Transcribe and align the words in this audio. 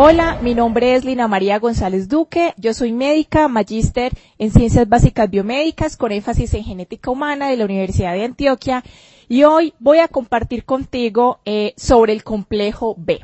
Hola, 0.00 0.38
mi 0.42 0.54
nombre 0.54 0.94
es 0.94 1.04
Lina 1.04 1.26
María 1.26 1.58
González 1.58 2.08
Duque, 2.08 2.54
yo 2.56 2.72
soy 2.72 2.92
médica, 2.92 3.48
magíster 3.48 4.12
en 4.38 4.52
Ciencias 4.52 4.88
Básicas 4.88 5.28
Biomédicas 5.28 5.96
con 5.96 6.12
énfasis 6.12 6.54
en 6.54 6.62
genética 6.62 7.10
humana 7.10 7.48
de 7.48 7.56
la 7.56 7.64
Universidad 7.64 8.12
de 8.12 8.22
Antioquia 8.22 8.84
y 9.28 9.42
hoy 9.42 9.74
voy 9.80 9.98
a 9.98 10.06
compartir 10.06 10.64
contigo 10.64 11.40
eh, 11.44 11.74
sobre 11.76 12.12
el 12.12 12.22
complejo 12.22 12.94
B. 12.96 13.20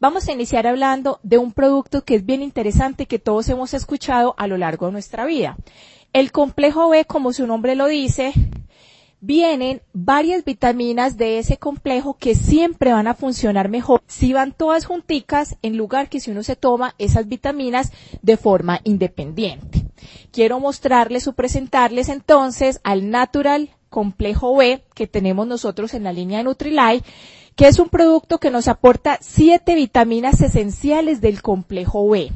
Vamos 0.00 0.26
a 0.26 0.32
iniciar 0.32 0.66
hablando 0.66 1.20
de 1.22 1.38
un 1.38 1.52
producto 1.52 2.04
que 2.04 2.16
es 2.16 2.26
bien 2.26 2.42
interesante 2.42 3.06
que 3.06 3.20
todos 3.20 3.48
hemos 3.48 3.72
escuchado 3.72 4.34
a 4.36 4.48
lo 4.48 4.56
largo 4.56 4.86
de 4.86 4.92
nuestra 4.94 5.26
vida. 5.26 5.56
El 6.12 6.32
complejo 6.32 6.88
B, 6.88 7.04
como 7.04 7.32
su 7.32 7.46
nombre 7.46 7.76
lo 7.76 7.86
dice, 7.86 8.32
vienen 9.26 9.82
varias 9.92 10.44
vitaminas 10.44 11.16
de 11.16 11.38
ese 11.38 11.56
complejo 11.56 12.16
que 12.16 12.36
siempre 12.36 12.92
van 12.92 13.08
a 13.08 13.14
funcionar 13.14 13.68
mejor 13.68 14.00
si 14.06 14.32
van 14.32 14.52
todas 14.52 14.86
junticas 14.86 15.56
en 15.62 15.76
lugar 15.76 16.08
que 16.08 16.20
si 16.20 16.30
uno 16.30 16.44
se 16.44 16.54
toma 16.54 16.94
esas 16.98 17.26
vitaminas 17.26 17.90
de 18.22 18.36
forma 18.36 18.80
independiente. 18.84 19.84
Quiero 20.30 20.60
mostrarles 20.60 21.26
o 21.26 21.32
presentarles 21.32 22.08
entonces 22.08 22.80
al 22.84 23.10
Natural 23.10 23.70
Complejo 23.90 24.54
B 24.54 24.84
que 24.94 25.08
tenemos 25.08 25.46
nosotros 25.48 25.94
en 25.94 26.04
la 26.04 26.12
línea 26.12 26.38
de 26.38 26.44
Nutrilite 26.44 27.04
que 27.56 27.66
es 27.66 27.78
un 27.78 27.88
producto 27.88 28.38
que 28.38 28.50
nos 28.50 28.68
aporta 28.68 29.18
siete 29.22 29.74
vitaminas 29.74 30.42
esenciales 30.42 31.22
del 31.22 31.40
complejo 31.40 32.06
B. 32.06 32.30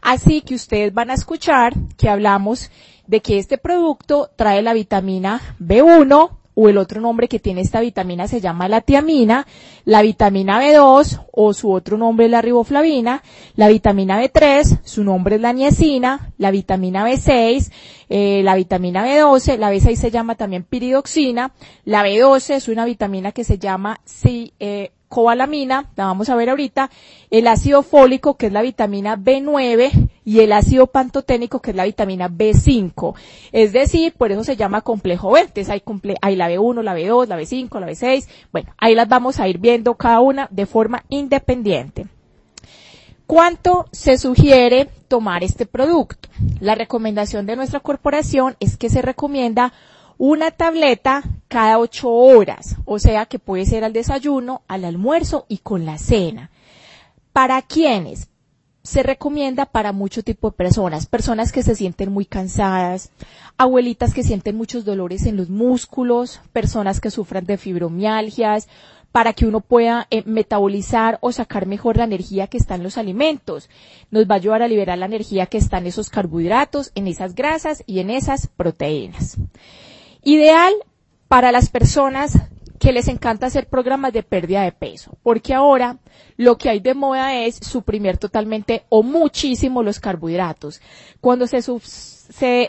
Así 0.00 0.40
que 0.40 0.54
ustedes 0.54 0.94
van 0.94 1.10
a 1.10 1.14
escuchar 1.14 1.74
que 1.98 2.08
hablamos 2.08 2.70
de 3.06 3.20
que 3.20 3.38
este 3.38 3.58
producto 3.58 4.30
trae 4.36 4.62
la 4.62 4.72
vitamina 4.72 5.40
B1 5.60 6.38
o 6.54 6.68
el 6.68 6.78
otro 6.78 7.00
nombre 7.00 7.28
que 7.28 7.38
tiene 7.38 7.62
esta 7.62 7.80
vitamina 7.80 8.28
se 8.28 8.40
llama 8.40 8.68
la 8.68 8.82
tiamina, 8.82 9.46
la 9.84 10.02
vitamina 10.02 10.60
B2 10.62 11.26
o 11.32 11.54
su 11.54 11.72
otro 11.72 11.96
nombre 11.96 12.26
es 12.26 12.30
la 12.30 12.42
riboflavina, 12.42 13.22
la 13.56 13.68
vitamina 13.68 14.22
B3, 14.22 14.80
su 14.84 15.02
nombre 15.02 15.36
es 15.36 15.40
la 15.40 15.52
niacina, 15.52 16.32
la 16.36 16.50
vitamina 16.50 17.08
B6, 17.08 17.72
eh, 18.08 18.42
la 18.44 18.54
vitamina 18.54 19.06
B12, 19.06 19.56
la 19.56 19.72
B6 19.72 19.96
se 19.96 20.10
llama 20.10 20.34
también 20.34 20.64
piridoxina, 20.64 21.52
la 21.84 22.04
B12 22.04 22.54
es 22.54 22.68
una 22.68 22.84
vitamina 22.84 23.32
que 23.32 23.44
se 23.44 23.58
llama 23.58 24.00
sí, 24.04 24.52
eh, 24.60 24.92
cobalamina, 25.12 25.90
la 25.94 26.06
vamos 26.06 26.30
a 26.30 26.36
ver 26.36 26.48
ahorita, 26.48 26.90
el 27.30 27.46
ácido 27.46 27.82
fólico, 27.82 28.38
que 28.38 28.46
es 28.46 28.52
la 28.52 28.62
vitamina 28.62 29.18
B9, 29.18 30.08
y 30.24 30.40
el 30.40 30.52
ácido 30.52 30.86
pantoténico, 30.86 31.60
que 31.60 31.72
es 31.72 31.76
la 31.76 31.84
vitamina 31.84 32.30
B5. 32.30 33.14
Es 33.52 33.74
decir, 33.74 34.14
por 34.14 34.32
eso 34.32 34.42
se 34.42 34.56
llama 34.56 34.80
complejo 34.80 35.32
B. 35.32 35.40
Entonces 35.40 35.68
hay, 35.68 35.82
hay 36.22 36.36
la 36.36 36.48
B1, 36.48 36.82
la 36.82 36.96
B2, 36.96 37.26
la 37.26 37.38
B5, 37.38 37.78
la 37.78 37.88
B6. 37.88 38.26
Bueno, 38.52 38.72
ahí 38.78 38.94
las 38.94 39.06
vamos 39.06 39.38
a 39.38 39.48
ir 39.48 39.58
viendo 39.58 39.96
cada 39.96 40.20
una 40.20 40.48
de 40.50 40.64
forma 40.64 41.04
independiente. 41.10 42.06
¿Cuánto 43.26 43.88
se 43.92 44.16
sugiere 44.16 44.88
tomar 45.08 45.44
este 45.44 45.66
producto? 45.66 46.30
La 46.58 46.74
recomendación 46.74 47.44
de 47.44 47.56
nuestra 47.56 47.80
corporación 47.80 48.56
es 48.60 48.78
que 48.78 48.88
se 48.88 49.02
recomienda 49.02 49.74
una 50.24 50.52
tableta 50.52 51.24
cada 51.48 51.80
ocho 51.80 52.08
horas, 52.08 52.76
o 52.84 53.00
sea 53.00 53.26
que 53.26 53.40
puede 53.40 53.66
ser 53.66 53.82
al 53.82 53.92
desayuno, 53.92 54.62
al 54.68 54.84
almuerzo 54.84 55.46
y 55.48 55.58
con 55.58 55.84
la 55.84 55.98
cena. 55.98 56.52
¿Para 57.32 57.60
quiénes? 57.60 58.28
Se 58.84 59.02
recomienda 59.02 59.66
para 59.66 59.90
mucho 59.90 60.22
tipo 60.22 60.50
de 60.50 60.56
personas, 60.56 61.06
personas 61.06 61.50
que 61.50 61.64
se 61.64 61.74
sienten 61.74 62.12
muy 62.12 62.24
cansadas, 62.24 63.10
abuelitas 63.58 64.14
que 64.14 64.22
sienten 64.22 64.54
muchos 64.54 64.84
dolores 64.84 65.26
en 65.26 65.36
los 65.36 65.50
músculos, 65.50 66.40
personas 66.52 67.00
que 67.00 67.10
sufran 67.10 67.44
de 67.44 67.58
fibromialgias, 67.58 68.68
para 69.10 69.32
que 69.32 69.44
uno 69.44 69.60
pueda 69.60 70.06
eh, 70.10 70.22
metabolizar 70.24 71.18
o 71.20 71.32
sacar 71.32 71.66
mejor 71.66 71.96
la 71.96 72.04
energía 72.04 72.46
que 72.46 72.58
está 72.58 72.76
en 72.76 72.84
los 72.84 72.96
alimentos. 72.96 73.68
Nos 74.12 74.30
va 74.30 74.34
a 74.34 74.38
ayudar 74.38 74.62
a 74.62 74.68
liberar 74.68 74.98
la 74.98 75.06
energía 75.06 75.46
que 75.46 75.58
está 75.58 75.78
en 75.78 75.88
esos 75.88 76.10
carbohidratos, 76.10 76.92
en 76.94 77.08
esas 77.08 77.34
grasas 77.34 77.82
y 77.88 77.98
en 77.98 78.10
esas 78.10 78.46
proteínas. 78.46 79.36
Ideal 80.24 80.72
para 81.26 81.50
las 81.50 81.68
personas 81.68 82.38
que 82.78 82.92
les 82.92 83.08
encanta 83.08 83.46
hacer 83.46 83.68
programas 83.68 84.12
de 84.12 84.22
pérdida 84.22 84.62
de 84.62 84.72
peso, 84.72 85.16
porque 85.22 85.54
ahora 85.54 85.98
lo 86.36 86.58
que 86.58 86.68
hay 86.68 86.80
de 86.80 86.94
moda 86.94 87.34
es 87.34 87.56
suprimir 87.56 88.18
totalmente 88.18 88.84
o 88.88 89.04
muchísimo 89.04 89.84
los 89.84 90.00
carbohidratos. 90.00 90.80
Cuando 91.20 91.46
se, 91.46 91.62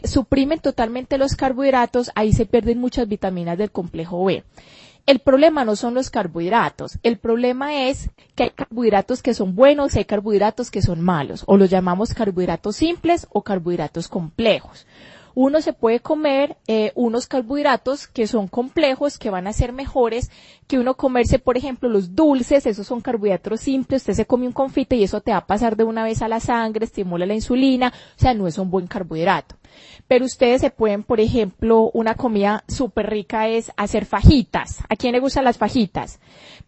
suprimen 0.04 0.60
totalmente 0.60 1.18
los 1.18 1.36
carbohidratos, 1.36 2.12
ahí 2.14 2.32
se 2.32 2.46
pierden 2.46 2.80
muchas 2.80 3.08
vitaminas 3.08 3.58
del 3.58 3.72
complejo 3.72 4.24
B. 4.24 4.44
El 5.06 5.20
problema 5.20 5.66
no 5.66 5.76
son 5.76 5.96
los 5.96 6.10
carbohidratos, 6.10 7.00
el 7.04 7.18
problema 7.18 7.88
es 7.88 8.10
que 8.36 8.44
hay 8.44 8.50
carbohidratos 8.52 9.22
que 9.22 9.34
son 9.34 9.56
buenos 9.56 9.96
y 9.96 9.98
hay 10.00 10.06
carbohidratos 10.06 10.72
que 10.72 10.82
son 10.82 11.02
malos, 11.02 11.44
o 11.48 11.58
los 11.58 11.70
llamamos 11.70 12.14
carbohidratos 12.14 12.76
simples 12.76 13.28
o 13.32 13.42
carbohidratos 13.42 14.08
complejos 14.08 14.86
uno 15.36 15.62
se 15.62 15.74
puede 15.74 16.00
comer 16.00 16.58
eh, 16.68 16.92
unos 16.96 17.28
carbohidratos 17.28 18.08
que 18.08 18.28
son 18.28 18.48
complejos, 18.48 19.18
que 19.18 19.30
van 19.30 19.48
a 19.48 19.54
ser 19.54 19.74
mejores 19.74 20.32
que 20.74 20.80
uno 20.80 20.96
comerse, 20.96 21.38
por 21.38 21.56
ejemplo, 21.56 21.88
los 21.88 22.16
dulces, 22.16 22.66
esos 22.66 22.88
son 22.88 23.00
carbohidratos 23.00 23.60
simples, 23.60 24.02
usted 24.02 24.14
se 24.14 24.26
come 24.26 24.48
un 24.48 24.54
confite 24.54 24.96
y 24.96 25.04
eso 25.04 25.22
te 25.22 25.30
va 25.30 25.38
a 25.38 25.46
pasar 25.46 25.78
de 25.78 25.84
una 25.84 26.04
vez 26.04 26.24
a 26.24 26.28
la 26.28 26.40
sangre, 26.40 26.86
estimula 26.86 27.28
la 27.28 27.36
insulina, 27.36 27.94
o 28.18 28.20
sea, 28.20 28.34
no 28.34 28.48
es 28.48 28.58
un 28.58 28.72
buen 28.72 28.88
carbohidrato. 28.88 29.56
Pero 30.08 30.26
ustedes 30.26 30.62
se 30.62 30.72
pueden, 30.72 31.04
por 31.04 31.20
ejemplo, 31.20 31.92
una 31.94 32.16
comida 32.16 32.64
súper 32.68 33.10
rica 33.10 33.48
es 33.48 33.72
hacer 33.78 34.06
fajitas. 34.06 34.80
¿A 34.90 34.96
quién 34.96 35.14
le 35.14 35.20
gustan 35.20 35.44
las 35.44 35.58
fajitas? 35.60 36.20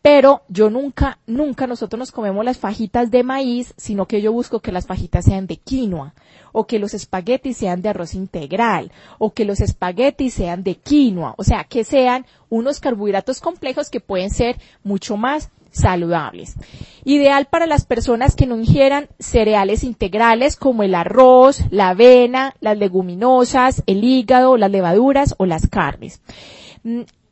Pero 0.02 0.44
yo 0.50 0.70
nunca, 0.70 1.18
nunca 1.26 1.66
nosotros 1.66 1.98
nos 1.98 2.12
comemos 2.12 2.46
las 2.46 2.60
fajitas 2.60 3.10
de 3.10 3.24
maíz, 3.24 3.74
sino 3.76 4.08
que 4.08 4.22
yo 4.22 4.32
busco 4.32 4.60
que 4.60 4.72
las 4.72 4.86
fajitas 4.86 5.26
sean 5.26 5.48
de 5.48 5.58
quinoa, 5.58 6.14
o 6.52 6.68
que 6.68 6.80
los 6.80 6.94
espaguetis 6.94 7.58
sean 7.58 7.82
de 7.82 7.90
arroz 7.90 8.14
integral, 8.14 8.92
o 9.18 9.34
que 9.34 9.46
los 9.46 9.62
espaguetis 9.62 10.36
sean 10.36 10.64
de 10.64 10.76
quinoa, 10.76 11.34
o 11.38 11.44
sea, 11.44 11.64
que 11.64 11.84
sean 11.84 12.26
unos 12.50 12.80
carbohidratos 12.80 13.42
complejos 13.42 13.90
que 13.90 14.00
pueden 14.00 14.30
ser 14.30 14.58
mucho 14.84 15.18
más 15.18 15.50
saludables. 15.72 16.56
Ideal 17.04 17.46
para 17.46 17.68
las 17.68 17.86
personas 17.86 18.36
que 18.36 18.46
no 18.46 18.58
ingieran 18.58 19.10
cereales 19.20 19.84
integrales 19.84 20.56
como 20.56 20.84
el 20.84 20.96
arroz, 20.96 21.62
la 21.70 21.90
avena, 21.90 22.56
las 22.62 22.78
leguminosas, 22.78 23.84
el 23.86 24.04
hígado, 24.04 24.58
las 24.58 24.72
levaduras 24.72 25.36
o 25.38 25.46
las 25.46 25.68
carnes. 25.68 26.22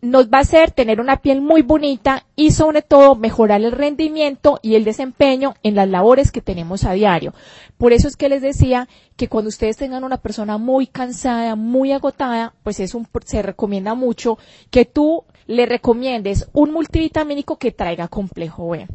Nos 0.04 0.28
va 0.28 0.40
a 0.40 0.42
hacer 0.42 0.72
tener 0.72 1.00
una 1.00 1.22
piel 1.22 1.40
muy 1.40 1.62
bonita 1.62 2.26
y 2.36 2.52
sobre 2.52 2.82
todo 2.82 3.16
mejorar 3.16 3.62
el 3.62 3.72
rendimiento 3.72 4.60
y 4.62 4.76
el 4.76 4.84
desempeño 4.84 5.54
en 5.64 5.76
las 5.76 5.88
labores 5.88 6.34
que 6.34 6.42
tenemos 6.42 6.84
a 6.84 6.92
diario. 6.92 7.34
Por 7.78 7.94
eso 7.94 8.10
es 8.10 8.18
que 8.18 8.28
les 8.28 8.42
decía 8.42 8.90
que 9.16 9.30
cuando 9.30 9.48
ustedes 9.48 9.78
tengan 9.78 10.04
una 10.04 10.18
persona 10.18 10.58
muy 10.58 10.88
cansada, 10.88 11.56
muy 11.56 11.94
agotada, 11.94 12.54
pues 12.64 12.82
es 12.82 12.96
un, 12.96 13.08
se 13.24 13.42
recomienda 13.44 13.94
mucho 13.94 14.38
que 14.72 14.84
tú 14.84 15.24
le 15.48 15.66
recomiendes 15.66 16.50
un 16.52 16.74
multivitamínico 16.74 17.58
que 17.58 17.72
traiga 17.72 18.10
complejo 18.10 18.68
B. 18.68 18.88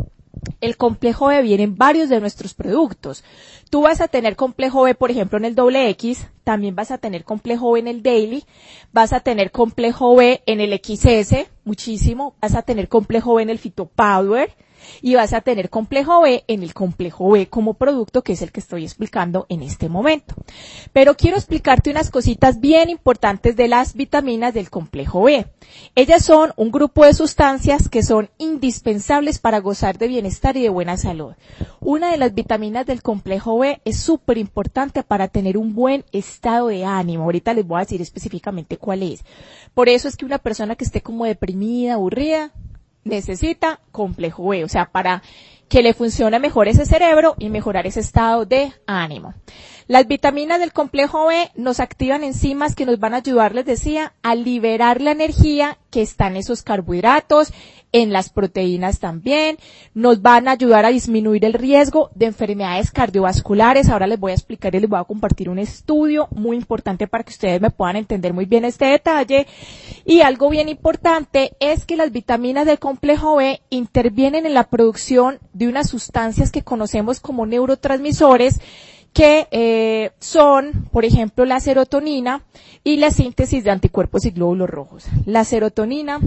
El 0.60 0.76
complejo 0.76 1.26
B 1.26 1.42
viene 1.42 1.64
en 1.64 1.76
varios 1.76 2.08
de 2.08 2.20
nuestros 2.20 2.54
productos. 2.54 3.24
Tú 3.70 3.82
vas 3.82 4.00
a 4.00 4.08
tener 4.08 4.36
complejo 4.36 4.82
B, 4.82 4.94
por 4.94 5.10
ejemplo, 5.10 5.38
en 5.38 5.44
el 5.44 5.54
doble 5.54 5.88
X, 5.90 6.28
también 6.44 6.74
vas 6.74 6.90
a 6.90 6.98
tener 6.98 7.24
complejo 7.24 7.72
B 7.72 7.80
en 7.80 7.88
el 7.88 8.02
daily, 8.02 8.44
vas 8.92 9.12
a 9.12 9.20
tener 9.20 9.50
complejo 9.50 10.16
B 10.16 10.42
en 10.46 10.60
el 10.60 10.72
XS, 10.72 11.46
muchísimo, 11.64 12.34
vas 12.40 12.54
a 12.54 12.62
tener 12.62 12.88
complejo 12.88 13.34
B 13.34 13.42
en 13.42 13.50
el 13.50 13.58
Phytopower, 13.58 14.54
y 15.02 15.14
vas 15.14 15.32
a 15.32 15.40
tener 15.40 15.70
complejo 15.70 16.22
B 16.22 16.44
en 16.48 16.62
el 16.62 16.74
complejo 16.74 17.30
B 17.30 17.48
como 17.48 17.74
producto 17.74 18.22
que 18.22 18.32
es 18.32 18.42
el 18.42 18.52
que 18.52 18.60
estoy 18.60 18.84
explicando 18.84 19.46
en 19.48 19.62
este 19.62 19.88
momento. 19.88 20.34
Pero 20.92 21.14
quiero 21.14 21.36
explicarte 21.36 21.90
unas 21.90 22.10
cositas 22.10 22.60
bien 22.60 22.90
importantes 22.90 23.56
de 23.56 23.68
las 23.68 23.94
vitaminas 23.94 24.54
del 24.54 24.70
complejo 24.70 25.22
B. 25.22 25.46
Ellas 25.94 26.24
son 26.24 26.52
un 26.56 26.70
grupo 26.70 27.04
de 27.04 27.14
sustancias 27.14 27.88
que 27.88 28.02
son 28.02 28.30
indispensables 28.38 29.38
para 29.38 29.58
gozar 29.60 29.98
de 29.98 30.08
bienestar 30.08 30.56
y 30.56 30.62
de 30.62 30.68
buena 30.68 30.96
salud. 30.96 31.34
Una 31.80 32.10
de 32.10 32.18
las 32.18 32.34
vitaminas 32.34 32.86
del 32.86 33.02
complejo 33.02 33.58
B 33.58 33.80
es 33.84 33.98
súper 33.98 34.38
importante 34.38 35.02
para 35.02 35.28
tener 35.28 35.56
un 35.56 35.74
buen 35.74 36.04
estado 36.12 36.68
de 36.68 36.84
ánimo. 36.84 37.24
Ahorita 37.24 37.54
les 37.54 37.66
voy 37.66 37.78
a 37.78 37.84
decir 37.84 38.00
específicamente 38.00 38.76
cuál 38.76 39.02
es. 39.02 39.24
Por 39.74 39.88
eso 39.88 40.08
es 40.08 40.16
que 40.16 40.24
una 40.24 40.38
persona 40.38 40.76
que 40.76 40.84
esté 40.84 41.02
como 41.02 41.24
deprimida, 41.24 41.94
aburrida, 41.94 42.52
necesita 43.08 43.80
complejo 43.90 44.44
o 44.64 44.68
sea, 44.68 44.86
para 44.86 45.22
que 45.68 45.82
le 45.82 45.94
funcione 45.94 46.38
mejor 46.38 46.68
ese 46.68 46.86
cerebro 46.86 47.34
y 47.38 47.50
mejorar 47.50 47.86
ese 47.86 48.00
estado 48.00 48.46
de 48.46 48.72
ánimo. 48.86 49.34
Las 49.88 50.06
vitaminas 50.06 50.60
del 50.60 50.74
complejo 50.74 51.28
B 51.28 51.50
nos 51.54 51.80
activan 51.80 52.22
enzimas 52.22 52.74
que 52.74 52.84
nos 52.84 53.00
van 53.00 53.14
a 53.14 53.18
ayudar, 53.18 53.54
les 53.54 53.64
decía, 53.64 54.12
a 54.22 54.34
liberar 54.34 55.00
la 55.00 55.12
energía 55.12 55.78
que 55.90 56.02
está 56.02 56.26
en 56.26 56.36
esos 56.36 56.62
carbohidratos, 56.62 57.54
en 57.92 58.12
las 58.12 58.28
proteínas 58.28 58.98
también, 58.98 59.56
nos 59.94 60.20
van 60.20 60.46
a 60.46 60.50
ayudar 60.50 60.84
a 60.84 60.90
disminuir 60.90 61.46
el 61.46 61.54
riesgo 61.54 62.10
de 62.14 62.26
enfermedades 62.26 62.90
cardiovasculares. 62.90 63.88
Ahora 63.88 64.06
les 64.06 64.20
voy 64.20 64.32
a 64.32 64.34
explicar 64.34 64.74
y 64.74 64.80
les 64.80 64.90
voy 64.90 65.00
a 65.00 65.04
compartir 65.04 65.48
un 65.48 65.58
estudio 65.58 66.28
muy 66.32 66.58
importante 66.58 67.06
para 67.06 67.24
que 67.24 67.32
ustedes 67.32 67.58
me 67.58 67.70
puedan 67.70 67.96
entender 67.96 68.34
muy 68.34 68.44
bien 68.44 68.66
este 68.66 68.84
detalle. 68.84 69.46
Y 70.04 70.20
algo 70.20 70.50
bien 70.50 70.68
importante 70.68 71.56
es 71.60 71.86
que 71.86 71.96
las 71.96 72.12
vitaminas 72.12 72.66
del 72.66 72.78
complejo 72.78 73.36
B 73.36 73.62
intervienen 73.70 74.44
en 74.44 74.52
la 74.52 74.68
producción 74.68 75.38
de 75.54 75.66
unas 75.66 75.88
sustancias 75.88 76.52
que 76.52 76.62
conocemos 76.62 77.20
como 77.20 77.46
neurotransmisores 77.46 78.60
que 79.18 79.48
eh, 79.50 80.12
son, 80.20 80.88
por 80.92 81.04
ejemplo, 81.04 81.44
la 81.44 81.58
serotonina 81.58 82.44
y 82.84 82.98
la 82.98 83.10
síntesis 83.10 83.64
de 83.64 83.72
anticuerpos 83.72 84.24
y 84.24 84.30
glóbulos 84.30 84.70
rojos. 84.70 85.06
La 85.26 85.42
serotonina 85.42 86.20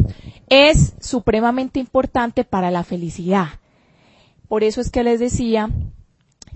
es 0.49 0.95
supremamente 0.99 1.79
importante 1.79 2.43
para 2.43 2.69
la 2.69 2.83
felicidad. 2.83 3.47
Por 4.49 4.65
eso 4.65 4.81
es 4.81 4.89
que 4.89 5.05
les 5.05 5.21
decía 5.21 5.69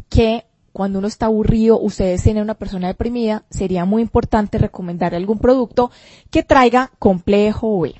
que 0.10 0.44
cuando 0.74 1.00
uno 1.00 1.08
está 1.08 1.28
aburrido, 1.28 1.80
ustedes 1.80 2.24
tienen 2.24 2.44
una 2.44 2.56
persona 2.56 2.88
deprimida, 2.88 3.46
sería 3.50 3.86
muy 3.86 4.02
importante 4.02 4.58
recomendarle 4.58 5.16
algún 5.16 5.40
producto 5.40 5.90
que 6.31 6.44
traiga 6.44 6.92
complejo 7.00 7.80
B. 7.80 7.96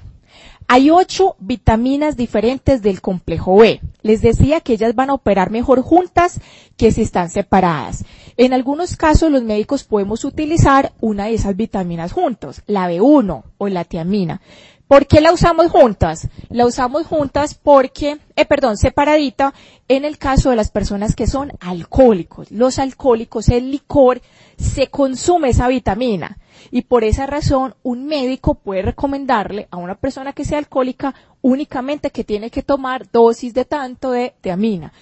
Hay 0.68 0.90
ocho 0.90 1.36
vitaminas 1.40 2.18
diferentes 2.18 2.82
del 2.82 3.00
complejo 3.00 3.58
B. 3.58 3.82
Les 4.02 4.22
decía 4.22 4.62
que 4.62 4.74
ellas 4.74 4.96
van 4.96 5.12
a 5.12 5.14
operar 5.14 5.52
mejor 5.52 5.82
juntas 5.82 6.40
que 6.76 6.92
si 6.92 7.04
están 7.04 7.30
separadas. 7.30 8.04
En 8.38 8.52
algunos 8.52 8.98
casos 8.98 9.32
los 9.32 9.44
médicos 9.44 9.86
podemos 9.86 10.26
utilizar 10.26 10.92
una 11.00 11.26
de 11.26 11.36
esas 11.36 11.56
vitaminas 11.56 12.12
juntos, 12.12 12.64
la 12.68 12.90
B1 12.90 13.44
o 13.58 13.68
la 13.70 13.86
tiamina. 13.86 14.42
¿Por 14.88 15.08
qué 15.08 15.20
la 15.20 15.32
usamos 15.32 15.72
juntas? 15.72 16.28
La 16.50 16.66
usamos 16.66 17.08
juntas 17.08 17.56
porque, 17.56 18.20
eh, 18.36 18.46
perdón, 18.46 18.78
separadita 18.78 19.54
en 19.88 20.06
el 20.06 20.18
caso 20.18 20.50
de 20.50 20.58
las 20.58 20.70
personas 20.70 21.16
que 21.16 21.26
son 21.26 21.54
alcohólicos. 21.60 22.52
Los 22.52 22.78
alcohólicos, 22.78 23.50
el 23.50 23.72
licor, 23.72 24.22
se 24.58 24.88
consume 24.88 25.50
esa 25.50 25.70
vitamina. 25.70 26.38
Y 26.72 26.84
por 26.84 27.04
esa 27.04 27.26
razón, 27.26 27.74
un 27.82 28.06
médico 28.06 28.56
puede 28.56 28.84
recomendarle 28.84 29.68
a 29.72 29.78
una 29.78 29.96
persona 29.96 30.34
que 30.34 30.46
sea 30.46 30.60
alcohólica 30.60 31.16
únicamente 31.42 32.12
que 32.12 32.24
tiene 32.24 32.52
que 32.52 32.62
tomar 32.62 33.10
dosis 33.12 33.54
de 33.54 33.66
tanto 33.66 34.12
de 34.12 34.36
tiamina. 34.42 34.94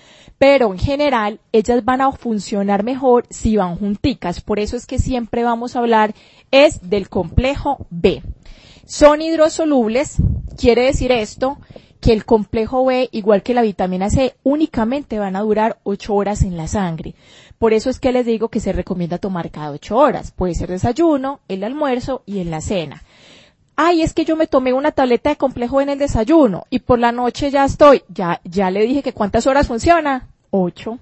Pero 0.44 0.74
en 0.74 0.78
general, 0.78 1.40
ellas 1.54 1.86
van 1.86 2.02
a 2.02 2.12
funcionar 2.12 2.84
mejor 2.84 3.26
si 3.30 3.56
van 3.56 3.78
junticas. 3.78 4.42
Por 4.42 4.60
eso 4.60 4.76
es 4.76 4.86
que 4.86 5.00
siempre 5.00 5.46
vamos 5.46 5.74
a 5.74 5.80
hablar 5.80 6.14
es 6.52 6.90
del 6.90 7.08
complejo 7.08 7.88
B. 7.90 8.22
Son 8.86 9.22
hidrosolubles, 9.22 10.18
quiere 10.58 10.84
decir 10.84 11.14
esto, 11.14 11.60
que 12.02 12.12
el 12.12 12.26
complejo 12.26 12.84
B, 12.84 13.08
igual 13.14 13.42
que 13.42 13.54
la 13.54 13.62
vitamina 13.62 14.10
C, 14.10 14.36
únicamente 14.44 15.18
van 15.18 15.38
a 15.38 15.44
durar 15.44 15.80
8 15.84 16.14
horas 16.14 16.42
en 16.42 16.58
la 16.58 16.68
sangre. 16.68 17.16
Por 17.58 17.72
eso 17.72 17.90
es 17.90 18.02
que 18.02 18.12
les 18.12 18.26
digo 18.26 18.50
que 18.50 18.60
se 18.60 18.74
recomienda 18.74 19.20
tomar 19.20 19.50
cada 19.50 19.72
8 19.72 19.96
horas. 19.96 20.32
Puede 20.32 20.56
ser 20.56 20.68
desayuno, 20.68 21.40
el 21.48 21.64
almuerzo 21.64 22.22
y 22.26 22.40
en 22.40 22.52
la 22.52 22.60
cena. 22.60 23.02
Ay, 23.78 24.02
es 24.02 24.14
que 24.14 24.26
yo 24.26 24.36
me 24.36 24.48
tomé 24.48 24.74
una 24.74 24.92
tableta 24.92 25.30
de 25.30 25.38
complejo 25.38 25.80
en 25.80 25.88
el 25.88 26.00
desayuno 26.00 26.66
y 26.70 26.80
por 26.80 27.00
la 27.00 27.14
noche 27.14 27.50
ya 27.50 27.64
estoy. 27.64 28.04
Ya, 28.10 28.42
ya 28.44 28.70
le 28.72 28.82
dije 28.82 29.04
que 29.04 29.14
cuántas 29.14 29.48
horas 29.48 29.70
funciona. 29.70 30.33
8. 30.54 31.00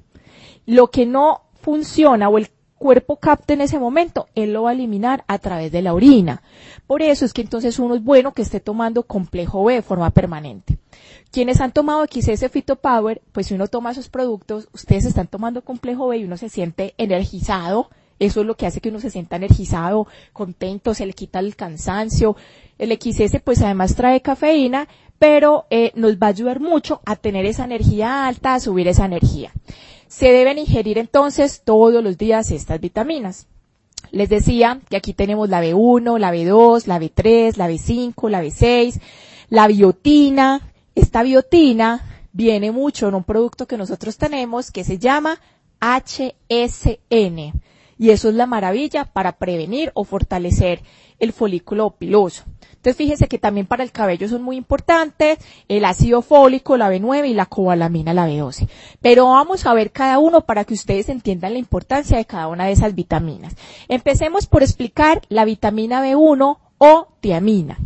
Lo 0.65 0.88
que 0.88 1.06
no 1.06 1.42
funciona 1.62 2.30
o 2.30 2.38
el 2.38 2.50
cuerpo 2.77 3.18
capte 3.18 3.53
en 3.53 3.62
ese 3.62 3.77
momento, 3.77 4.27
él 4.33 4.53
lo 4.53 4.63
va 4.63 4.71
a 4.71 4.74
eliminar 4.74 5.24
a 5.27 5.38
través 5.38 5.71
de 5.71 5.83
la 5.83 5.94
orina. 5.94 6.42
Por 6.88 7.03
eso 7.03 7.25
es 7.25 7.33
que 7.33 7.42
entonces 7.42 7.77
uno 7.77 7.94
es 7.94 8.03
bueno 8.03 8.33
que 8.33 8.42
esté 8.42 8.59
tomando 8.59 9.03
complejo 9.03 9.63
B 9.63 9.75
de 9.75 9.81
forma 9.83 10.09
permanente. 10.09 10.80
Quienes 11.31 11.62
han 11.62 11.74
tomado 11.74 12.06
XS 12.06 12.45
Power, 12.81 13.21
pues 13.31 13.48
si 13.48 13.53
uno 13.53 13.68
toma 13.68 13.92
esos 13.92 14.09
productos, 14.09 14.68
ustedes 14.74 15.06
están 15.06 15.27
tomando 15.27 15.63
complejo 15.63 16.07
B 16.07 16.18
y 16.18 16.24
uno 16.24 16.38
se 16.38 16.50
siente 16.50 16.95
energizado. 16.98 17.89
Eso 18.19 18.42
es 18.42 18.48
lo 18.48 18.56
que 18.56 18.65
hace 18.65 18.81
que 18.81 18.89
uno 18.89 19.00
se 19.00 19.09
sienta 19.09 19.36
energizado, 19.36 20.07
contento, 20.33 20.94
se 20.94 21.06
le 21.06 21.13
quita 21.13 21.39
el 21.39 21.56
cansancio. 21.56 22.36
El 22.77 22.92
XS 22.92 23.42
pues 23.44 23.62
además 23.62 23.95
trae 23.95 24.21
cafeína, 24.21 24.88
pero 25.21 25.68
eh, 25.69 25.91
nos 25.94 26.18
va 26.18 26.25
a 26.25 26.29
ayudar 26.31 26.59
mucho 26.59 27.00
a 27.06 27.15
tener 27.15 27.45
esa 27.45 27.63
energía 27.63 28.25
alta, 28.25 28.56
a 28.56 28.59
subir 28.59 28.88
esa 28.88 29.06
energía. 29.06 29.51
Se 30.07 30.31
deben 30.31 30.57
ingerir 30.57 30.97
entonces 30.97 31.62
todos 31.63 32.03
los 32.03 32.18
días 32.18 32.50
estas 32.50 32.79
vitaminas. 32.79 33.45
Les 34.09 34.29
decía 34.29 34.81
que 34.89 34.97
aquí 34.97 35.13
tenemos 35.13 35.47
la 35.47 35.63
B1, 35.63 36.18
la 36.18 36.33
B2, 36.33 36.88
la 36.88 37.00
B3, 37.00 37.56
la 37.56 37.69
B5, 37.69 38.29
la 38.31 38.44
B6, 38.44 39.00
la 39.50 39.68
biotina. 39.68 40.73
Esta 40.95 41.21
biotina 41.21 42.03
viene 42.33 42.71
mucho 42.71 43.07
en 43.07 43.13
un 43.13 43.24
producto 43.24 43.67
que 43.67 43.77
nosotros 43.77 44.17
tenemos 44.17 44.71
que 44.71 44.83
se 44.83 44.97
llama 44.97 45.39
HSN. 45.81 47.62
Y 48.00 48.09
eso 48.09 48.29
es 48.29 48.33
la 48.33 48.47
maravilla 48.47 49.06
para 49.06 49.33
prevenir 49.33 49.91
o 49.94 50.03
fortalecer 50.03 50.81
el 51.21 51.31
folículo 51.31 51.91
piloso. 51.91 52.44
Entonces 52.81 52.97
fíjese 52.97 53.27
que 53.27 53.38
también 53.38 53.68
para 53.68 53.83
el 53.83 53.91
cabello 53.91 54.27
son 54.27 54.41
muy 54.41 54.57
importantes 54.57 55.38
el 55.68 55.85
ácido 55.85 56.23
fólico, 56.23 56.77
la 56.77 56.91
B9 56.91 57.29
y 57.29 57.35
la 57.35 57.45
cobalamina, 57.45 58.12
la 58.12 58.27
B12. 58.27 58.68
Pero 59.01 59.27
vamos 59.27 59.68
a 59.68 59.73
ver 59.75 59.91
cada 59.91 60.18
uno 60.18 60.41
para 60.41 60.65
que 60.65 60.73
ustedes 60.73 61.07
entiendan 61.07 61.53
la 61.53 61.59
importancia 61.59 62.18
de 62.18 62.25
cada 62.25 62.47
una 62.47 62.65
de 62.65 62.71
esas 62.71 62.95
vitaminas. 62.95 63.56
Empecemos 63.88 64.47
por 64.47 64.63
explicar 64.63 65.21
la 65.29 65.45
vitamina 65.45 66.03
B1 66.03 66.57
o 66.79 67.07
tiamina. 67.19 67.77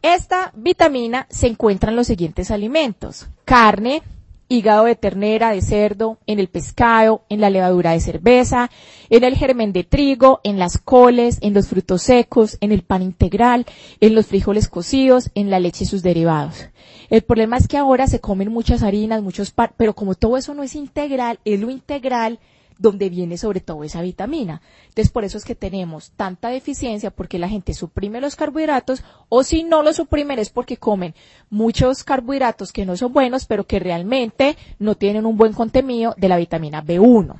Esta 0.00 0.50
vitamina 0.54 1.26
se 1.28 1.48
encuentra 1.48 1.90
en 1.90 1.96
los 1.96 2.06
siguientes 2.06 2.50
alimentos. 2.50 3.26
Carne, 3.44 4.02
hígado 4.48 4.84
de 4.84 4.96
ternera, 4.96 5.50
de 5.50 5.60
cerdo, 5.60 6.18
en 6.26 6.38
el 6.38 6.48
pescado, 6.48 7.22
en 7.28 7.40
la 7.40 7.50
levadura 7.50 7.92
de 7.92 8.00
cerveza, 8.00 8.70
en 9.10 9.24
el 9.24 9.36
germen 9.36 9.72
de 9.72 9.84
trigo, 9.84 10.40
en 10.44 10.58
las 10.58 10.78
coles, 10.78 11.38
en 11.40 11.54
los 11.54 11.68
frutos 11.68 12.02
secos, 12.02 12.58
en 12.60 12.72
el 12.72 12.82
pan 12.82 13.02
integral, 13.02 13.66
en 14.00 14.14
los 14.14 14.26
frijoles 14.26 14.68
cocidos, 14.68 15.30
en 15.34 15.50
la 15.50 15.60
leche 15.60 15.84
y 15.84 15.86
sus 15.86 16.02
derivados. 16.02 16.66
El 17.10 17.22
problema 17.22 17.56
es 17.56 17.68
que 17.68 17.76
ahora 17.76 18.06
se 18.06 18.20
comen 18.20 18.52
muchas 18.52 18.82
harinas, 18.82 19.22
muchos 19.22 19.50
pan, 19.50 19.70
pero 19.76 19.94
como 19.94 20.14
todo 20.14 20.36
eso 20.36 20.54
no 20.54 20.62
es 20.62 20.74
integral, 20.74 21.38
es 21.44 21.60
lo 21.60 21.70
integral, 21.70 22.38
donde 22.78 23.08
viene 23.08 23.38
sobre 23.38 23.60
todo 23.60 23.84
esa 23.84 24.02
vitamina. 24.02 24.60
Entonces 24.88 25.10
por 25.10 25.24
eso 25.24 25.38
es 25.38 25.44
que 25.44 25.54
tenemos 25.54 26.12
tanta 26.16 26.48
deficiencia 26.48 27.10
porque 27.10 27.38
la 27.38 27.48
gente 27.48 27.74
suprime 27.74 28.20
los 28.20 28.36
carbohidratos 28.36 29.02
o 29.28 29.42
si 29.42 29.64
no 29.64 29.82
los 29.82 29.96
suprimen 29.96 30.38
es 30.38 30.50
porque 30.50 30.76
comen 30.76 31.14
muchos 31.50 32.04
carbohidratos 32.04 32.72
que 32.72 32.86
no 32.86 32.96
son 32.96 33.12
buenos 33.12 33.46
pero 33.46 33.66
que 33.66 33.78
realmente 33.78 34.56
no 34.78 34.94
tienen 34.94 35.26
un 35.26 35.36
buen 35.36 35.52
contenido 35.52 36.14
de 36.16 36.28
la 36.28 36.36
vitamina 36.36 36.84
B1. 36.84 37.36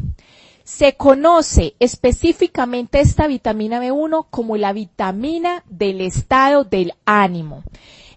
Se 0.65 0.95
conoce 0.95 1.77
específicamente 1.79 3.01
esta 3.01 3.29
vitamina 3.29 3.81
B1 3.81 4.27
como 4.31 4.57
la 4.57 4.73
vitamina 4.73 5.63
del 5.69 6.01
estado 6.01 6.65
del 6.65 6.95
ánimo. 7.05 7.63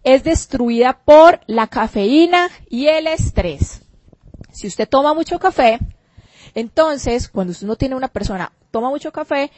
Es 0.03 0.23
destruida 0.23 1.01
por 1.05 1.41
la 1.45 1.67
cafeína 1.67 2.49
y 2.67 2.87
el 2.87 3.05
estrés. 3.05 3.83
Si 4.51 4.65
usted 4.65 4.89
toma 4.89 5.13
mucho 5.13 5.37
café, 5.37 5.79
entonces, 6.53 7.29
cuando 7.29 7.53
uno 7.61 7.75
tiene 7.75 7.95
una 7.95 8.07
persona, 8.07 8.51
toma 8.71 8.89
mucho 8.89 9.11
café, 9.11 9.51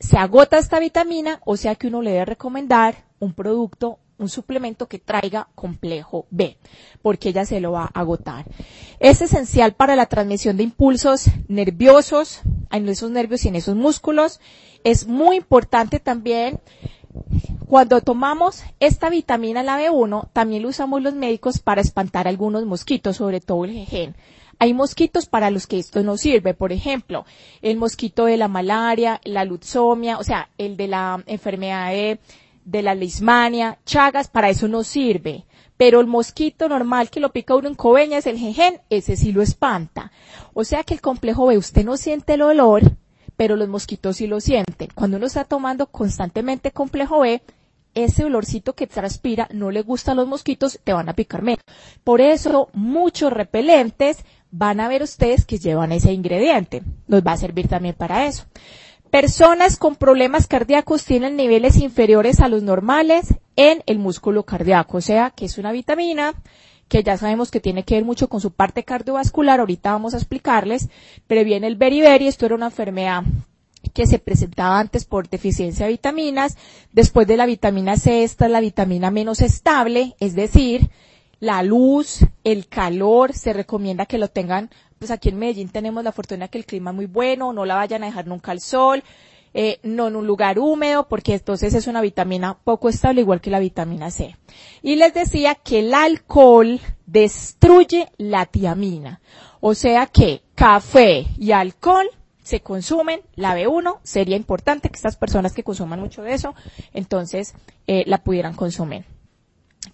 se 0.00 0.16
agota 0.16 0.58
esta 0.58 0.78
vitamina, 0.78 1.40
o 1.44 1.56
sea 1.56 1.74
que 1.74 1.88
uno 1.88 2.02
le 2.02 2.12
debe 2.12 2.24
recomendar 2.24 3.04
un 3.18 3.32
producto, 3.32 3.98
un 4.18 4.28
suplemento 4.28 4.86
que 4.86 4.98
traiga 4.98 5.48
complejo 5.54 6.26
B, 6.30 6.56
porque 7.02 7.30
ella 7.30 7.44
se 7.44 7.60
lo 7.60 7.72
va 7.72 7.84
a 7.84 8.00
agotar. 8.00 8.44
Es 9.00 9.22
esencial 9.22 9.74
para 9.74 9.96
la 9.96 10.06
transmisión 10.06 10.56
de 10.56 10.64
impulsos 10.64 11.26
nerviosos 11.48 12.40
en 12.70 12.88
esos 12.88 13.10
nervios 13.10 13.44
y 13.44 13.48
en 13.48 13.56
esos 13.56 13.76
músculos. 13.76 14.40
Es 14.84 15.06
muy 15.06 15.36
importante 15.36 16.00
también 16.00 16.60
cuando 17.66 18.00
tomamos 18.00 18.62
esta 18.80 19.10
vitamina, 19.10 19.62
la 19.62 19.78
B1, 19.78 20.28
también 20.32 20.62
lo 20.62 20.68
usamos 20.68 21.02
los 21.02 21.14
médicos 21.14 21.58
para 21.58 21.80
espantar 21.80 22.26
algunos 22.26 22.64
mosquitos, 22.64 23.16
sobre 23.16 23.40
todo 23.40 23.64
el 23.64 23.72
jejen. 23.72 24.14
Hay 24.60 24.74
mosquitos 24.74 25.26
para 25.26 25.50
los 25.50 25.66
que 25.66 25.78
esto 25.78 26.02
no 26.02 26.16
sirve, 26.16 26.52
por 26.52 26.72
ejemplo, 26.72 27.24
el 27.62 27.76
mosquito 27.76 28.24
de 28.24 28.36
la 28.36 28.48
malaria, 28.48 29.20
la 29.24 29.44
lutzomia, 29.44 30.18
o 30.18 30.24
sea, 30.24 30.50
el 30.58 30.76
de 30.76 30.88
la 30.88 31.22
enfermedad 31.26 31.92
de, 31.92 32.82
la 32.82 32.94
lismania, 32.94 33.78
chagas, 33.84 34.28
para 34.28 34.50
eso 34.50 34.66
no 34.66 34.82
sirve. 34.82 35.44
Pero 35.76 36.00
el 36.00 36.08
mosquito 36.08 36.68
normal 36.68 37.08
que 37.08 37.20
lo 37.20 37.32
pica 37.32 37.54
uno 37.54 37.68
en 37.68 37.76
cobeñas, 37.76 38.26
el 38.26 38.36
jejen, 38.36 38.80
ese 38.90 39.16
sí 39.16 39.30
lo 39.30 39.42
espanta. 39.42 40.10
O 40.54 40.64
sea 40.64 40.82
que 40.82 40.94
el 40.94 41.00
complejo 41.00 41.46
B, 41.46 41.56
usted 41.56 41.84
no 41.84 41.96
siente 41.96 42.34
el 42.34 42.42
olor, 42.42 42.82
pero 43.36 43.54
los 43.54 43.68
mosquitos 43.68 44.16
sí 44.16 44.26
lo 44.26 44.40
sienten. 44.40 44.88
Cuando 44.92 45.18
uno 45.18 45.26
está 45.26 45.44
tomando 45.44 45.86
constantemente 45.86 46.72
complejo 46.72 47.20
B, 47.20 47.40
ese 47.94 48.24
olorcito 48.24 48.74
que 48.74 48.86
transpira 48.86 49.48
no 49.52 49.70
le 49.70 49.82
gusta 49.82 50.12
a 50.12 50.14
los 50.14 50.26
mosquitos, 50.28 50.78
te 50.84 50.92
van 50.92 51.08
a 51.08 51.14
picar 51.14 51.42
menos. 51.42 51.62
Por 52.04 52.20
eso 52.20 52.68
muchos 52.72 53.32
repelentes 53.32 54.24
van 54.50 54.80
a 54.80 54.88
ver 54.88 55.02
ustedes 55.02 55.44
que 55.44 55.58
llevan 55.58 55.92
ese 55.92 56.12
ingrediente. 56.12 56.82
Nos 57.06 57.22
va 57.22 57.32
a 57.32 57.36
servir 57.36 57.68
también 57.68 57.94
para 57.94 58.26
eso. 58.26 58.44
Personas 59.10 59.76
con 59.76 59.96
problemas 59.96 60.46
cardíacos 60.46 61.04
tienen 61.04 61.36
niveles 61.36 61.78
inferiores 61.78 62.40
a 62.40 62.48
los 62.48 62.62
normales 62.62 63.34
en 63.56 63.82
el 63.86 63.98
músculo 63.98 64.44
cardíaco, 64.44 64.98
o 64.98 65.00
sea, 65.00 65.30
que 65.30 65.46
es 65.46 65.56
una 65.56 65.72
vitamina 65.72 66.34
que 66.88 67.02
ya 67.02 67.16
sabemos 67.16 67.50
que 67.50 67.60
tiene 67.60 67.84
que 67.84 67.94
ver 67.94 68.04
mucho 68.04 68.28
con 68.28 68.40
su 68.40 68.50
parte 68.52 68.82
cardiovascular, 68.82 69.60
ahorita 69.60 69.92
vamos 69.92 70.14
a 70.14 70.16
explicarles, 70.16 70.88
previene 71.26 71.66
el 71.66 71.76
beriberi, 71.76 72.28
esto 72.28 72.46
era 72.46 72.54
una 72.54 72.66
enfermedad 72.66 73.24
que 73.94 74.06
se 74.06 74.18
presentaba 74.18 74.78
antes 74.78 75.04
por 75.04 75.28
deficiencia 75.28 75.86
de 75.86 75.92
vitaminas, 75.92 76.56
después 76.92 77.26
de 77.26 77.36
la 77.36 77.46
vitamina 77.46 77.96
C, 77.96 78.24
esta 78.24 78.46
es 78.46 78.52
la 78.52 78.60
vitamina 78.60 79.10
menos 79.10 79.40
estable, 79.40 80.16
es 80.20 80.34
decir, 80.34 80.90
la 81.40 81.62
luz, 81.62 82.20
el 82.44 82.68
calor, 82.68 83.32
se 83.32 83.52
recomienda 83.52 84.06
que 84.06 84.18
lo 84.18 84.28
tengan, 84.28 84.70
pues 84.98 85.10
aquí 85.10 85.28
en 85.28 85.38
Medellín 85.38 85.68
tenemos 85.68 86.02
la 86.02 86.12
fortuna 86.12 86.48
que 86.48 86.58
el 86.58 86.66
clima 86.66 86.90
es 86.90 86.96
muy 86.96 87.06
bueno, 87.06 87.52
no 87.52 87.64
la 87.64 87.76
vayan 87.76 88.02
a 88.02 88.06
dejar 88.06 88.26
nunca 88.26 88.52
al 88.52 88.60
sol, 88.60 89.02
eh, 89.54 89.78
no 89.82 90.08
en 90.08 90.16
un 90.16 90.26
lugar 90.26 90.58
húmedo, 90.58 91.08
porque 91.08 91.34
entonces 91.34 91.74
es 91.74 91.86
una 91.86 92.00
vitamina 92.00 92.58
poco 92.64 92.88
estable, 92.88 93.20
igual 93.22 93.40
que 93.40 93.50
la 93.50 93.60
vitamina 93.60 94.10
C. 94.10 94.36
Y 94.82 94.96
les 94.96 95.14
decía 95.14 95.54
que 95.54 95.80
el 95.80 95.94
alcohol 95.94 96.80
destruye 97.06 98.08
la 98.18 98.46
tiamina. 98.46 99.20
O 99.60 99.74
sea 99.74 100.06
que 100.06 100.42
café 100.54 101.26
y 101.38 101.52
alcohol 101.52 102.08
se 102.42 102.60
consumen, 102.60 103.20
la 103.36 103.56
B1, 103.56 103.98
sería 104.02 104.36
importante 104.36 104.88
que 104.88 104.96
estas 104.96 105.16
personas 105.16 105.52
que 105.52 105.62
consuman 105.62 106.00
mucho 106.00 106.22
de 106.22 106.32
eso, 106.32 106.54
entonces 106.94 107.54
eh, 107.86 108.04
la 108.06 108.18
pudieran 108.18 108.54
consumir. 108.54 109.04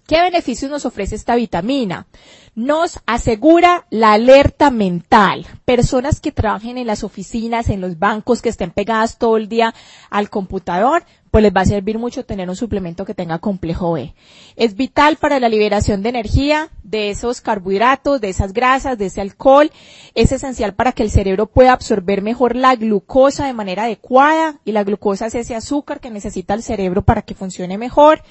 ¿Qué 0.07 0.21
beneficios 0.21 0.69
nos 0.69 0.85
ofrece 0.85 1.15
esta 1.15 1.35
vitamina? 1.35 2.05
Nos 2.53 2.99
asegura 3.07 3.87
la 3.89 4.13
alerta 4.13 4.69
mental. 4.69 5.47
Personas 5.65 6.21
que 6.21 6.31
trabajen 6.31 6.77
en 6.77 6.85
las 6.85 7.03
oficinas, 7.03 7.69
en 7.69 7.81
los 7.81 7.97
bancos, 7.97 8.43
que 8.43 8.49
estén 8.49 8.69
pegadas 8.69 9.17
todo 9.17 9.35
el 9.37 9.49
día 9.49 9.73
al 10.11 10.29
computador, 10.29 11.03
pues 11.31 11.41
les 11.41 11.51
va 11.51 11.61
a 11.61 11.65
servir 11.65 11.97
mucho 11.97 12.23
tener 12.23 12.47
un 12.47 12.55
suplemento 12.55 13.03
que 13.03 13.15
tenga 13.15 13.39
complejo 13.39 13.93
B. 13.93 14.13
Es 14.55 14.75
vital 14.75 15.15
para 15.15 15.39
la 15.39 15.49
liberación 15.49 16.03
de 16.03 16.09
energía, 16.09 16.69
de 16.83 17.09
esos 17.09 17.41
carbohidratos, 17.41 18.21
de 18.21 18.29
esas 18.29 18.53
grasas, 18.53 18.99
de 18.99 19.07
ese 19.07 19.21
alcohol. 19.21 19.71
Es 20.13 20.31
esencial 20.31 20.75
para 20.75 20.91
que 20.91 21.01
el 21.01 21.09
cerebro 21.09 21.47
pueda 21.47 21.73
absorber 21.73 22.21
mejor 22.21 22.55
la 22.55 22.75
glucosa 22.75 23.47
de 23.47 23.53
manera 23.53 23.85
adecuada 23.85 24.59
y 24.65 24.71
la 24.71 24.83
glucosa 24.83 25.25
es 25.25 25.35
ese 25.35 25.55
azúcar 25.55 25.99
que 25.99 26.11
necesita 26.11 26.53
el 26.53 26.61
cerebro 26.61 27.01
para 27.01 27.23
que 27.23 27.33
funcione 27.33 27.79
mejor 27.79 28.21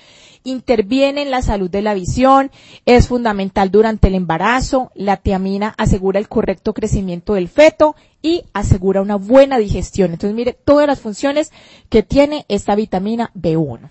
interviene 0.45 1.23
en 1.23 1.31
la 1.31 1.43
salud 1.43 1.71
de 1.71 1.83
la 1.83 1.95
visión, 1.95 2.51
es 2.87 3.09
fundamental 3.09 3.71
durante 3.71 4.09
el 4.09 4.15
embarazo, 4.15 4.93
la 4.95 5.17
tiamina 5.17 5.75
asegura 5.79 6.21
el 6.21 6.29
correcto 6.29 6.75
crecimiento 6.75 7.35
del 7.35 7.49
feto 7.49 7.97
y 8.23 8.45
asegura 8.53 9.03
una 9.03 9.17
buena 9.17 9.59
digestión. 9.59 10.13
Entonces 10.13 10.37
mire 10.37 10.53
todas 10.53 10.87
las 10.87 11.01
funciones 11.01 11.51
que 11.89 12.03
tiene 12.03 12.45
esta 12.49 12.75
vitamina 12.75 13.31
B1. 13.35 13.89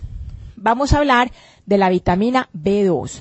Vamos 0.55 0.93
a 0.93 0.99
hablar 0.99 1.31
de 1.65 1.77
la 1.77 1.89
vitamina 1.89 2.49
B2. 2.53 3.19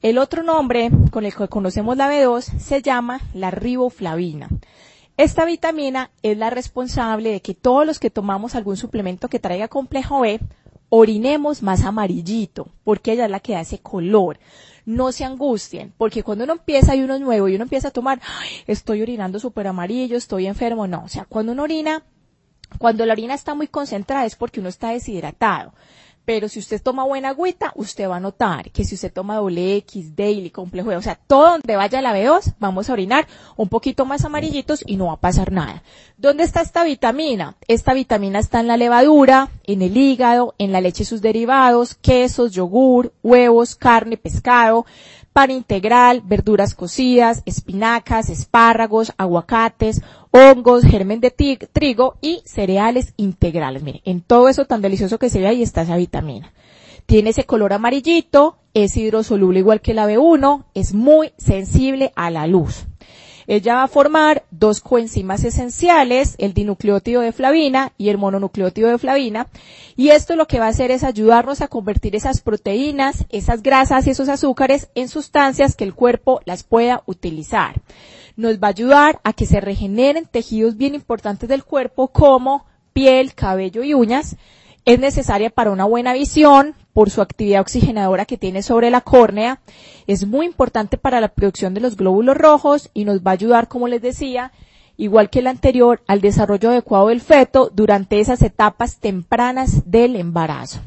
El 0.00 0.18
otro 0.18 0.42
nombre 0.42 0.90
con 1.10 1.26
el 1.26 1.34
que 1.34 1.48
conocemos 1.48 1.96
la 1.96 2.10
B2 2.10 2.58
se 2.58 2.82
llama 2.82 3.20
la 3.34 3.50
riboflavina. 3.50 4.48
Esta 5.16 5.44
vitamina 5.44 6.10
es 6.22 6.38
la 6.38 6.50
responsable 6.50 7.32
de 7.32 7.42
que 7.42 7.54
todos 7.54 7.84
los 7.84 7.98
que 7.98 8.08
tomamos 8.08 8.54
algún 8.54 8.76
suplemento 8.76 9.28
que 9.28 9.40
traiga 9.40 9.66
complejo 9.66 10.20
B 10.20 10.38
orinemos 10.88 11.62
más 11.62 11.84
amarillito, 11.84 12.68
porque 12.84 13.12
ella 13.12 13.26
es 13.26 13.30
la 13.30 13.40
que 13.40 13.54
da 13.54 13.60
ese 13.60 13.78
color 13.78 14.38
no 14.88 15.12
se 15.12 15.22
angustien, 15.22 15.92
porque 15.98 16.22
cuando 16.22 16.44
uno 16.44 16.54
empieza 16.54 16.96
y 16.96 17.02
uno 17.02 17.18
nuevo 17.18 17.46
y 17.46 17.54
uno 17.54 17.64
empieza 17.64 17.88
a 17.88 17.90
tomar, 17.90 18.22
estoy 18.66 19.02
orinando 19.02 19.38
súper 19.38 19.66
amarillo, 19.66 20.16
estoy 20.16 20.46
enfermo, 20.46 20.86
no, 20.86 21.04
o 21.04 21.08
sea, 21.08 21.26
cuando 21.26 21.52
uno 21.52 21.64
orina, 21.64 22.04
cuando 22.78 23.04
la 23.04 23.12
orina 23.12 23.34
está 23.34 23.54
muy 23.54 23.68
concentrada 23.68 24.24
es 24.24 24.34
porque 24.34 24.60
uno 24.60 24.70
está 24.70 24.88
deshidratado. 24.88 25.74
Pero 26.28 26.50
si 26.50 26.58
usted 26.58 26.82
toma 26.82 27.04
buena 27.04 27.30
agüita, 27.30 27.72
usted 27.74 28.06
va 28.06 28.16
a 28.16 28.20
notar 28.20 28.70
que 28.70 28.84
si 28.84 28.96
usted 28.96 29.10
toma 29.10 29.36
doble 29.36 29.76
X, 29.76 30.14
daily, 30.14 30.50
complejo, 30.50 30.90
o 30.90 31.00
sea, 31.00 31.18
todo 31.26 31.52
donde 31.52 31.74
vaya 31.74 32.02
la 32.02 32.14
B2, 32.14 32.52
vamos 32.58 32.90
a 32.90 32.92
orinar 32.92 33.26
un 33.56 33.70
poquito 33.70 34.04
más 34.04 34.26
amarillitos 34.26 34.84
y 34.86 34.98
no 34.98 35.06
va 35.06 35.14
a 35.14 35.20
pasar 35.20 35.52
nada. 35.52 35.82
¿Dónde 36.18 36.44
está 36.44 36.60
esta 36.60 36.84
vitamina? 36.84 37.56
Esta 37.66 37.94
vitamina 37.94 38.40
está 38.40 38.60
en 38.60 38.66
la 38.66 38.76
levadura, 38.76 39.48
en 39.64 39.80
el 39.80 39.96
hígado, 39.96 40.54
en 40.58 40.70
la 40.70 40.82
leche 40.82 41.04
y 41.04 41.06
sus 41.06 41.22
derivados, 41.22 41.94
quesos, 41.94 42.52
yogur, 42.52 43.14
huevos, 43.22 43.74
carne, 43.74 44.18
pescado, 44.18 44.84
pan 45.32 45.50
integral, 45.50 46.20
verduras 46.22 46.74
cocidas, 46.74 47.42
espinacas, 47.46 48.28
espárragos, 48.28 49.14
aguacates, 49.16 50.02
hongos, 50.30 50.84
germen 50.84 51.20
de 51.20 51.30
trigo 51.30 52.16
y 52.20 52.42
cereales 52.44 53.14
integrales. 53.16 53.82
Mire, 53.82 54.02
en 54.04 54.20
todo 54.20 54.48
eso 54.48 54.64
tan 54.64 54.82
delicioso 54.82 55.18
que 55.18 55.30
se 55.30 55.40
ve 55.40 55.46
ahí 55.46 55.62
está 55.62 55.82
esa 55.82 55.96
vitamina. 55.96 56.52
Tiene 57.06 57.30
ese 57.30 57.44
color 57.44 57.72
amarillito, 57.72 58.58
es 58.74 58.96
hidrosoluble 58.96 59.60
igual 59.60 59.80
que 59.80 59.94
la 59.94 60.06
B1, 60.06 60.64
es 60.74 60.92
muy 60.92 61.32
sensible 61.38 62.12
a 62.16 62.30
la 62.30 62.46
luz. 62.46 62.86
Ella 63.50 63.76
va 63.76 63.84
a 63.84 63.88
formar 63.88 64.44
dos 64.50 64.82
coenzimas 64.82 65.42
esenciales, 65.42 66.34
el 66.36 66.52
dinucleótido 66.52 67.22
de 67.22 67.32
flavina 67.32 67.94
y 67.96 68.10
el 68.10 68.18
mononucleótido 68.18 68.90
de 68.90 68.98
flavina, 68.98 69.46
y 69.96 70.10
esto 70.10 70.36
lo 70.36 70.46
que 70.46 70.58
va 70.58 70.66
a 70.66 70.68
hacer 70.68 70.90
es 70.90 71.02
ayudarnos 71.02 71.62
a 71.62 71.68
convertir 71.68 72.14
esas 72.14 72.42
proteínas, 72.42 73.24
esas 73.30 73.62
grasas 73.62 74.06
y 74.06 74.10
esos 74.10 74.28
azúcares 74.28 74.90
en 74.94 75.08
sustancias 75.08 75.76
que 75.76 75.84
el 75.84 75.94
cuerpo 75.94 76.42
las 76.44 76.62
pueda 76.62 77.02
utilizar. 77.06 77.80
Nos 78.38 78.60
va 78.60 78.68
a 78.68 78.70
ayudar 78.70 79.20
a 79.24 79.32
que 79.32 79.46
se 79.46 79.60
regeneren 79.60 80.24
tejidos 80.24 80.76
bien 80.76 80.94
importantes 80.94 81.48
del 81.48 81.64
cuerpo 81.64 82.06
como 82.06 82.66
piel, 82.92 83.34
cabello 83.34 83.82
y 83.82 83.94
uñas, 83.94 84.36
es 84.84 85.00
necesaria 85.00 85.50
para 85.50 85.72
una 85.72 85.86
buena 85.86 86.12
visión 86.12 86.76
por 86.92 87.10
su 87.10 87.20
actividad 87.20 87.62
oxigenadora 87.62 88.26
que 88.26 88.36
tiene 88.36 88.62
sobre 88.62 88.90
la 88.90 89.00
córnea. 89.00 89.60
Es 90.06 90.24
muy 90.24 90.46
importante 90.46 90.98
para 90.98 91.20
la 91.20 91.26
producción 91.26 91.74
de 91.74 91.80
los 91.80 91.96
glóbulos 91.96 92.36
rojos 92.36 92.90
y 92.94 93.04
nos 93.04 93.22
va 93.22 93.32
a 93.32 93.34
ayudar, 93.34 93.66
como 93.66 93.88
les 93.88 94.02
decía, 94.02 94.52
igual 94.96 95.30
que 95.30 95.40
el 95.40 95.48
anterior, 95.48 96.00
al 96.06 96.20
desarrollo 96.20 96.70
adecuado 96.70 97.08
del 97.08 97.20
feto 97.20 97.72
durante 97.74 98.20
esas 98.20 98.40
etapas 98.42 99.00
tempranas 99.00 99.90
del 99.90 100.14
embarazo. 100.14 100.78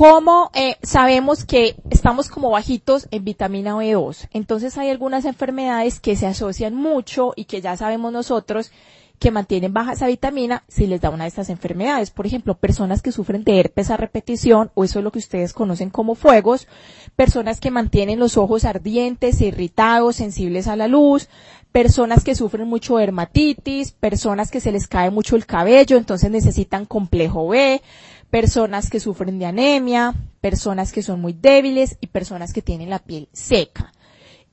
¿Cómo 0.00 0.50
eh, 0.54 0.76
sabemos 0.82 1.44
que 1.44 1.76
estamos 1.90 2.30
como 2.30 2.48
bajitos 2.48 3.06
en 3.10 3.22
vitamina 3.22 3.76
B2? 3.76 4.28
Entonces 4.32 4.78
hay 4.78 4.88
algunas 4.88 5.26
enfermedades 5.26 6.00
que 6.00 6.16
se 6.16 6.26
asocian 6.26 6.74
mucho 6.74 7.34
y 7.36 7.44
que 7.44 7.60
ya 7.60 7.76
sabemos 7.76 8.10
nosotros 8.10 8.72
que 9.18 9.30
mantienen 9.30 9.74
baja 9.74 9.92
esa 9.92 10.06
vitamina 10.06 10.64
si 10.68 10.86
les 10.86 11.02
da 11.02 11.10
una 11.10 11.24
de 11.24 11.28
estas 11.28 11.50
enfermedades. 11.50 12.10
Por 12.10 12.26
ejemplo, 12.26 12.56
personas 12.56 13.02
que 13.02 13.12
sufren 13.12 13.44
de 13.44 13.60
herpes 13.60 13.90
a 13.90 13.98
repetición, 13.98 14.70
o 14.72 14.84
eso 14.84 15.00
es 15.00 15.04
lo 15.04 15.12
que 15.12 15.18
ustedes 15.18 15.52
conocen 15.52 15.90
como 15.90 16.14
fuegos, 16.14 16.66
personas 17.14 17.60
que 17.60 17.70
mantienen 17.70 18.18
los 18.18 18.38
ojos 18.38 18.64
ardientes, 18.64 19.42
irritados, 19.42 20.16
sensibles 20.16 20.66
a 20.66 20.76
la 20.76 20.88
luz, 20.88 21.28
personas 21.72 22.24
que 22.24 22.34
sufren 22.34 22.66
mucho 22.66 22.96
dermatitis, 22.96 23.92
personas 23.92 24.50
que 24.50 24.60
se 24.60 24.72
les 24.72 24.86
cae 24.86 25.10
mucho 25.10 25.36
el 25.36 25.44
cabello, 25.44 25.98
entonces 25.98 26.30
necesitan 26.30 26.86
complejo 26.86 27.48
B, 27.48 27.82
personas 28.30 28.90
que 28.90 29.00
sufren 29.00 29.38
de 29.38 29.46
anemia, 29.46 30.14
personas 30.40 30.92
que 30.92 31.02
son 31.02 31.20
muy 31.20 31.32
débiles 31.32 31.98
y 32.00 32.06
personas 32.06 32.52
que 32.52 32.62
tienen 32.62 32.90
la 32.90 33.00
piel 33.00 33.28
seca. 33.32 33.92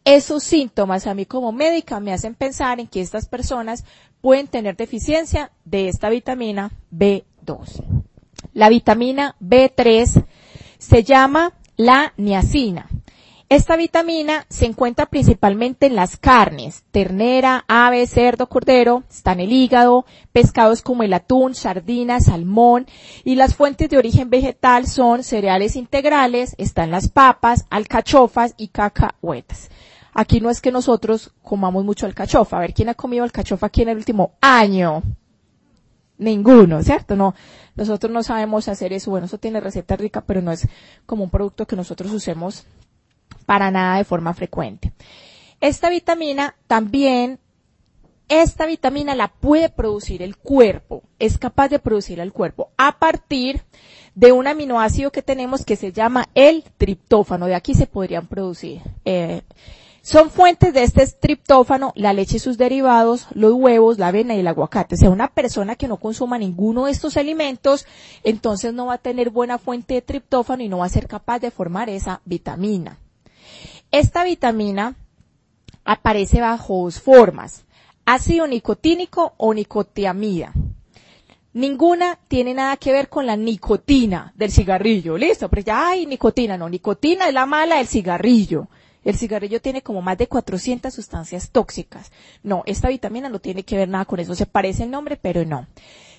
Esos 0.03 0.43
síntomas 0.43 1.05
a 1.05 1.13
mí 1.13 1.25
como 1.25 1.51
médica 1.51 1.99
me 1.99 2.13
hacen 2.13 2.33
pensar 2.33 2.79
en 2.79 2.87
que 2.87 3.01
estas 3.01 3.27
personas 3.27 3.83
pueden 4.21 4.47
tener 4.47 4.75
deficiencia 4.75 5.51
de 5.65 5.89
esta 5.89 6.09
vitamina 6.09 6.71
B2. 6.91 7.83
La 8.53 8.69
vitamina 8.69 9.35
B3 9.41 10.25
se 10.77 11.03
llama 11.03 11.53
la 11.75 12.13
niacina. 12.17 12.89
Esta 13.49 13.77
vitamina 13.77 14.45
se 14.49 14.65
encuentra 14.65 15.05
principalmente 15.05 15.85
en 15.85 15.95
las 15.95 16.17
carnes, 16.17 16.83
ternera, 16.91 17.63
ave, 17.69 18.05
cerdo, 18.05 18.49
cordero, 18.49 19.03
está 19.09 19.31
en 19.31 19.39
el 19.39 19.53
hígado, 19.53 20.05
pescados 20.33 20.81
como 20.81 21.03
el 21.03 21.13
atún, 21.13 21.55
sardina, 21.55 22.19
salmón 22.19 22.87
y 23.23 23.35
las 23.35 23.55
fuentes 23.55 23.89
de 23.89 23.97
origen 23.97 24.29
vegetal 24.29 24.85
son 24.85 25.23
cereales 25.23 25.77
integrales, 25.77 26.55
están 26.57 26.91
las 26.91 27.07
papas, 27.07 27.65
alcachofas 27.69 28.53
y 28.57 28.67
cacahuetas. 28.67 29.69
Aquí 30.13 30.41
no 30.41 30.49
es 30.49 30.59
que 30.59 30.73
nosotros 30.73 31.31
comamos 31.41 31.85
mucho 31.85 32.05
alcachofa. 32.05 32.57
A 32.57 32.61
ver, 32.61 32.73
¿quién 32.73 32.89
ha 32.89 32.95
comido 32.95 33.23
alcachofa 33.23 33.67
aquí 33.67 33.83
en 33.83 33.89
el 33.89 33.97
último 33.97 34.33
año? 34.41 35.03
Ninguno, 36.17 36.83
¿cierto? 36.83 37.15
No, 37.15 37.33
nosotros 37.75 38.11
no 38.11 38.23
sabemos 38.23 38.67
hacer 38.67 38.91
eso. 38.91 39.11
Bueno, 39.11 39.27
eso 39.27 39.37
tiene 39.37 39.61
receta 39.61 39.95
rica, 39.95 40.19
pero 40.19 40.41
no 40.41 40.51
es 40.51 40.67
como 41.05 41.23
un 41.23 41.29
producto 41.29 41.65
que 41.65 41.77
nosotros 41.77 42.11
usemos 42.11 42.65
para 43.47 43.71
nada 43.71 43.97
de 43.97 44.03
forma 44.03 44.35
frecuente. 44.35 44.91
Esta 45.61 45.89
vitamina 45.89 46.55
también, 46.67 47.39
esta 48.27 48.67
vitamina 48.67 49.15
la 49.15 49.29
puede 49.29 49.69
producir 49.69 50.21
el 50.21 50.37
cuerpo, 50.37 51.01
es 51.17 51.39
capaz 51.39 51.69
de 51.69 51.79
producir 51.79 52.19
el 52.19 52.33
cuerpo 52.33 52.69
a 52.77 52.99
partir 52.99 53.63
de 54.13 54.33
un 54.33 54.47
aminoácido 54.47 55.11
que 55.11 55.21
tenemos 55.21 55.63
que 55.63 55.77
se 55.77 55.93
llama 55.93 56.27
el 56.35 56.63
triptófano. 56.77 57.47
De 57.47 57.55
aquí 57.55 57.73
se 57.73 57.87
podrían 57.87 58.27
producir. 58.27 58.81
Eh, 59.05 59.41
Son 60.01 60.29
fuentes 60.29 60.73
de 60.73 60.83
este 60.83 61.05
triptófano 61.07 61.91
la 61.95 62.13
leche 62.13 62.37
y 62.37 62.39
sus 62.39 62.57
derivados, 62.57 63.27
los 63.31 63.53
huevos, 63.53 63.97
la 63.99 64.07
avena 64.07 64.35
y 64.35 64.39
el 64.39 64.47
aguacate. 64.47 64.95
O 64.95 64.97
sea, 64.97 65.09
una 65.09 65.27
persona 65.27 65.75
que 65.75 65.87
no 65.87 65.97
consuma 65.97 66.37
ninguno 66.37 66.85
de 66.85 66.91
estos 66.91 67.17
alimentos, 67.17 67.85
entonces 68.23 68.73
no 68.73 68.85
va 68.87 68.95
a 68.95 68.97
tener 68.99 69.29
buena 69.31 69.57
fuente 69.57 69.95
de 69.95 70.01
triptófano 70.01 70.63
y 70.63 70.69
no 70.69 70.77
va 70.79 70.85
a 70.85 70.89
ser 70.89 71.07
capaz 71.07 71.39
de 71.39 71.51
formar 71.51 71.89
esa 71.89 72.21
vitamina. 72.25 72.99
Esta 73.91 74.23
vitamina 74.23 74.95
aparece 75.85 76.41
bajo 76.41 76.83
dos 76.83 76.99
formas, 76.99 77.65
ácido 78.05 78.45
nicotínico 78.47 79.33
o 79.37 79.53
nicotiamida. 79.53 80.51
Ninguna 81.53 82.19
tiene 82.27 82.53
nada 82.53 82.77
que 82.77 82.91
ver 82.91 83.09
con 83.09 83.25
la 83.25 83.35
nicotina 83.35 84.33
del 84.35 84.51
cigarrillo, 84.51 85.17
listo, 85.17 85.49
pero 85.49 85.61
ya 85.63 85.89
hay 85.89 86.05
nicotina, 86.05 86.57
no, 86.57 86.69
nicotina 86.69 87.27
es 87.27 87.33
la 87.33 87.45
mala 87.45 87.77
del 87.77 87.87
cigarrillo. 87.87 88.67
El 89.03 89.17
cigarrillo 89.17 89.61
tiene 89.61 89.81
como 89.81 90.01
más 90.01 90.17
de 90.17 90.27
400 90.27 90.93
sustancias 90.93 91.49
tóxicas. 91.49 92.11
No, 92.43 92.63
esta 92.65 92.89
vitamina 92.89 93.29
no 93.29 93.39
tiene 93.39 93.63
que 93.63 93.77
ver 93.77 93.87
nada 93.87 94.03
con 94.03 94.19
eso. 94.19 94.35
Se 94.35 94.45
parece 94.45 94.83
el 94.83 94.91
nombre, 94.91 95.15
pero 95.15 95.45
no. 95.45 95.65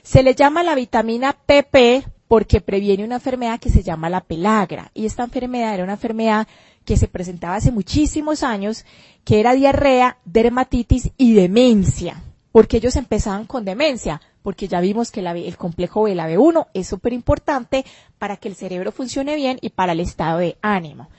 Se 0.03 0.23
le 0.23 0.35
llama 0.35 0.63
la 0.63 0.75
vitamina 0.75 1.35
PP 1.35 2.05
porque 2.29 2.63
previene 2.63 3.05
una 3.05 3.17
enfermedad 3.17 3.61
que 3.61 3.69
se 3.69 3.83
llama 3.83 4.09
la 4.09 4.23
pelagra. 4.23 4.91
Y 4.95 5.05
esta 5.05 5.23
enfermedad 5.23 5.75
era 5.75 5.85
una 5.85 5.95
enfermedad 5.95 6.49
que 6.89 6.97
se 6.97 7.07
presentaba 7.07 7.57
hace 7.57 7.71
muchísimos 7.71 8.43
años, 8.43 8.87
que 9.23 9.41
era 9.41 9.53
diarrea, 9.53 10.17
dermatitis 10.25 11.11
y 11.19 11.35
demencia. 11.35 12.23
Porque 12.51 12.79
ellos 12.79 12.97
empezaban 12.97 13.45
con 13.45 13.67
demencia, 13.67 14.23
porque 14.43 14.69
ya 14.69 14.81
vimos 14.81 15.11
que 15.11 15.21
el 15.21 15.57
complejo 15.59 16.05
B, 16.05 16.15
la 16.15 16.31
B1, 16.31 16.69
es 16.73 16.87
súper 16.87 17.13
importante 17.13 17.85
para 18.19 18.39
que 18.39 18.49
el 18.49 18.55
cerebro 18.55 18.91
funcione 18.91 19.37
bien 19.37 19.59
y 19.61 19.69
para 19.69 19.93
el 19.93 20.01
estado 20.01 20.39
de 20.39 20.57
ánimo. 20.63 21.11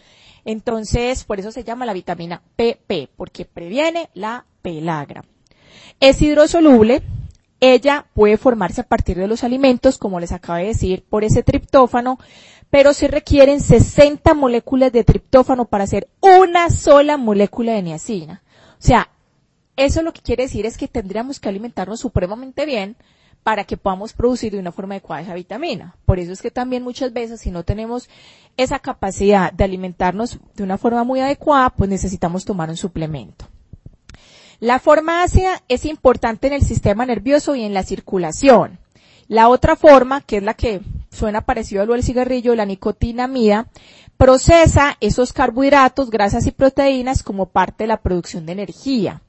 Entonces, 0.44 1.24
por 1.24 1.40
eso 1.40 1.52
se 1.52 1.64
llama 1.64 1.86
la 1.86 1.94
vitamina 1.94 2.42
PP, 2.56 3.10
porque 3.16 3.46
previene 3.46 4.10
la 4.16 4.48
pelagra. 4.64 5.24
Es 6.00 6.20
hidrosoluble, 6.20 7.04
ella 7.60 8.08
puede 8.16 8.38
formarse 8.38 8.82
a 8.82 8.88
partir 8.88 9.20
de 9.20 9.28
los 9.28 9.44
alimentos, 9.44 10.00
como 10.00 10.20
les 10.20 10.32
acabo 10.32 10.58
de 10.58 10.66
decir, 10.66 11.04
por 11.08 11.24
ese 11.24 11.44
triptófano, 11.44 12.18
pero 12.70 12.94
se 12.94 13.08
requieren 13.08 13.62
60 13.62 14.34
moléculas 14.34 14.92
de 14.92 15.04
triptófano 15.04 15.66
para 15.66 15.86
hacer 15.86 16.08
una 16.22 16.70
sola 16.70 17.18
molécula 17.18 17.74
de 17.74 17.82
niacina. 17.82 18.44
O 18.74 18.82
sea, 18.82 19.10
eso 19.76 20.02
lo 20.02 20.14
que 20.14 20.22
quiere 20.22 20.44
decir 20.44 20.66
es 20.66 20.78
que 20.78 20.88
tendríamos 20.88 21.40
que 21.40 21.50
alimentarnos 21.50 22.00
supremamente 22.00 22.66
bien 22.66 22.96
para 23.44 23.64
que 23.64 23.78
podamos 23.78 24.14
producir 24.14 24.52
de 24.52 24.60
una 24.60 24.72
forma 24.72 24.96
adecuada 24.96 25.22
esa 25.22 25.34
vitamina. 25.34 25.96
Por 26.06 26.20
eso 26.20 26.32
es 26.32 26.42
que 26.42 26.52
también 26.52 26.84
muchas 26.84 27.14
veces 27.14 27.42
si 27.42 27.52
no 27.52 27.64
tenemos 27.64 28.10
esa 28.58 28.80
capacidad 28.80 29.52
de 29.54 29.64
alimentarnos 29.64 30.40
de 30.56 30.64
una 30.64 30.78
forma 30.78 31.04
muy 31.04 31.22
adecuada, 31.22 31.70
pues 31.70 31.90
necesitamos 31.90 32.46
tomar 32.46 32.70
un 32.70 32.78
suplemento. 32.78 33.48
La 34.60 34.80
forma 34.80 35.24
ácida 35.24 35.64
es 35.70 35.86
importante 35.86 36.48
en 36.48 36.54
el 36.54 36.62
sistema 36.62 37.06
nervioso 37.06 37.56
y 37.56 37.64
en 37.64 37.74
la 37.74 37.84
circulación. 37.84 38.78
La 39.30 39.48
otra 39.48 39.78
forma, 39.78 40.22
que 40.22 40.38
es 40.38 40.44
la 40.44 40.54
que 40.54 40.82
suena 41.10 41.42
parecido 41.42 41.82
a 41.82 41.86
lo 41.86 41.94
del 41.94 42.04
cigarrillo, 42.04 42.56
la 42.56 42.66
nicotinamida, 42.66 43.68
procesa 44.18 44.98
esos 45.00 45.34
carbohidratos, 45.34 46.10
grasas 46.10 46.46
y 46.48 46.52
proteínas 46.52 47.24
como 47.24 47.48
parte 47.48 47.84
de 47.84 47.88
la 47.88 48.02
producción 48.02 48.46
de 48.46 48.54
energía 48.54 49.22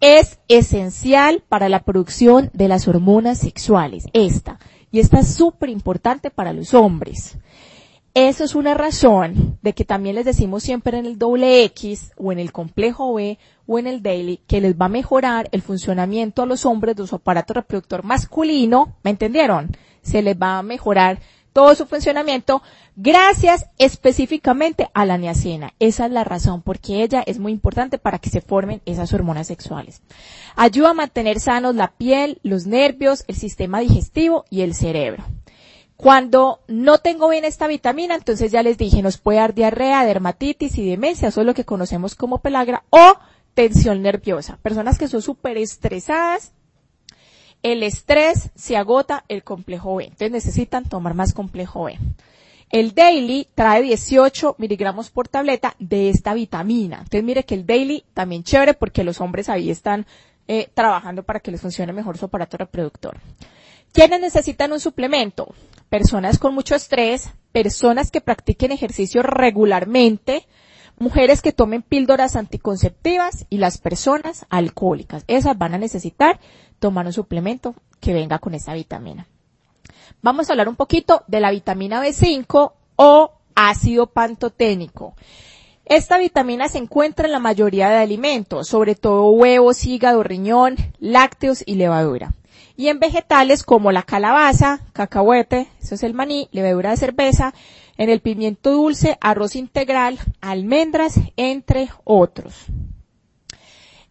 es 0.00 0.38
esencial 0.48 1.42
para 1.48 1.68
la 1.68 1.82
producción 1.82 2.50
de 2.52 2.68
las 2.68 2.86
hormonas 2.86 3.38
sexuales, 3.38 4.04
esta. 4.12 4.58
Y 4.90 5.00
esta 5.00 5.20
es 5.20 5.34
súper 5.34 5.68
importante 5.70 6.30
para 6.30 6.52
los 6.52 6.72
hombres. 6.72 7.36
Eso 8.14 8.42
es 8.42 8.54
una 8.54 8.74
razón 8.74 9.58
de 9.62 9.74
que 9.74 9.84
también 9.84 10.16
les 10.16 10.24
decimos 10.24 10.62
siempre 10.62 10.98
en 10.98 11.06
el 11.06 11.18
doble 11.18 11.62
X 11.64 12.12
o 12.16 12.32
en 12.32 12.38
el 12.38 12.52
complejo 12.52 13.14
B 13.14 13.38
o 13.66 13.78
en 13.78 13.86
el 13.86 14.02
daily 14.02 14.40
que 14.46 14.60
les 14.60 14.74
va 14.74 14.86
a 14.86 14.88
mejorar 14.88 15.48
el 15.52 15.62
funcionamiento 15.62 16.42
a 16.42 16.46
los 16.46 16.64
hombres 16.64 16.96
de 16.96 17.06
su 17.06 17.16
aparato 17.16 17.54
reproductor 17.54 18.02
masculino, 18.02 18.96
¿me 19.04 19.10
entendieron? 19.10 19.76
Se 20.02 20.22
les 20.22 20.36
va 20.36 20.58
a 20.58 20.62
mejorar 20.62 21.20
todo 21.52 21.74
su 21.74 21.86
funcionamiento 21.86 22.62
gracias 22.94 23.66
específicamente 23.78 24.88
a 24.94 25.04
la 25.04 25.18
niacina. 25.18 25.74
Esa 25.78 26.06
es 26.06 26.12
la 26.12 26.24
razón, 26.24 26.62
porque 26.62 27.02
ella 27.02 27.22
es 27.26 27.38
muy 27.38 27.52
importante 27.52 27.98
para 27.98 28.18
que 28.18 28.30
se 28.30 28.40
formen 28.40 28.80
esas 28.86 29.12
hormonas 29.12 29.48
sexuales. 29.48 30.02
Ayuda 30.56 30.90
a 30.90 30.94
mantener 30.94 31.40
sanos 31.40 31.74
la 31.74 31.92
piel, 31.92 32.38
los 32.42 32.66
nervios, 32.66 33.24
el 33.28 33.36
sistema 33.36 33.80
digestivo 33.80 34.44
y 34.50 34.62
el 34.62 34.74
cerebro. 34.74 35.24
Cuando 35.96 36.60
no 36.68 36.98
tengo 36.98 37.28
bien 37.28 37.44
esta 37.44 37.66
vitamina, 37.66 38.14
entonces 38.14 38.52
ya 38.52 38.62
les 38.62 38.78
dije, 38.78 39.02
nos 39.02 39.18
puede 39.18 39.38
dar 39.38 39.52
diarrea, 39.52 40.04
dermatitis 40.04 40.78
y 40.78 40.88
demencia, 40.88 41.26
eso 41.26 41.40
es 41.40 41.46
lo 41.46 41.54
que 41.54 41.64
conocemos 41.64 42.14
como 42.14 42.38
pelagra, 42.38 42.84
o 42.90 43.18
tensión 43.54 44.00
nerviosa. 44.02 44.58
Personas 44.62 44.96
que 44.96 45.08
son 45.08 45.22
súper 45.22 45.58
estresadas, 45.58 46.52
el 47.62 47.82
estrés 47.82 48.50
se 48.54 48.76
agota 48.76 49.24
el 49.28 49.42
complejo 49.42 49.96
B. 49.96 50.04
Entonces 50.04 50.30
necesitan 50.30 50.88
tomar 50.88 51.14
más 51.14 51.32
complejo 51.32 51.84
B. 51.84 51.98
El 52.70 52.94
daily 52.94 53.48
trae 53.54 53.82
18 53.82 54.56
miligramos 54.58 55.10
por 55.10 55.28
tableta 55.28 55.74
de 55.78 56.10
esta 56.10 56.34
vitamina. 56.34 56.98
Entonces 56.98 57.24
mire 57.24 57.44
que 57.44 57.54
el 57.54 57.66
daily 57.66 58.04
también 58.12 58.44
chévere 58.44 58.74
porque 58.74 59.04
los 59.04 59.20
hombres 59.20 59.48
ahí 59.48 59.70
están 59.70 60.06
eh, 60.46 60.68
trabajando 60.74 61.22
para 61.22 61.40
que 61.40 61.50
les 61.50 61.60
funcione 61.60 61.92
mejor 61.92 62.18
su 62.18 62.26
aparato 62.26 62.56
reproductor. 62.58 63.18
¿Quiénes 63.92 64.20
necesitan 64.20 64.72
un 64.72 64.80
suplemento? 64.80 65.54
Personas 65.88 66.38
con 66.38 66.54
mucho 66.54 66.74
estrés, 66.74 67.30
personas 67.52 68.10
que 68.10 68.20
practiquen 68.20 68.70
ejercicio 68.70 69.22
regularmente, 69.22 70.46
mujeres 70.98 71.40
que 71.40 71.52
tomen 71.52 71.82
píldoras 71.82 72.36
anticonceptivas 72.36 73.46
y 73.48 73.58
las 73.58 73.78
personas 73.78 74.46
alcohólicas. 74.50 75.24
Esas 75.26 75.56
van 75.56 75.74
a 75.74 75.78
necesitar 75.78 76.38
tomar 76.78 77.06
un 77.06 77.12
suplemento 77.12 77.74
que 78.00 78.12
venga 78.12 78.38
con 78.38 78.54
esa 78.54 78.74
vitamina. 78.74 79.26
Vamos 80.22 80.48
a 80.48 80.52
hablar 80.52 80.68
un 80.68 80.76
poquito 80.76 81.24
de 81.26 81.40
la 81.40 81.50
vitamina 81.50 82.02
B5 82.04 82.72
o 82.96 83.32
ácido 83.54 84.06
pantoténico. 84.06 85.14
Esta 85.84 86.18
vitamina 86.18 86.68
se 86.68 86.78
encuentra 86.78 87.26
en 87.26 87.32
la 87.32 87.38
mayoría 87.38 87.88
de 87.88 87.96
alimentos, 87.96 88.68
sobre 88.68 88.94
todo 88.94 89.30
huevos, 89.30 89.84
hígado, 89.84 90.22
riñón, 90.22 90.76
lácteos 90.98 91.62
y 91.64 91.76
levadura. 91.76 92.34
Y 92.76 92.88
en 92.88 93.00
vegetales 93.00 93.64
como 93.64 93.90
la 93.90 94.02
calabaza, 94.02 94.80
cacahuete, 94.92 95.68
eso 95.80 95.94
es 95.94 96.02
el 96.02 96.14
maní, 96.14 96.48
levadura 96.52 96.90
de 96.90 96.98
cerveza, 96.98 97.54
en 97.96 98.10
el 98.10 98.20
pimiento 98.20 98.70
dulce, 98.70 99.18
arroz 99.20 99.56
integral, 99.56 100.18
almendras, 100.40 101.18
entre 101.36 101.88
otros. 102.04 102.66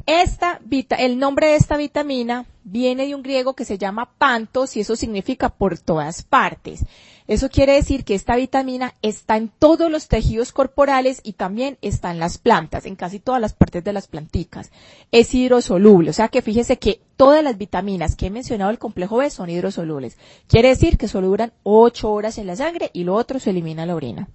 Esta, 0.08 0.62
el 1.00 1.20
nombre 1.20 1.48
de 1.48 1.56
esta 1.58 1.76
vitamina 1.76 2.46
viene 2.64 3.08
de 3.08 3.14
un 3.14 3.24
griego 3.24 3.56
que 3.56 3.66
se 3.66 3.78
llama 3.78 4.10
pantos 4.18 4.78
y 4.78 4.80
eso 4.80 4.96
significa 4.96 5.50
por 5.50 5.78
todas 5.78 6.24
partes. 6.24 6.86
Eso 7.28 7.50
quiere 7.50 7.74
decir 7.74 8.06
que 8.06 8.16
esta 8.16 8.38
vitamina 8.38 8.94
está 9.02 9.36
en 9.36 9.50
todos 9.50 9.92
los 9.92 10.08
tejidos 10.08 10.54
corporales 10.54 11.20
y 11.24 11.34
también 11.34 11.78
está 11.82 12.12
en 12.12 12.20
las 12.20 12.38
plantas, 12.38 12.86
en 12.86 12.96
casi 12.96 13.20
todas 13.20 13.42
las 13.42 13.54
partes 13.54 13.84
de 13.84 13.92
las 13.92 14.08
planticas. 14.08 14.72
Es 15.12 15.36
hidrosoluble, 15.36 16.12
o 16.12 16.14
sea 16.14 16.30
que 16.30 16.42
fíjese 16.42 16.80
que 16.80 17.02
todas 17.18 17.44
las 17.44 17.58
vitaminas 17.58 18.16
que 18.16 18.28
he 18.28 18.30
mencionado 18.30 18.72
el 18.72 18.80
complejo 18.80 19.18
B 19.18 19.30
son 19.30 19.50
hidrosolubles. 19.50 20.18
Quiere 20.48 20.70
decir 20.70 20.98
que 20.98 21.10
solo 21.10 21.28
duran 21.28 21.52
8 21.64 22.10
horas 22.10 22.38
en 22.38 22.48
la 22.48 22.56
sangre 22.56 22.92
y 22.94 23.04
lo 23.04 23.14
otro 23.14 23.42
se 23.42 23.50
elimina 23.50 23.82
en 23.82 23.90
la 23.90 23.96
orina. 23.96 24.30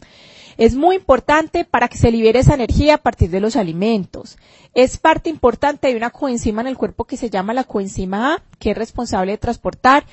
Es 0.57 0.75
muy 0.75 0.97
importante 0.97 1.65
para 1.65 1.89
que 1.89 1.99
se 1.99 2.11
libere 2.11 2.41
esa 2.41 2.55
energía 2.55 2.95
a 2.95 2.99
partir 2.99 3.31
de 3.31 3.41
los 3.41 3.57
alimentos. 3.57 4.37
Es 4.75 4.99
parte 4.99 5.31
importante 5.31 5.89
de 5.89 5.97
una 5.97 6.11
coenzima 6.11 6.61
en 6.61 6.69
el 6.69 6.77
cuerpo 6.77 7.05
que 7.05 7.17
se 7.17 7.31
llama 7.31 7.55
la 7.55 7.65
coenzima 7.65 8.35
A, 8.35 8.43
que 8.59 8.71
es 8.71 8.77
responsable 8.77 9.33
de 9.33 9.39
transportar 9.39 10.05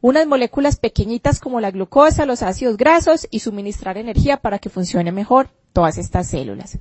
unas 0.00 0.26
moléculas 0.26 0.76
pequeñitas 0.76 1.40
como 1.40 1.60
la 1.60 1.70
glucosa, 1.70 2.26
los 2.26 2.42
ácidos 2.42 2.76
grasos 2.76 3.28
y 3.30 3.40
suministrar 3.40 3.98
energía 3.98 4.38
para 4.38 4.58
que 4.58 4.70
funcione 4.70 5.12
mejor 5.12 5.50
todas 5.72 5.98
estas 5.98 6.28
células. 6.28 6.78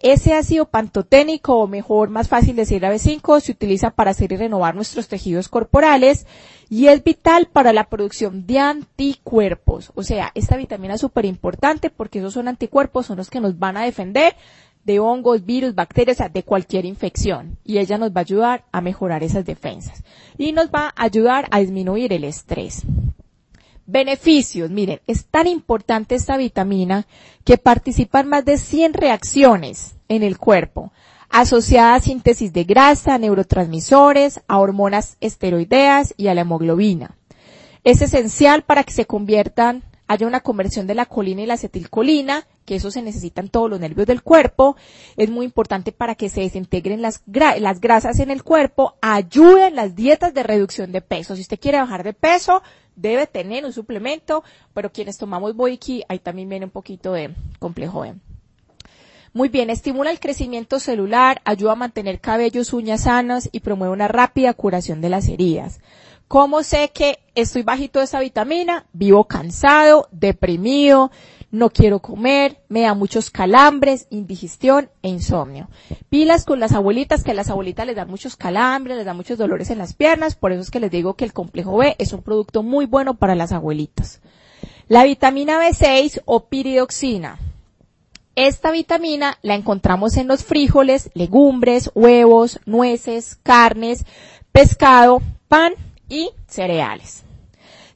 Ese 0.00 0.34
ácido 0.34 0.66
pantoténico, 0.66 1.56
o 1.56 1.66
mejor, 1.66 2.08
más 2.08 2.28
fácil 2.28 2.54
decir 2.54 2.82
la 2.82 2.92
B5, 2.92 3.40
se 3.40 3.50
utiliza 3.50 3.90
para 3.90 4.12
hacer 4.12 4.30
y 4.32 4.36
renovar 4.36 4.76
nuestros 4.76 5.08
tejidos 5.08 5.48
corporales 5.48 6.26
y 6.70 6.86
es 6.86 7.02
vital 7.02 7.48
para 7.52 7.72
la 7.72 7.88
producción 7.88 8.46
de 8.46 8.60
anticuerpos. 8.60 9.90
O 9.96 10.04
sea, 10.04 10.30
esta 10.34 10.56
vitamina 10.56 10.94
es 10.94 11.00
súper 11.00 11.24
importante 11.24 11.90
porque 11.90 12.20
esos 12.20 12.34
son 12.34 12.46
anticuerpos, 12.46 13.06
son 13.06 13.16
los 13.16 13.28
que 13.28 13.40
nos 13.40 13.58
van 13.58 13.76
a 13.76 13.82
defender 13.82 14.36
de 14.84 15.00
hongos, 15.00 15.44
virus, 15.44 15.74
bacterias, 15.74 16.18
de 16.32 16.42
cualquier 16.44 16.84
infección. 16.84 17.58
Y 17.64 17.78
ella 17.78 17.98
nos 17.98 18.10
va 18.10 18.20
a 18.20 18.20
ayudar 18.20 18.64
a 18.70 18.80
mejorar 18.80 19.22
esas 19.22 19.44
defensas. 19.44 20.04
Y 20.38 20.52
nos 20.52 20.68
va 20.68 20.94
a 20.96 21.04
ayudar 21.04 21.48
a 21.50 21.58
disminuir 21.58 22.12
el 22.12 22.24
estrés. 22.24 22.84
Beneficios, 23.90 24.68
miren, 24.68 25.00
es 25.06 25.24
tan 25.24 25.46
importante 25.46 26.14
esta 26.14 26.36
vitamina 26.36 27.06
que 27.42 27.56
participan 27.56 28.28
más 28.28 28.44
de 28.44 28.58
100 28.58 28.92
reacciones 28.92 29.96
en 30.08 30.22
el 30.22 30.36
cuerpo, 30.36 30.92
asociadas 31.30 32.02
a 32.02 32.04
síntesis 32.04 32.52
de 32.52 32.64
grasa, 32.64 33.14
a 33.14 33.18
neurotransmisores, 33.18 34.42
a 34.46 34.58
hormonas 34.58 35.16
esteroideas 35.20 36.12
y 36.18 36.28
a 36.28 36.34
la 36.34 36.42
hemoglobina. 36.42 37.16
Es 37.82 38.02
esencial 38.02 38.62
para 38.62 38.84
que 38.84 38.92
se 38.92 39.06
conviertan, 39.06 39.82
haya 40.06 40.26
una 40.26 40.40
conversión 40.40 40.86
de 40.86 40.94
la 40.94 41.06
colina 41.06 41.40
y 41.40 41.46
la 41.46 41.54
acetilcolina, 41.54 42.46
que 42.68 42.76
eso 42.76 42.90
se 42.90 43.00
necesita 43.00 43.40
en 43.40 43.48
todos 43.48 43.70
los 43.70 43.80
nervios 43.80 44.06
del 44.06 44.22
cuerpo, 44.22 44.76
es 45.16 45.30
muy 45.30 45.46
importante 45.46 45.90
para 45.90 46.16
que 46.16 46.28
se 46.28 46.42
desintegren 46.42 47.00
las, 47.00 47.22
las 47.26 47.80
grasas 47.80 48.20
en 48.20 48.30
el 48.30 48.44
cuerpo, 48.44 48.98
ayuden 49.00 49.74
las 49.74 49.94
dietas 49.96 50.34
de 50.34 50.42
reducción 50.42 50.92
de 50.92 51.00
peso. 51.00 51.34
Si 51.34 51.40
usted 51.40 51.58
quiere 51.58 51.80
bajar 51.80 52.04
de 52.04 52.12
peso, 52.12 52.62
debe 52.94 53.26
tener 53.26 53.64
un 53.64 53.72
suplemento, 53.72 54.44
pero 54.74 54.92
quienes 54.92 55.16
tomamos 55.16 55.56
Boiki, 55.56 56.04
ahí 56.10 56.18
también 56.18 56.50
viene 56.50 56.66
un 56.66 56.70
poquito 56.70 57.14
de 57.14 57.34
complejo 57.58 58.00
B. 58.00 58.16
Muy 59.32 59.48
bien, 59.48 59.70
estimula 59.70 60.10
el 60.10 60.20
crecimiento 60.20 60.78
celular, 60.78 61.40
ayuda 61.46 61.72
a 61.72 61.76
mantener 61.76 62.20
cabellos, 62.20 62.74
uñas 62.74 63.04
sanas 63.04 63.48
y 63.50 63.60
promueve 63.60 63.94
una 63.94 64.08
rápida 64.08 64.52
curación 64.52 65.00
de 65.00 65.08
las 65.08 65.26
heridas. 65.28 65.80
¿Cómo 66.28 66.62
sé 66.62 66.90
que 66.90 67.20
estoy 67.34 67.62
bajito 67.62 68.00
de 68.00 68.04
esa 68.04 68.20
vitamina? 68.20 68.84
Vivo 68.92 69.24
cansado, 69.24 70.08
deprimido, 70.12 71.10
no 71.50 71.70
quiero 71.70 72.00
comer, 72.00 72.60
me 72.68 72.82
da 72.82 72.94
muchos 72.94 73.30
calambres, 73.30 74.06
indigestión 74.10 74.90
e 75.02 75.08
insomnio. 75.08 75.68
Pilas 76.08 76.44
con 76.44 76.60
las 76.60 76.72
abuelitas, 76.72 77.24
que 77.24 77.30
a 77.30 77.34
las 77.34 77.48
abuelitas 77.48 77.86
les 77.86 77.96
dan 77.96 78.08
muchos 78.10 78.36
calambres, 78.36 78.96
les 78.96 79.06
dan 79.06 79.16
muchos 79.16 79.38
dolores 79.38 79.70
en 79.70 79.78
las 79.78 79.94
piernas, 79.94 80.34
por 80.34 80.52
eso 80.52 80.60
es 80.60 80.70
que 80.70 80.80
les 80.80 80.90
digo 80.90 81.14
que 81.14 81.24
el 81.24 81.32
complejo 81.32 81.78
B 81.78 81.96
es 81.98 82.12
un 82.12 82.22
producto 82.22 82.62
muy 82.62 82.86
bueno 82.86 83.14
para 83.14 83.34
las 83.34 83.52
abuelitas. 83.52 84.20
La 84.88 85.04
vitamina 85.04 85.58
B6 85.58 86.22
o 86.24 86.46
piridoxina. 86.46 87.38
Esta 88.34 88.70
vitamina 88.70 89.38
la 89.42 89.54
encontramos 89.54 90.16
en 90.16 90.28
los 90.28 90.44
frijoles, 90.44 91.10
legumbres, 91.14 91.90
huevos, 91.94 92.60
nueces, 92.66 93.36
carnes, 93.42 94.04
pescado, 94.52 95.20
pan 95.48 95.72
y 96.08 96.30
cereales. 96.46 97.24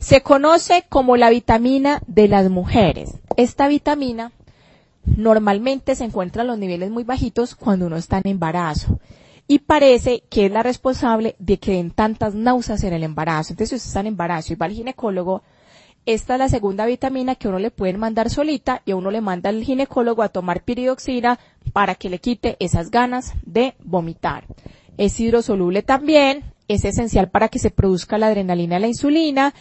Se 0.01 0.21
conoce 0.23 0.85
como 0.89 1.17
la 1.17 1.31
vitamina 1.31 2.03
de 2.09 2.27
las 2.27 2.51
mujeres. 2.51 3.22
Esta 3.37 3.69
vitamina 3.69 4.33
normalmente 5.05 5.95
se 5.95 6.05
encuentra 6.05 6.43
a 6.43 6.47
los 6.47 6.59
niveles 6.59 6.91
muy 6.91 7.05
bajitos 7.05 7.55
cuando 7.55 7.87
uno 7.87 7.97
está 7.97 8.19
en 8.19 8.29
embarazo. 8.29 9.01
Y 9.49 9.61
parece 9.61 10.23
que 10.31 10.47
es 10.47 10.53
la 10.53 10.63
responsable 10.63 11.35
de 11.39 11.59
que 11.59 11.73
den 11.73 11.91
tantas 11.91 12.35
náuseas 12.35 12.85
en 12.85 12.93
el 12.93 13.03
embarazo. 13.03 13.53
Entonces, 13.53 13.71
si 13.71 13.75
usted 13.77 13.89
está 13.89 14.01
en 14.01 14.07
embarazo 14.07 14.53
y 14.53 14.57
va 14.57 14.67
al 14.67 14.73
ginecólogo, 14.73 15.43
esta 16.07 16.35
es 16.35 16.39
la 16.39 16.49
segunda 16.49 16.87
vitamina 16.87 17.35
que 17.35 17.49
uno 17.49 17.59
le 17.59 17.71
pueden 17.71 17.99
mandar 17.99 18.31
solita 18.31 18.83
y 18.85 18.93
a 18.93 18.97
uno 18.97 19.11
le 19.11 19.21
manda 19.21 19.51
al 19.51 19.63
ginecólogo 19.63 20.23
a 20.23 20.31
tomar 20.31 20.65
piridoxina 20.65 21.39
para 21.73 21.95
que 21.95 22.11
le 22.11 22.19
quite 22.19 22.57
esas 22.61 22.91
ganas 22.91 23.35
de 23.45 23.75
vomitar. 23.85 24.45
Es 24.97 25.19
hidrosoluble 25.21 25.83
también, 25.83 26.45
es 26.67 26.85
esencial 26.85 27.31
para 27.31 27.49
que 27.49 27.59
se 27.59 27.71
produzca 27.71 28.19
la 28.19 28.27
adrenalina 28.27 28.79
y 28.79 28.81
la 28.81 28.89
insulina 28.89 29.55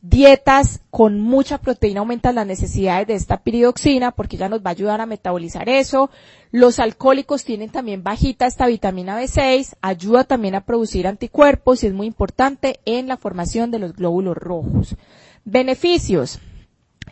Dietas 0.00 0.80
con 0.90 1.20
mucha 1.20 1.58
proteína 1.58 2.00
aumentan 2.00 2.36
las 2.36 2.46
necesidades 2.46 3.08
de 3.08 3.14
esta 3.14 3.42
piridoxina 3.42 4.12
porque 4.12 4.36
ya 4.36 4.48
nos 4.48 4.60
va 4.60 4.70
a 4.70 4.70
ayudar 4.70 5.00
a 5.00 5.06
metabolizar 5.06 5.68
eso. 5.68 6.10
Los 6.52 6.78
alcohólicos 6.78 7.44
tienen 7.44 7.70
también 7.70 8.04
bajita 8.04 8.46
esta 8.46 8.68
vitamina 8.68 9.20
B6, 9.20 9.74
ayuda 9.82 10.22
también 10.22 10.54
a 10.54 10.64
producir 10.64 11.08
anticuerpos 11.08 11.82
y 11.82 11.88
es 11.88 11.94
muy 11.94 12.06
importante 12.06 12.78
en 12.84 13.08
la 13.08 13.16
formación 13.16 13.72
de 13.72 13.80
los 13.80 13.94
glóbulos 13.94 14.36
rojos. 14.36 14.94
Beneficios. 15.44 16.38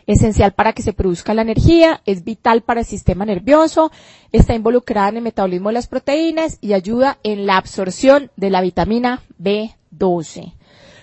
Esencial 0.05 0.53
para 0.53 0.71
que 0.71 0.83
se 0.83 0.93
produzca 0.93 1.33
la 1.33 1.41
energía, 1.41 2.01
es 2.05 2.23
vital 2.23 2.61
para 2.61 2.79
el 2.79 2.85
sistema 2.85 3.25
nervioso, 3.25 3.91
está 4.31 4.55
involucrada 4.55 5.09
en 5.09 5.17
el 5.17 5.23
metabolismo 5.23 5.67
de 5.67 5.73
las 5.73 5.87
proteínas 5.87 6.59
y 6.61 6.71
ayuda 6.71 7.17
en 7.23 7.45
la 7.45 7.57
absorción 7.57 8.31
de 8.37 8.49
la 8.49 8.61
vitamina 8.61 9.21
B12. 9.37 10.53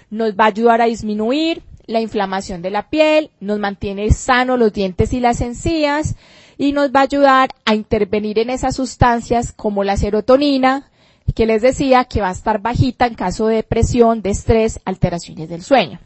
Nos 0.09 0.33
va 0.33 0.45
a 0.45 0.49
ayudar 0.49 0.81
a 0.81 0.87
disminuir 0.87 1.63
la 1.87 2.01
inflamación 2.01 2.63
de 2.63 2.71
la 2.71 2.89
piel, 2.89 3.31
nos 3.41 3.59
mantiene 3.59 4.11
sano 4.11 4.57
los 4.57 4.73
dientes 4.73 5.13
y 5.13 5.21
las 5.21 5.41
encías 5.41 6.17
y 6.57 6.73
nos 6.73 6.91
va 6.91 7.01
a 7.01 7.05
ayudar 7.05 7.51
a 7.65 7.75
intervenir 7.75 8.39
en 8.39 8.51
esas 8.51 8.77
sustancias 8.77 9.53
como 9.53 9.85
la 9.85 9.97
serotonina, 9.97 10.91
que 11.35 11.47
les 11.47 11.63
decía 11.63 12.05
que 12.05 12.21
va 12.21 12.29
a 12.29 12.33
estar 12.33 12.61
bajita 12.61 13.07
en 13.07 13.15
caso 13.15 13.47
de 13.47 13.57
depresión, 13.57 14.23
de 14.23 14.31
estrés, 14.31 14.81
alteraciones 14.85 15.49
del 15.49 15.63
sueño. 15.63 16.01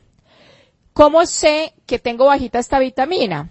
¿Cómo 0.92 1.26
sé 1.26 1.74
que 1.86 1.98
tengo 1.98 2.26
bajita 2.26 2.58
esta 2.58 2.78
vitamina? 2.78 3.50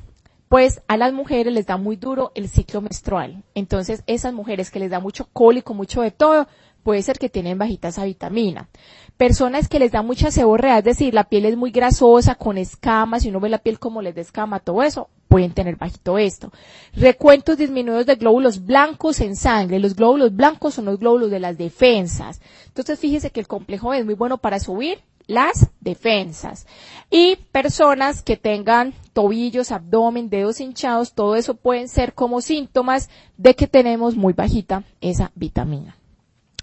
Pues 0.50 0.82
a 0.88 0.98
las 0.98 1.14
mujeres 1.14 1.54
les 1.54 1.66
da 1.66 1.78
muy 1.78 1.98
duro 1.98 2.32
el 2.36 2.50
ciclo 2.50 2.82
menstrual. 2.82 3.44
Entonces, 3.54 4.04
esas 4.08 4.34
mujeres 4.34 4.72
que 4.72 4.80
les 4.80 4.90
da 4.90 5.00
mucho 5.00 5.28
cólico, 5.32 5.74
mucho 5.74 6.02
de 6.02 6.12
todo, 6.12 6.48
puede 6.84 7.02
ser 7.02 7.20
que 7.20 7.30
tienen 7.30 7.58
bajita 7.58 7.90
esa 7.90 8.06
vitamina. 8.06 8.70
Personas 9.18 9.68
que 9.68 9.80
les 9.80 9.92
da 9.92 10.04
mucha 10.04 10.30
seborrea, 10.30 10.78
es 10.78 10.84
decir, 10.84 11.14
la 11.14 11.24
piel 11.24 11.46
es 11.46 11.58
muy 11.58 11.72
grasosa, 11.72 12.36
con 12.36 12.58
escamas, 12.58 13.26
y 13.26 13.30
uno 13.30 13.40
ve 13.40 13.50
la 13.50 13.58
piel 13.58 13.80
como 13.80 14.04
les 14.04 14.14
descama, 14.14 14.60
todo 14.60 14.84
eso, 14.84 15.10
pueden 15.28 15.54
tener 15.54 15.76
bajito 15.76 16.18
esto. 16.20 16.52
Recuentos 16.94 17.58
disminuidos 17.58 18.06
de 18.06 18.16
glóbulos 18.16 18.66
blancos 18.66 19.20
en 19.20 19.36
sangre. 19.36 19.80
Los 19.80 19.96
glóbulos 19.96 20.36
blancos 20.36 20.76
son 20.76 20.86
los 20.86 21.00
glóbulos 21.00 21.32
de 21.32 21.40
las 21.40 21.58
defensas. 21.58 22.42
Entonces 22.68 23.00
fíjese 23.00 23.32
que 23.32 23.40
el 23.40 23.48
complejo 23.48 23.94
es 23.94 24.06
muy 24.06 24.14
bueno 24.14 24.38
para 24.38 24.60
subir 24.60 25.00
las 25.26 25.70
defensas. 25.82 26.66
Y 27.10 27.38
personas 27.52 28.22
que 28.22 28.38
tengan 28.38 28.94
tobillos, 29.14 29.72
abdomen, 29.72 30.30
dedos 30.30 30.62
hinchados, 30.62 31.14
todo 31.14 31.36
eso 31.36 31.56
pueden 31.56 31.90
ser 31.90 32.14
como 32.14 32.40
síntomas 32.42 33.10
de 33.36 33.56
que 33.56 33.68
tenemos 33.68 34.16
muy 34.16 34.34
bajita 34.34 34.84
esa 35.02 35.32
vitamina 35.36 35.98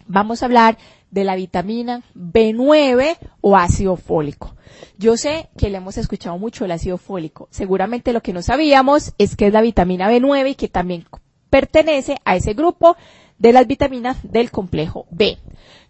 vamos 0.06 0.42
a 0.42 0.46
hablar 0.46 0.78
de 1.10 1.24
la 1.24 1.36
vitamina 1.36 2.02
B9 2.14 3.16
o 3.40 3.56
ácido 3.56 3.96
fólico. 3.96 4.54
Yo 4.98 5.16
sé 5.16 5.48
que 5.56 5.70
le 5.70 5.78
hemos 5.78 5.96
escuchado 5.96 6.38
mucho 6.38 6.64
el 6.64 6.72
ácido 6.72 6.98
fólico. 6.98 7.48
Seguramente 7.50 8.12
lo 8.12 8.22
que 8.22 8.32
no 8.32 8.42
sabíamos 8.42 9.14
es 9.18 9.36
que 9.36 9.46
es 9.46 9.52
la 9.52 9.60
vitamina 9.60 10.10
B9 10.10 10.50
y 10.50 10.54
que 10.54 10.68
también 10.68 11.06
pertenece 11.50 12.16
a 12.24 12.34
ese 12.34 12.54
grupo 12.54 12.96
de 13.38 13.52
las 13.52 13.66
vitaminas 13.66 14.16
del 14.22 14.50
complejo 14.50 15.06
B. 15.10 15.38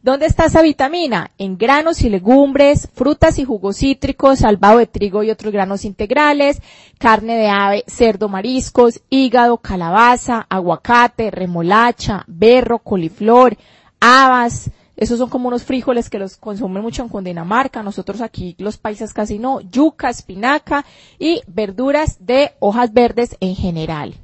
¿Dónde 0.02 0.26
está 0.26 0.44
esa 0.44 0.60
vitamina? 0.60 1.30
En 1.38 1.56
granos 1.56 2.02
y 2.02 2.10
legumbres, 2.10 2.90
frutas 2.92 3.38
y 3.38 3.44
jugos 3.44 3.78
cítricos, 3.78 4.40
salvado 4.40 4.78
de 4.78 4.86
trigo 4.86 5.22
y 5.22 5.30
otros 5.30 5.52
granos 5.52 5.86
integrales, 5.86 6.60
carne 6.98 7.36
de 7.36 7.48
ave, 7.48 7.84
cerdo, 7.86 8.28
mariscos, 8.28 9.00
hígado, 9.08 9.56
calabaza, 9.56 10.46
aguacate, 10.50 11.30
remolacha, 11.30 12.24
berro, 12.26 12.80
coliflor, 12.80 13.56
habas, 14.04 14.70
esos 14.96 15.18
son 15.18 15.30
como 15.30 15.48
unos 15.48 15.64
frijoles 15.64 16.10
que 16.10 16.18
los 16.18 16.36
consumen 16.36 16.82
mucho 16.82 17.02
en 17.02 17.08
Cundinamarca, 17.08 17.82
nosotros 17.82 18.20
aquí 18.20 18.54
los 18.58 18.76
países 18.76 19.14
casi 19.14 19.38
no, 19.38 19.62
yuca, 19.62 20.10
espinaca 20.10 20.84
y 21.18 21.40
verduras 21.46 22.18
de 22.20 22.52
hojas 22.60 22.92
verdes 22.92 23.36
en 23.40 23.56
general. 23.56 24.14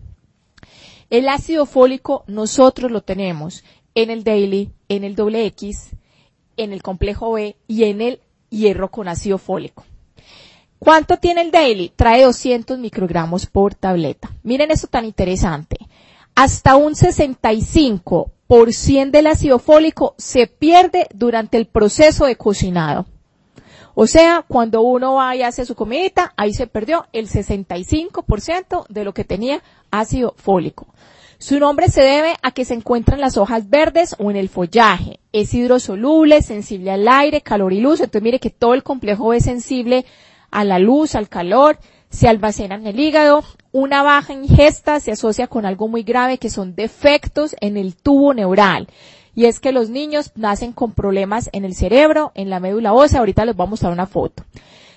El 1.09 1.31
ácido 1.31 1.65
fólico 1.65 2.25
nosotros 2.27 2.91
lo 2.91 3.01
tenemos 3.01 3.65
en 3.95 4.11
el 4.11 4.23
daily, 4.23 4.71
en 4.91 5.03
el 5.03 5.17
doble 5.17 5.47
X, 5.47 5.93
en 6.59 6.75
el 6.75 6.83
complejo 6.83 7.33
B 7.33 7.57
y 7.67 7.85
en 7.85 8.03
el 8.03 8.21
hierro 8.51 8.91
con 8.91 9.09
ácido 9.09 9.39
fólico. 9.39 9.85
¿Cuánto 10.79 11.17
tiene 11.17 11.41
el 11.41 11.51
daily? 11.51 11.91
Trae 11.97 12.25
200 12.25 12.79
microgramos 12.79 13.47
por 13.47 13.75
tableta. 13.75 14.31
Miren 14.43 14.71
eso 14.71 14.89
tan 14.89 15.07
interesante. 15.07 15.79
Hasta 16.35 16.77
un 16.77 16.95
65 16.95 18.31
por 18.51 18.73
100 18.73 19.13
del 19.13 19.29
ácido 19.29 19.61
fólico 19.61 20.17
se 20.19 20.49
pierde 20.49 21.07
durante 21.15 21.57
el 21.57 21.67
proceso 21.67 22.27
de 22.27 22.35
cocinado. 22.35 23.07
O 23.95 24.09
sea, 24.09 24.45
cuando 24.49 24.83
uno 24.83 25.15
va 25.15 25.37
y 25.37 25.43
hace 25.43 25.65
su 25.65 25.77
comidita, 25.77 26.35
ahí 26.37 26.53
se 26.53 26.67
perdió 26.67 27.07
el 27.13 27.29
65% 27.29 28.87
de 28.89 29.05
lo 29.05 29.15
que 29.15 29.23
tenía 29.23 29.63
ácido 29.93 30.35
fólico. 30.37 30.89
Su 31.39 31.61
nombre 31.61 31.91
se 31.91 32.03
debe 32.03 32.35
a 32.43 32.51
que 32.51 32.65
se 32.65 32.75
encuentra 32.75 33.15
en 33.15 33.21
las 33.21 33.37
hojas 33.37 33.71
verdes 33.71 34.17
o 34.19 34.33
en 34.33 34.37
el 34.37 34.49
follaje. 34.49 35.21
Es 35.33 35.55
hidrosoluble, 35.55 36.43
sensible 36.43 36.91
al 36.91 37.07
aire, 37.07 37.43
calor 37.43 37.73
y 37.73 37.81
luz. 37.81 38.01
Entonces 38.01 38.23
mire 38.23 38.41
que 38.41 38.51
todo 38.51 38.75
el 38.75 38.83
complejo 38.83 39.33
es 39.33 39.45
sensible 39.45 40.05
a 40.51 40.65
la 40.65 40.81
luz, 40.81 41.15
al 41.15 41.29
calor, 41.29 41.79
se 42.09 42.27
almacena 42.27 42.75
en 42.75 42.89
el 42.89 42.99
hígado, 42.99 43.45
una 43.73 44.03
baja 44.03 44.33
ingesta 44.33 44.99
se 45.01 45.13
asocia 45.13 45.47
con 45.47 45.65
algo 45.65 45.89
muy 45.89 46.03
grave 46.03 46.39
que 46.39 46.51
son 46.51 46.75
defectos 46.75 47.55
en 47.61 47.77
el 47.77 47.95
tubo 47.95 48.35
neural. 48.35 48.89
Y 49.35 49.45
es 49.45 49.61
que 49.61 49.73
los 49.73 49.91
niños 49.91 50.33
nacen 50.35 50.73
con 50.73 50.93
problemas 50.93 51.49
en 51.53 51.65
el 51.65 51.75
cerebro, 51.75 52.33
en 52.35 52.51
la 52.51 52.59
médula 52.59 52.93
ósea. 52.93 53.21
Ahorita 53.21 53.45
les 53.45 53.55
voy 53.55 53.67
a 53.67 53.71
mostrar 53.71 53.93
una 53.93 54.07
foto. 54.07 54.45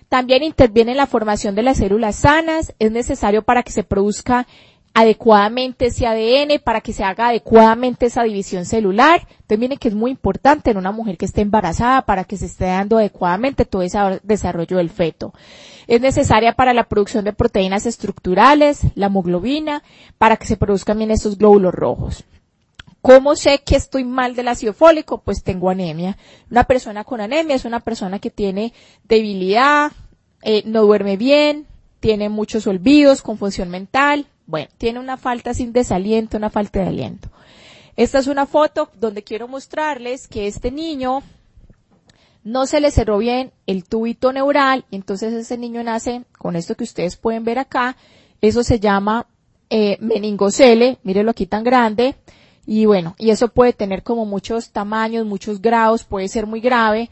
También 0.09 0.43
interviene 0.43 0.91
en 0.91 0.97
la 0.97 1.07
formación 1.07 1.55
de 1.55 1.63
las 1.63 1.77
células 1.77 2.15
sanas. 2.15 2.73
Es 2.79 2.91
necesario 2.91 3.43
para 3.43 3.63
que 3.63 3.71
se 3.71 3.83
produzca 3.83 4.47
adecuadamente 4.93 5.87
ese 5.87 6.05
ADN, 6.05 6.59
para 6.63 6.81
que 6.81 6.93
se 6.93 7.03
haga 7.03 7.29
adecuadamente 7.29 8.05
esa 8.05 8.23
división 8.23 8.65
celular. 8.65 9.27
Entonces 9.31 9.59
miren 9.59 9.77
que 9.77 9.87
es 9.87 9.95
muy 9.95 10.11
importante 10.11 10.71
en 10.71 10.77
una 10.77 10.91
mujer 10.91 11.17
que 11.17 11.25
esté 11.25 11.41
embarazada 11.41 12.03
para 12.03 12.23
que 12.25 12.37
se 12.37 12.45
esté 12.45 12.65
dando 12.65 12.97
adecuadamente 12.97 13.65
todo 13.65 13.81
ese 13.81 13.97
desarrollo 14.23 14.77
del 14.77 14.89
feto. 14.89 15.33
Es 15.87 15.99
necesaria 15.99 16.53
para 16.53 16.73
la 16.73 16.83
producción 16.85 17.25
de 17.25 17.33
proteínas 17.33 17.85
estructurales, 17.85 18.81
la 18.95 19.07
hemoglobina, 19.07 19.83
para 20.17 20.37
que 20.37 20.45
se 20.45 20.57
produzcan 20.57 20.97
bien 20.99 21.11
esos 21.11 21.37
glóbulos 21.37 21.73
rojos. 21.73 22.23
¿Cómo 23.01 23.35
sé 23.35 23.61
que 23.65 23.75
estoy 23.75 24.05
mal 24.05 24.33
del 24.33 24.47
ácido 24.47 24.71
fólico? 24.71 25.17
Pues 25.17 25.43
tengo 25.43 25.69
anemia. 25.69 26.17
Una 26.49 26.63
persona 26.63 27.03
con 27.03 27.19
anemia 27.19 27.55
es 27.55 27.65
una 27.65 27.81
persona 27.81 28.19
que 28.19 28.29
tiene 28.29 28.73
debilidad, 29.03 29.91
eh, 30.41 30.63
no 30.65 30.83
duerme 30.83 31.17
bien, 31.17 31.67
tiene 31.99 32.29
muchos 32.29 32.65
olvidos, 32.65 33.21
confusión 33.21 33.69
mental, 33.69 34.27
Bueno, 34.45 34.69
tiene 34.77 34.99
una 34.99 35.17
falta 35.17 35.53
sin 35.53 35.73
desaliento, 35.73 36.37
una 36.37 36.49
falta 36.49 36.81
de 36.81 36.87
aliento. 36.87 37.29
Esta 37.95 38.19
es 38.19 38.27
una 38.27 38.45
foto 38.45 38.89
donde 38.99 39.23
quiero 39.23 39.47
mostrarles 39.47 40.27
que 40.27 40.47
este 40.47 40.71
niño 40.71 41.21
no 42.43 42.65
se 42.65 42.81
le 42.81 42.91
cerró 42.91 43.19
bien 43.19 43.51
el 43.67 43.85
tubito 43.85 44.33
neural 44.33 44.83
entonces 44.91 45.33
ese 45.33 45.57
niño 45.57 45.81
nace 45.81 46.25
con 46.37 46.57
esto 46.57 46.75
que 46.75 46.83
ustedes 46.83 47.15
pueden 47.15 47.43
ver 47.43 47.59
acá. 47.59 47.95
Eso 48.41 48.63
se 48.63 48.79
llama 48.79 49.27
eh, 49.69 49.97
meningocele, 50.01 50.97
mírenlo 51.03 51.31
aquí 51.31 51.45
tan 51.45 51.63
grande. 51.63 52.15
Y 52.65 52.85
bueno, 52.85 53.15
y 53.17 53.29
eso 53.29 53.49
puede 53.49 53.73
tener 53.73 54.03
como 54.03 54.25
muchos 54.25 54.71
tamaños, 54.71 55.25
muchos 55.25 55.61
grados, 55.61 56.03
puede 56.03 56.27
ser 56.27 56.45
muy 56.47 56.61
grave. 56.61 57.09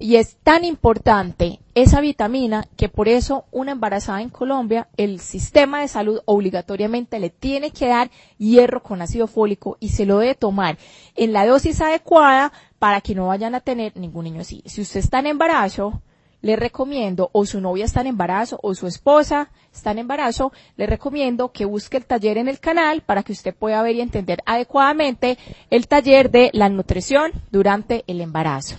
Y 0.00 0.16
es 0.16 0.36
tan 0.36 0.64
importante 0.64 1.58
esa 1.74 2.00
vitamina 2.00 2.68
que 2.76 2.88
por 2.88 3.08
eso 3.08 3.46
una 3.50 3.72
embarazada 3.72 4.22
en 4.22 4.28
Colombia, 4.28 4.88
el 4.96 5.18
sistema 5.18 5.80
de 5.80 5.88
salud 5.88 6.20
obligatoriamente 6.24 7.18
le 7.18 7.30
tiene 7.30 7.72
que 7.72 7.88
dar 7.88 8.10
hierro 8.38 8.82
con 8.82 9.02
ácido 9.02 9.26
fólico 9.26 9.76
y 9.80 9.88
se 9.88 10.06
lo 10.06 10.18
debe 10.18 10.36
tomar 10.36 10.78
en 11.16 11.32
la 11.32 11.46
dosis 11.46 11.80
adecuada 11.80 12.52
para 12.78 13.00
que 13.00 13.16
no 13.16 13.26
vayan 13.26 13.56
a 13.56 13.60
tener 13.60 13.96
ningún 13.96 14.24
niño 14.24 14.42
así. 14.42 14.62
Si 14.66 14.82
usted 14.82 15.00
está 15.00 15.18
en 15.18 15.26
embarazo, 15.26 16.00
le 16.42 16.54
recomiendo, 16.54 17.30
o 17.32 17.44
su 17.44 17.60
novia 17.60 17.84
está 17.84 18.00
en 18.00 18.06
embarazo, 18.08 18.60
o 18.62 18.74
su 18.76 18.86
esposa 18.86 19.50
está 19.72 19.90
en 19.90 19.98
embarazo, 19.98 20.52
le 20.76 20.86
recomiendo 20.86 21.50
que 21.50 21.64
busque 21.64 21.96
el 21.96 22.06
taller 22.06 22.38
en 22.38 22.46
el 22.46 22.60
canal 22.60 23.02
para 23.02 23.24
que 23.24 23.32
usted 23.32 23.52
pueda 23.52 23.82
ver 23.82 23.96
y 23.96 24.00
entender 24.00 24.42
adecuadamente 24.46 25.38
el 25.70 25.88
taller 25.88 26.30
de 26.30 26.50
la 26.52 26.68
nutrición 26.68 27.32
durante 27.50 28.04
el 28.06 28.20
embarazo. 28.20 28.76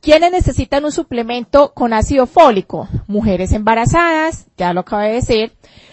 ¿Quiénes 0.00 0.30
necesitan 0.30 0.84
un 0.84 0.92
suplemento 0.92 1.72
con 1.74 1.92
ácido 1.92 2.26
fólico? 2.26 2.88
Mujeres 3.08 3.52
embarazadas, 3.52 4.46
ya 4.56 4.72
lo 4.72 4.80
acabo 4.80 5.02
de 5.02 5.12
decir, 5.12 5.52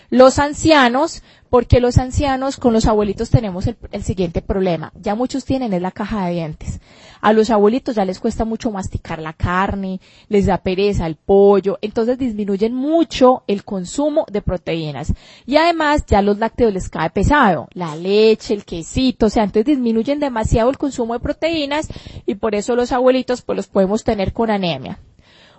los 0.09 0.37
ancianos, 0.37 1.23
porque 1.49 1.79
los 1.79 1.97
ancianos 1.97 2.57
con 2.57 2.73
los 2.73 2.85
abuelitos 2.85 3.31
tenemos 3.31 3.65
el, 3.65 3.77
el, 3.91 4.03
siguiente 4.03 4.41
problema. 4.41 4.91
Ya 4.95 5.15
muchos 5.15 5.43
tienen 5.43 5.73
es 5.73 5.81
la 5.81 5.91
caja 5.91 6.27
de 6.27 6.33
dientes. 6.33 6.79
A 7.25 7.33
los 7.33 7.49
abuelitos 7.49 7.95
ya 7.95 8.05
les 8.05 8.19
cuesta 8.19 8.45
mucho 8.45 8.69
masticar 8.69 9.19
la 9.19 9.33
carne, 9.33 9.99
les 10.29 10.45
da 10.45 10.59
pereza 10.59 11.07
el 11.07 11.15
pollo, 11.15 11.79
entonces 11.81 12.19
disminuyen 12.19 12.75
mucho 12.75 13.41
el 13.47 13.63
consumo 13.63 14.27
de 14.31 14.43
proteínas. 14.43 15.11
Y 15.47 15.55
además 15.55 16.05
ya 16.05 16.21
los 16.21 16.37
lácteos 16.37 16.71
les 16.71 16.87
cae 16.87 17.09
pesado, 17.09 17.67
la 17.73 17.95
leche, 17.95 18.53
el 18.53 18.63
quesito, 18.63 19.25
o 19.25 19.29
sea, 19.31 19.41
entonces 19.41 19.65
disminuyen 19.65 20.19
demasiado 20.19 20.69
el 20.69 20.77
consumo 20.77 21.15
de 21.15 21.19
proteínas 21.19 21.87
y 22.27 22.35
por 22.35 22.53
eso 22.53 22.75
los 22.75 22.91
abuelitos 22.91 23.41
pues 23.41 23.55
los 23.55 23.65
podemos 23.65 24.03
tener 24.03 24.31
con 24.31 24.51
anemia. 24.51 24.99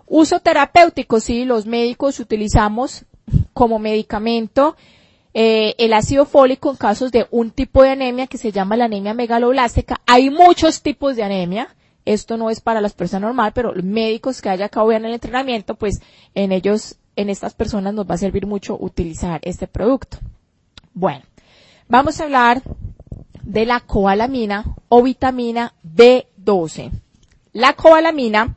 Uso 0.06 0.38
terapéutico, 0.38 1.18
sí, 1.18 1.44
los 1.44 1.66
médicos 1.66 2.20
utilizamos 2.20 3.06
como 3.52 3.80
medicamento 3.80 4.76
eh, 5.38 5.74
el 5.76 5.92
ácido 5.92 6.24
fólico 6.24 6.70
en 6.70 6.76
casos 6.76 7.12
de 7.12 7.26
un 7.30 7.50
tipo 7.50 7.82
de 7.82 7.90
anemia 7.90 8.26
que 8.26 8.38
se 8.38 8.52
llama 8.52 8.74
la 8.74 8.86
anemia 8.86 9.12
megaloblástica. 9.12 10.00
Hay 10.06 10.30
muchos 10.30 10.80
tipos 10.80 11.14
de 11.14 11.24
anemia. 11.24 11.68
Esto 12.06 12.38
no 12.38 12.48
es 12.48 12.62
para 12.62 12.80
las 12.80 12.94
personas 12.94 13.28
normales, 13.28 13.52
pero 13.54 13.74
los 13.74 13.84
médicos 13.84 14.40
que 14.40 14.48
haya 14.48 14.64
acabado 14.64 14.92
en 14.92 15.04
el 15.04 15.12
entrenamiento, 15.12 15.74
pues 15.74 16.00
en 16.34 16.52
ellos, 16.52 16.96
en 17.16 17.28
estas 17.28 17.52
personas 17.52 17.92
nos 17.92 18.08
va 18.08 18.14
a 18.14 18.18
servir 18.18 18.46
mucho 18.46 18.78
utilizar 18.80 19.40
este 19.42 19.66
producto. 19.66 20.16
Bueno, 20.94 21.22
vamos 21.86 22.18
a 22.18 22.24
hablar 22.24 22.62
de 23.42 23.66
la 23.66 23.80
cobalamina 23.80 24.64
o 24.88 25.02
vitamina 25.02 25.74
B12. 25.84 26.92
La 27.52 27.74
cobalamina 27.74 28.56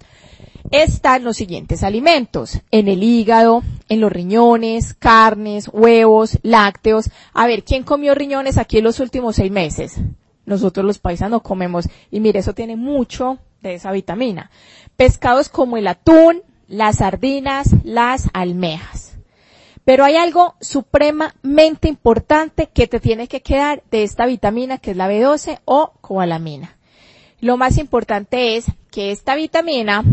están 0.71 1.23
los 1.23 1.37
siguientes 1.37 1.83
alimentos. 1.83 2.59
En 2.71 2.87
el 2.87 3.03
hígado, 3.03 3.63
en 3.87 4.01
los 4.01 4.11
riñones, 4.11 4.93
carnes, 4.93 5.69
huevos, 5.71 6.39
lácteos. 6.43 7.09
A 7.33 7.47
ver, 7.47 7.63
¿quién 7.63 7.83
comió 7.83 8.15
riñones 8.15 8.57
aquí 8.57 8.77
en 8.77 8.83
los 8.83 8.99
últimos 8.99 9.35
seis 9.35 9.51
meses? 9.51 9.95
Nosotros 10.45 10.85
los 10.85 10.99
paisanos 10.99 11.41
comemos. 11.41 11.87
Y 12.11 12.19
mire, 12.19 12.39
eso 12.39 12.53
tiene 12.53 12.75
mucho 12.75 13.39
de 13.61 13.75
esa 13.75 13.91
vitamina. 13.91 14.51
Pescados 14.95 15.49
como 15.49 15.77
el 15.77 15.87
atún, 15.87 16.41
las 16.67 16.97
sardinas, 16.97 17.69
las 17.83 18.29
almejas. 18.33 19.17
Pero 19.85 20.05
hay 20.05 20.17
algo 20.17 20.55
supremamente 20.61 21.87
importante 21.87 22.67
que 22.67 22.87
te 22.87 22.99
tiene 22.99 23.27
que 23.27 23.41
quedar 23.41 23.81
de 23.89 24.03
esta 24.03 24.27
vitamina 24.27 24.77
que 24.77 24.91
es 24.91 24.97
la 24.97 25.09
B12 25.09 25.61
o 25.65 25.93
cobalamina. 26.01 26.77
Lo 27.41 27.57
más 27.57 27.77
importante 27.77 28.57
es 28.57 28.65
que 28.91 29.11
esta 29.11 29.35
vitamina 29.35 30.03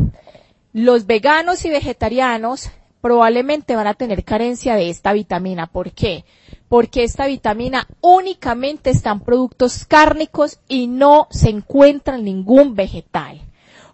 los 0.77 1.07
veganos 1.07 1.65
y 1.65 1.71
vegetarianos 1.71 2.71
probablemente 3.01 3.75
van 3.77 3.87
a 3.87 3.95
tener 3.95 4.25
carencia 4.25 4.75
de 4.75 4.91
esta 4.91 5.15
vitamina. 5.15 5.69
¿Por 5.69 5.93
qué? 5.93 6.27
Porque 6.69 7.03
esta 7.03 7.27
vitamina 7.27 7.89
únicamente 8.03 8.91
está 8.91 9.11
en 9.12 9.21
productos 9.21 9.87
cárnicos 9.87 10.61
y 10.69 10.87
no 10.87 11.29
se 11.31 11.49
encuentra 11.49 12.17
en 12.17 12.25
ningún 12.25 12.75
vegetal. 12.75 13.41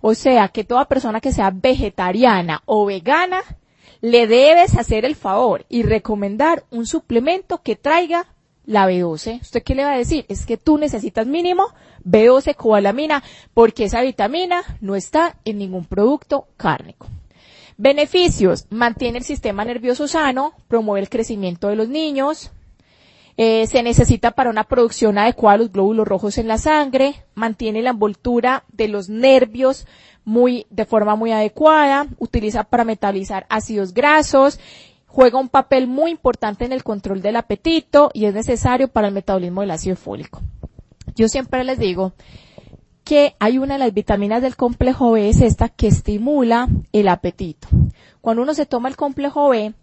O 0.00 0.14
sea 0.14 0.48
que 0.48 0.64
toda 0.64 0.86
persona 0.86 1.20
que 1.20 1.30
sea 1.30 1.52
vegetariana 1.54 2.62
o 2.66 2.84
vegana 2.84 3.42
le 4.00 4.26
debes 4.26 4.76
hacer 4.76 5.04
el 5.04 5.14
favor 5.14 5.64
y 5.68 5.84
recomendar 5.84 6.64
un 6.72 6.84
suplemento 6.84 7.62
que 7.62 7.76
traiga 7.76 8.26
la 8.66 8.88
B12. 8.88 9.40
¿Usted 9.40 9.62
qué 9.62 9.74
le 9.74 9.84
va 9.84 9.92
a 9.92 9.98
decir? 9.98 10.24
Es 10.28 10.46
que 10.46 10.56
tú 10.56 10.78
necesitas 10.78 11.26
mínimo 11.26 11.68
B12 12.04 12.54
cobalamina 12.54 13.22
porque 13.54 13.84
esa 13.84 14.02
vitamina 14.02 14.62
no 14.80 14.94
está 14.94 15.36
en 15.44 15.58
ningún 15.58 15.84
producto 15.84 16.46
cárnico. 16.56 17.08
Beneficios. 17.76 18.66
Mantiene 18.70 19.18
el 19.18 19.24
sistema 19.24 19.64
nervioso 19.64 20.06
sano, 20.06 20.52
promueve 20.68 21.00
el 21.00 21.08
crecimiento 21.08 21.68
de 21.68 21.76
los 21.76 21.88
niños, 21.88 22.52
eh, 23.36 23.66
se 23.66 23.82
necesita 23.82 24.32
para 24.32 24.50
una 24.50 24.64
producción 24.64 25.16
adecuada 25.16 25.56
de 25.56 25.64
los 25.64 25.72
glóbulos 25.72 26.06
rojos 26.06 26.36
en 26.36 26.48
la 26.48 26.58
sangre, 26.58 27.24
mantiene 27.34 27.80
la 27.80 27.90
envoltura 27.90 28.64
de 28.72 28.88
los 28.88 29.08
nervios 29.08 29.86
muy, 30.24 30.66
de 30.70 30.84
forma 30.84 31.16
muy 31.16 31.32
adecuada, 31.32 32.06
utiliza 32.18 32.64
para 32.64 32.84
metabolizar 32.84 33.46
ácidos 33.48 33.94
grasos 33.94 34.60
juega 35.12 35.38
un 35.38 35.50
papel 35.50 35.88
muy 35.88 36.10
importante 36.10 36.64
en 36.64 36.72
el 36.72 36.82
control 36.82 37.20
del 37.20 37.36
apetito 37.36 38.10
y 38.14 38.24
es 38.24 38.32
necesario 38.32 38.88
para 38.88 39.08
el 39.08 39.14
metabolismo 39.14 39.60
del 39.60 39.70
ácido 39.70 39.94
fólico. 39.94 40.40
Yo 41.14 41.28
siempre 41.28 41.64
les 41.64 41.78
digo 41.78 42.14
que 43.04 43.36
hay 43.38 43.58
una 43.58 43.74
de 43.74 43.80
las 43.80 43.92
vitaminas 43.92 44.40
del 44.40 44.56
complejo 44.56 45.10
B 45.10 45.28
es 45.28 45.42
esta 45.42 45.68
que 45.68 45.88
estimula 45.88 46.66
el 46.92 47.08
apetito. 47.08 47.68
Cuando 48.22 48.42
uno 48.42 48.54
se 48.54 48.64
toma 48.64 48.88
el 48.88 48.96
complejo 48.96 49.50
B, 49.50 49.74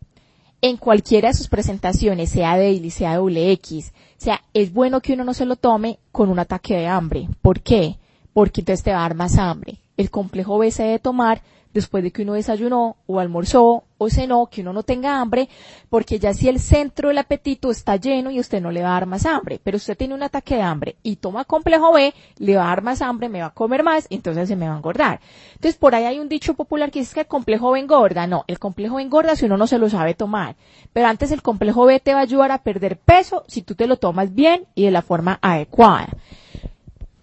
en 0.62 0.78
cualquiera 0.78 1.28
de 1.28 1.36
sus 1.36 1.48
presentaciones, 1.48 2.32
sea 2.32 2.58
daily, 2.58 2.90
sea 2.90 3.18
doble 3.18 3.52
X, 3.52 3.94
sea, 4.18 4.42
es 4.56 4.74
bueno 4.74 5.00
que 5.00 5.14
uno 5.14 5.24
no 5.24 5.36
se 5.36 5.46
lo 5.46 5.58
tome 5.58 6.00
con 6.12 6.30
un 6.30 6.40
ataque 6.40 6.76
de 6.76 6.88
hambre. 6.88 7.30
¿Por 7.44 7.62
qué? 7.62 8.00
Porque 8.34 8.62
entonces 8.62 8.84
te 8.84 8.92
va 8.92 8.98
a 8.98 9.02
dar 9.02 9.14
más 9.14 9.38
hambre. 9.38 9.78
El 9.96 10.10
complejo 10.10 10.58
B 10.58 10.72
se 10.72 10.84
debe 10.84 10.98
tomar 10.98 11.44
después 11.72 12.04
de 12.04 12.12
que 12.12 12.24
uno 12.24 12.34
desayunó 12.34 12.98
o 13.06 13.20
almorzó 13.20 13.84
o 14.00 14.10
cenó, 14.10 14.48
que 14.48 14.62
uno 14.62 14.74
no 14.74 14.82
tenga 14.82 15.22
hambre, 15.22 15.48
porque 15.90 16.18
ya 16.18 16.34
si 16.34 16.50
el 16.50 16.60
centro 16.60 17.10
del 17.10 17.20
apetito 17.20 17.70
está 17.70 17.96
lleno 17.96 18.32
y 18.32 18.40
usted 18.40 18.62
no 18.62 18.72
le 18.72 18.82
va 18.82 18.90
a 18.90 18.94
dar 18.94 19.06
más 19.06 19.28
hambre, 19.28 19.60
pero 19.64 19.78
usted 19.78 19.96
tiene 19.96 20.16
un 20.16 20.24
ataque 20.24 20.56
de 20.56 20.64
hambre 20.64 20.96
y 21.04 21.18
toma 21.18 21.46
complejo 21.46 21.94
B, 21.94 22.14
le 22.38 22.56
va 22.56 22.64
a 22.64 22.68
dar 22.68 22.82
más 22.82 23.02
hambre, 23.02 23.30
me 23.30 23.42
va 23.42 23.48
a 23.48 23.54
comer 23.54 23.84
más 23.84 24.08
entonces 24.10 24.48
se 24.48 24.56
me 24.56 24.68
va 24.68 24.74
a 24.74 24.78
engordar. 24.78 25.20
Entonces 25.56 25.78
por 25.78 25.96
ahí 25.96 26.06
hay 26.06 26.20
un 26.20 26.30
dicho 26.30 26.54
popular 26.54 26.92
que 26.92 27.00
dice 27.00 27.14
que 27.14 27.20
el 27.22 27.28
complejo 27.28 27.72
B 27.72 27.80
engorda. 27.80 28.28
No, 28.28 28.44
el 28.48 28.60
complejo 28.60 28.96
B 28.96 29.04
engorda 29.04 29.36
si 29.36 29.46
uno 29.46 29.58
no 29.58 29.68
se 29.68 29.78
lo 29.78 29.90
sabe 29.90 30.14
tomar. 30.14 30.56
Pero 30.94 31.08
antes 31.08 31.32
el 31.32 31.42
complejo 31.42 31.86
B 31.86 32.00
te 32.00 32.14
va 32.14 32.20
a 32.20 32.24
ayudar 32.24 32.52
a 32.52 32.64
perder 32.64 32.98
peso 32.98 33.44
si 33.48 33.62
tú 33.62 33.76
te 33.76 33.88
lo 33.88 33.98
tomas 33.98 34.34
bien 34.34 34.66
y 34.76 34.86
de 34.86 34.92
la 34.92 35.02
forma 35.02 35.40
adecuada. 35.42 36.10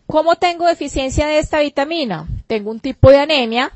¿Cómo 0.06 0.36
tengo 0.36 0.66
deficiencia 0.66 1.26
de 1.26 1.38
esta 1.38 1.60
vitamina? 1.60 2.28
Tengo 2.46 2.70
un 2.70 2.80
tipo 2.80 3.10
de 3.10 3.18
anemia, 3.18 3.72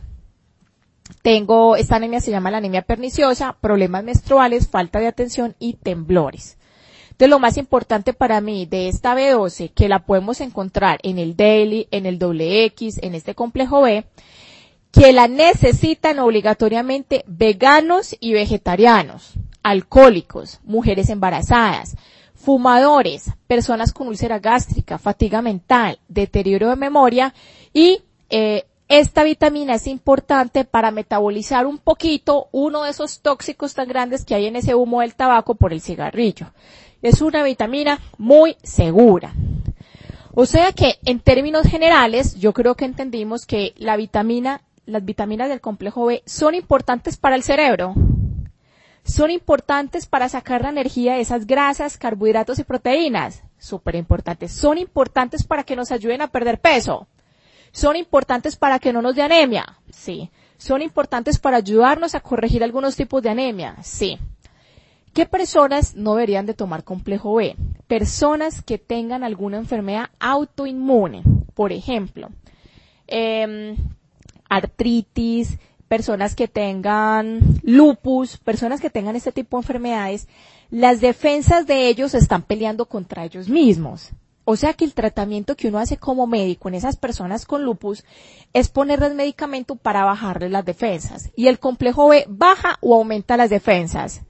tengo, 1.23 1.77
esta 1.77 1.97
anemia 1.97 2.21
se 2.21 2.31
llama 2.31 2.51
la 2.51 2.59
anemia 2.59 2.83
perniciosa, 2.83 3.57
problemas 3.61 4.05
menstruales, 4.05 4.69
falta 4.69 5.01
de 5.01 5.07
atención 5.07 5.55
y 5.59 5.75
temblores. 5.75 6.57
Entonces 7.11 7.29
lo 7.29 7.39
más 7.39 7.59
importante 7.59 8.15
para 8.15 8.41
mí 8.41 8.65
de 8.65 8.89
esta 8.89 9.15
B12, 9.15 9.73
que 9.75 9.89
la 9.89 10.07
podemos 10.07 10.41
encontrar 10.41 10.99
en 11.03 11.19
el 11.19 11.37
Daily, 11.37 11.87
en 11.91 12.07
el 12.07 12.19
X, 12.41 12.99
en 13.03 13.15
este 13.15 13.35
complejo 13.35 13.83
B, 13.83 14.07
que 14.91 15.13
la 15.13 15.29
necesitan 15.29 16.19
obligatoriamente 16.19 17.23
veganos 17.27 18.17
y 18.19 18.33
vegetarianos, 18.33 19.35
alcohólicos, 19.63 20.61
mujeres 20.65 21.11
embarazadas, 21.11 21.97
fumadores, 22.35 23.31
personas 23.47 23.93
con 23.93 24.09
úlcera 24.09 24.39
gástrica, 24.39 24.99
fatiga 24.99 25.43
mental, 25.43 25.99
deterioro 26.09 26.71
de 26.71 26.77
memoria 26.77 27.35
y 27.75 28.03
eh, 28.31 28.65
esta 28.91 29.23
vitamina 29.23 29.75
es 29.75 29.87
importante 29.87 30.65
para 30.65 30.91
metabolizar 30.91 31.65
un 31.65 31.79
poquito 31.79 32.49
uno 32.51 32.83
de 32.83 32.91
esos 32.91 33.21
tóxicos 33.21 33.73
tan 33.75 33.87
grandes 33.87 34.25
que 34.25 34.35
hay 34.35 34.47
en 34.47 34.57
ese 34.57 34.75
humo 34.75 35.01
del 35.01 35.15
tabaco 35.15 35.55
por 35.55 35.73
el 35.73 35.81
cigarrillo. 35.81 36.51
Es 37.01 37.23
una 37.23 37.45
vitamina 37.45 38.01
muy 38.19 38.57
segura. 38.65 39.33
O 40.35 40.45
sea 40.45 40.73
que 40.73 40.99
en 41.05 41.21
términos 41.21 41.69
generales 41.69 42.35
yo 42.35 42.53
creo 42.53 42.75
que 42.75 42.85
entendimos 42.85 43.47
que 43.47 43.75
la 43.77 43.97
vitamina, 43.97 44.63
las 44.87 45.05
vitaminas 45.05 45.49
del 45.49 45.61
complejo 45.61 46.07
B 46.07 46.25
son 46.27 46.57
importantes 46.57 47.17
para 47.17 47.37
el 47.37 47.45
cerebro. 47.45 47.95
son 49.05 49.31
importantes 49.31 50.07
para 50.07 50.29
sacar 50.29 50.63
la 50.63 50.71
energía 50.71 51.15
de 51.15 51.21
esas 51.21 51.47
grasas, 51.47 51.97
carbohidratos 51.97 52.59
y 52.59 52.65
proteínas. 52.65 53.45
Súper 53.57 53.95
importantes. 53.95 54.51
Son 54.51 54.79
importantes 54.79 55.45
para 55.45 55.63
que 55.63 55.77
nos 55.77 55.93
ayuden 55.93 56.23
a 56.23 56.33
perder 56.33 56.61
peso. 56.61 57.07
Son 57.73 57.97
importantes 57.97 58.57
para 58.57 58.79
que 58.79 58.93
no 58.93 59.03
nos 59.03 59.15
dé 59.15 59.23
anemia. 59.23 59.79
Sí. 59.91 60.31
Son 60.59 60.83
importantes 60.83 61.39
para 61.39 61.59
ayudarnos 61.59 62.15
a 62.15 62.21
corregir 62.21 62.63
algunos 62.63 62.97
tipos 62.97 63.23
de 63.23 63.31
anemia. 63.31 63.77
Sí. 63.83 64.19
¿Qué 65.13 65.27
personas 65.27 65.97
no 65.97 66.15
deberían 66.15 66.47
de 66.47 66.55
tomar 66.55 66.85
complejo 66.85 67.35
B? 67.35 67.57
Personas 67.87 68.63
que 68.63 68.79
tengan 68.79 69.25
alguna 69.25 69.59
enfermedad 69.59 70.11
autoinmune. 70.21 71.23
Por 71.55 71.73
ejemplo, 71.73 72.29
em, 73.09 73.77
artritis, 74.49 75.59
personas 75.89 76.37
que 76.37 76.47
tengan 76.47 77.41
lupus, 77.63 78.37
personas 78.37 78.81
que 78.81 78.91
tengan 78.91 79.17
este 79.17 79.33
tipo 79.33 79.57
de 79.57 79.63
enfermedades, 79.63 80.29
las 80.71 81.01
defensas 81.01 81.67
de 81.67 81.89
ellos 81.89 82.15
están 82.15 82.43
peleando 82.43 82.87
contra 82.87 83.25
ellos 83.25 83.49
mismos. 83.49 84.11
O 84.53 84.57
sea 84.57 84.73
que 84.73 84.85
el 84.85 84.95
tratamiento 84.95 85.55
que 85.55 85.69
uno 85.69 85.79
hace 85.79 85.97
como 85.97 86.27
médico 86.27 86.69
en 86.69 86.75
esas 86.75 86.97
personas 86.97 87.47
con 87.47 87.63
lupus 87.63 88.05
es 88.53 88.69
ponerles 88.69 89.15
medicamento 89.15 89.77
para 89.77 90.05
bajarles 90.05 90.51
las 90.51 90.65
defensas. 90.65 91.31
Y 91.37 91.47
el 91.47 91.61
complejo 91.61 92.09
B 92.09 92.25
baja 92.29 92.77
o 92.81 92.97
aumenta 92.97 93.37
las 93.37 93.49
defensas. 93.49 94.23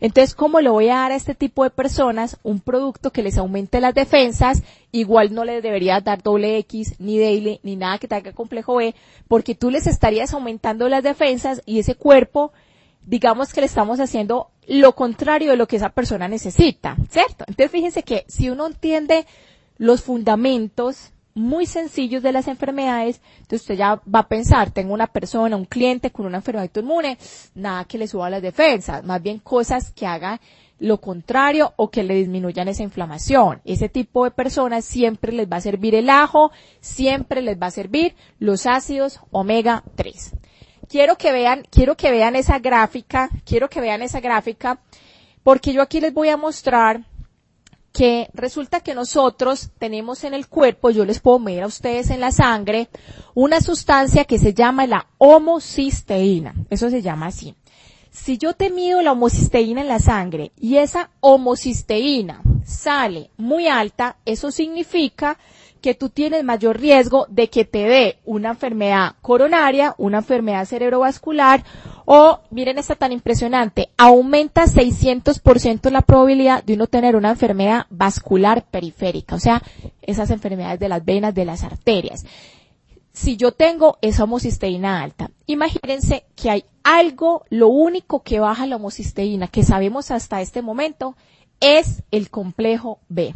Entonces, 0.00 0.34
¿cómo 0.34 0.62
le 0.62 0.70
voy 0.70 0.88
a 0.88 0.94
dar 0.94 1.12
a 1.12 1.16
este 1.16 1.34
tipo 1.34 1.64
de 1.64 1.70
personas 1.70 2.38
un 2.42 2.60
producto 2.60 3.12
que 3.12 3.22
les 3.22 3.36
aumente 3.36 3.78
las 3.82 3.92
defensas? 3.92 4.62
Igual 4.90 5.34
no 5.34 5.44
les 5.44 5.62
deberías 5.62 6.02
dar 6.02 6.22
doble 6.22 6.56
X, 6.60 6.94
ni 6.98 7.18
daily, 7.18 7.60
ni 7.62 7.76
nada 7.76 7.98
que 7.98 8.08
tenga 8.08 8.32
complejo 8.32 8.76
B, 8.76 8.94
porque 9.28 9.54
tú 9.54 9.70
les 9.70 9.86
estarías 9.86 10.32
aumentando 10.32 10.88
las 10.88 11.02
defensas 11.02 11.60
y 11.66 11.78
ese 11.78 11.94
cuerpo, 11.94 12.52
digamos 13.04 13.52
que 13.52 13.60
le 13.60 13.66
estamos 13.66 14.00
haciendo 14.00 14.48
lo 14.66 14.94
contrario 14.94 15.50
de 15.50 15.58
lo 15.58 15.68
que 15.68 15.76
esa 15.76 15.90
persona 15.90 16.26
necesita, 16.26 16.96
¿cierto? 17.10 17.44
Entonces, 17.46 17.70
fíjense 17.70 18.02
que 18.02 18.24
si 18.28 18.48
uno 18.48 18.66
entiende 18.66 19.26
los 19.78 20.02
fundamentos 20.02 21.12
muy 21.34 21.66
sencillos 21.66 22.22
de 22.22 22.32
las 22.32 22.48
enfermedades, 22.48 23.20
entonces 23.36 23.62
usted 23.62 23.76
ya 23.76 24.02
va 24.12 24.20
a 24.20 24.28
pensar, 24.28 24.72
tengo 24.72 24.92
una 24.92 25.06
persona, 25.06 25.56
un 25.56 25.64
cliente 25.64 26.10
con 26.10 26.26
una 26.26 26.38
enfermedad 26.38 26.64
autoinmune, 26.64 27.16
nada 27.54 27.84
que 27.84 27.96
le 27.96 28.08
suba 28.08 28.28
las 28.28 28.42
defensas, 28.42 29.04
más 29.04 29.22
bien 29.22 29.38
cosas 29.38 29.92
que 29.92 30.06
hagan 30.06 30.40
lo 30.80 31.00
contrario 31.00 31.72
o 31.76 31.90
que 31.90 32.02
le 32.02 32.14
disminuyan 32.14 32.68
esa 32.68 32.82
inflamación. 32.82 33.60
Ese 33.64 33.88
tipo 33.88 34.24
de 34.24 34.30
personas 34.30 34.84
siempre 34.84 35.32
les 35.32 35.48
va 35.48 35.56
a 35.56 35.60
servir 35.60 35.94
el 35.94 36.10
ajo, 36.10 36.52
siempre 36.80 37.42
les 37.42 37.58
va 37.60 37.66
a 37.66 37.72
servir 37.72 38.14
los 38.38 38.66
ácidos 38.66 39.20
omega 39.30 39.82
3. 39.96 40.34
Quiero 40.88 41.16
que 41.16 41.32
vean, 41.32 41.64
quiero 41.70 41.96
que 41.96 42.10
vean 42.10 42.36
esa 42.36 42.58
gráfica, 42.58 43.28
quiero 43.44 43.68
que 43.68 43.80
vean 43.80 44.02
esa 44.02 44.20
gráfica, 44.20 44.80
porque 45.42 45.72
yo 45.72 45.82
aquí 45.82 46.00
les 46.00 46.14
voy 46.14 46.28
a 46.28 46.36
mostrar 46.36 47.04
que 47.98 48.30
resulta 48.32 48.78
que 48.78 48.94
nosotros 48.94 49.70
tenemos 49.76 50.22
en 50.22 50.32
el 50.32 50.46
cuerpo, 50.46 50.90
yo 50.90 51.04
les 51.04 51.18
puedo 51.18 51.40
medir 51.40 51.64
a 51.64 51.66
ustedes 51.66 52.10
en 52.10 52.20
la 52.20 52.30
sangre, 52.30 52.90
una 53.34 53.60
sustancia 53.60 54.24
que 54.24 54.38
se 54.38 54.54
llama 54.54 54.86
la 54.86 55.08
homocisteína. 55.18 56.54
Eso 56.70 56.90
se 56.90 57.02
llama 57.02 57.26
así. 57.26 57.56
Si 58.12 58.38
yo 58.38 58.54
te 58.54 58.70
mido 58.70 59.02
la 59.02 59.10
homocisteína 59.10 59.80
en 59.80 59.88
la 59.88 59.98
sangre 59.98 60.52
y 60.56 60.76
esa 60.76 61.10
homocisteína 61.18 62.40
sale 62.64 63.32
muy 63.36 63.66
alta, 63.66 64.18
eso 64.24 64.52
significa 64.52 65.36
que 65.80 65.94
tú 65.94 66.08
tienes 66.08 66.44
mayor 66.44 66.78
riesgo 66.78 67.26
de 67.28 67.50
que 67.50 67.64
te 67.64 67.84
dé 67.84 68.18
una 68.24 68.50
enfermedad 68.50 69.16
coronaria, 69.22 69.96
una 69.98 70.18
enfermedad 70.18 70.66
cerebrovascular 70.66 71.64
o, 72.10 72.40
miren 72.48 72.78
esta 72.78 72.94
tan 72.94 73.12
impresionante, 73.12 73.90
aumenta 73.98 74.64
600% 74.64 75.90
la 75.90 76.00
probabilidad 76.00 76.64
de 76.64 76.72
uno 76.72 76.86
tener 76.86 77.16
una 77.16 77.28
enfermedad 77.28 77.84
vascular 77.90 78.64
periférica, 78.64 79.34
o 79.34 79.38
sea, 79.38 79.62
esas 80.00 80.30
enfermedades 80.30 80.80
de 80.80 80.88
las 80.88 81.04
venas, 81.04 81.34
de 81.34 81.44
las 81.44 81.64
arterias. 81.64 82.24
Si 83.12 83.36
yo 83.36 83.52
tengo 83.52 83.98
esa 84.00 84.24
homocisteína 84.24 85.02
alta, 85.02 85.30
imagínense 85.44 86.24
que 86.34 86.48
hay 86.48 86.64
algo, 86.82 87.44
lo 87.50 87.68
único 87.68 88.22
que 88.22 88.40
baja 88.40 88.66
la 88.66 88.76
homocisteína 88.76 89.48
que 89.48 89.62
sabemos 89.62 90.10
hasta 90.10 90.40
este 90.40 90.62
momento 90.62 91.14
es 91.60 92.04
el 92.10 92.30
complejo 92.30 93.00
B. 93.10 93.34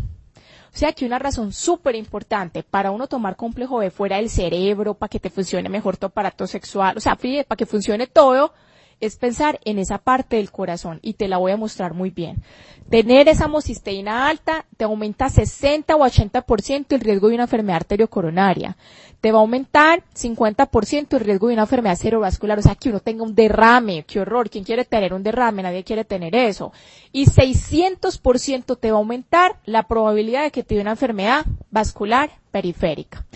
O 0.75 0.79
sea 0.79 0.93
que 0.93 1.05
una 1.05 1.19
razón 1.19 1.53
súper 1.53 1.95
importante 1.97 2.63
para 2.63 2.91
uno 2.91 3.07
tomar 3.07 3.37
complejo 3.37 3.79
B 3.79 3.91
fuera 3.91 4.17
del 4.17 4.31
cerebro, 4.31 4.95
para 4.95 5.11
que 5.11 5.21
te 5.21 5.29
funcione 5.29 5.69
mejor 5.69 5.99
tu 5.99 6.07
aparato 6.07 6.47
sexual, 6.47 6.97
o 6.97 7.01
sea, 7.01 7.15
para 7.17 7.57
que 7.57 7.67
funcione 7.67 8.07
todo, 8.07 8.55
es 9.03 9.17
pensar 9.17 9.59
en 9.65 9.81
esa 9.81 9.99
parte 9.99 10.37
del 10.37 10.53
corazón 10.53 11.01
y 11.03 11.15
te 11.15 11.27
la 11.27 11.37
voy 11.37 11.51
a 11.51 11.57
mostrar 11.57 11.93
muy 11.93 12.11
bien. 12.11 12.41
Tener 12.89 13.29
esa 13.29 13.47
homocisteína 13.47 14.29
alta 14.29 14.65
te 14.77 14.85
aumenta 14.85 15.29
60 15.29 15.97
o 15.97 16.07
80% 16.07 16.87
el 16.89 17.01
riesgo 17.01 17.29
de 17.29 17.35
una 17.35 17.45
enfermedad 17.45 17.79
arteriocoronaria. 17.79 18.77
Te 19.21 19.33
va 19.33 19.39
a 19.39 19.41
aumentar 19.41 20.05
50% 20.15 21.17
el 21.17 21.21
riesgo 21.21 21.49
de 21.49 21.55
una 21.55 21.63
enfermedad 21.63 21.97
cerebrovascular, 21.97 22.61
o 22.61 22.63
sea, 22.63 22.77
que 22.77 22.91
uno 22.91 23.01
tenga 23.01 23.25
un 23.25 23.35
derrame, 23.35 24.05
qué 24.05 24.21
horror, 24.21 24.49
¿quién 24.49 24.63
quiere 24.63 24.85
tener 24.85 25.13
un 25.15 25.25
derrame? 25.25 25.65
Nadie 25.65 25.83
quiere 25.83 26.05
tener 26.05 26.37
eso. 26.37 26.73
Y 27.11 27.27
600% 27.27 28.79
te 28.79 28.91
va 28.93 28.97
a 28.97 29.01
aumentar 29.01 29.59
la 29.65 29.89
probabilidad 29.89 30.45
de 30.45 30.53
que 30.53 30.63
te 30.63 30.77
dé 30.77 30.81
una 30.81 30.93
enfermedad 30.93 31.45
vascular 31.73 32.31
periférica. 32.53 33.27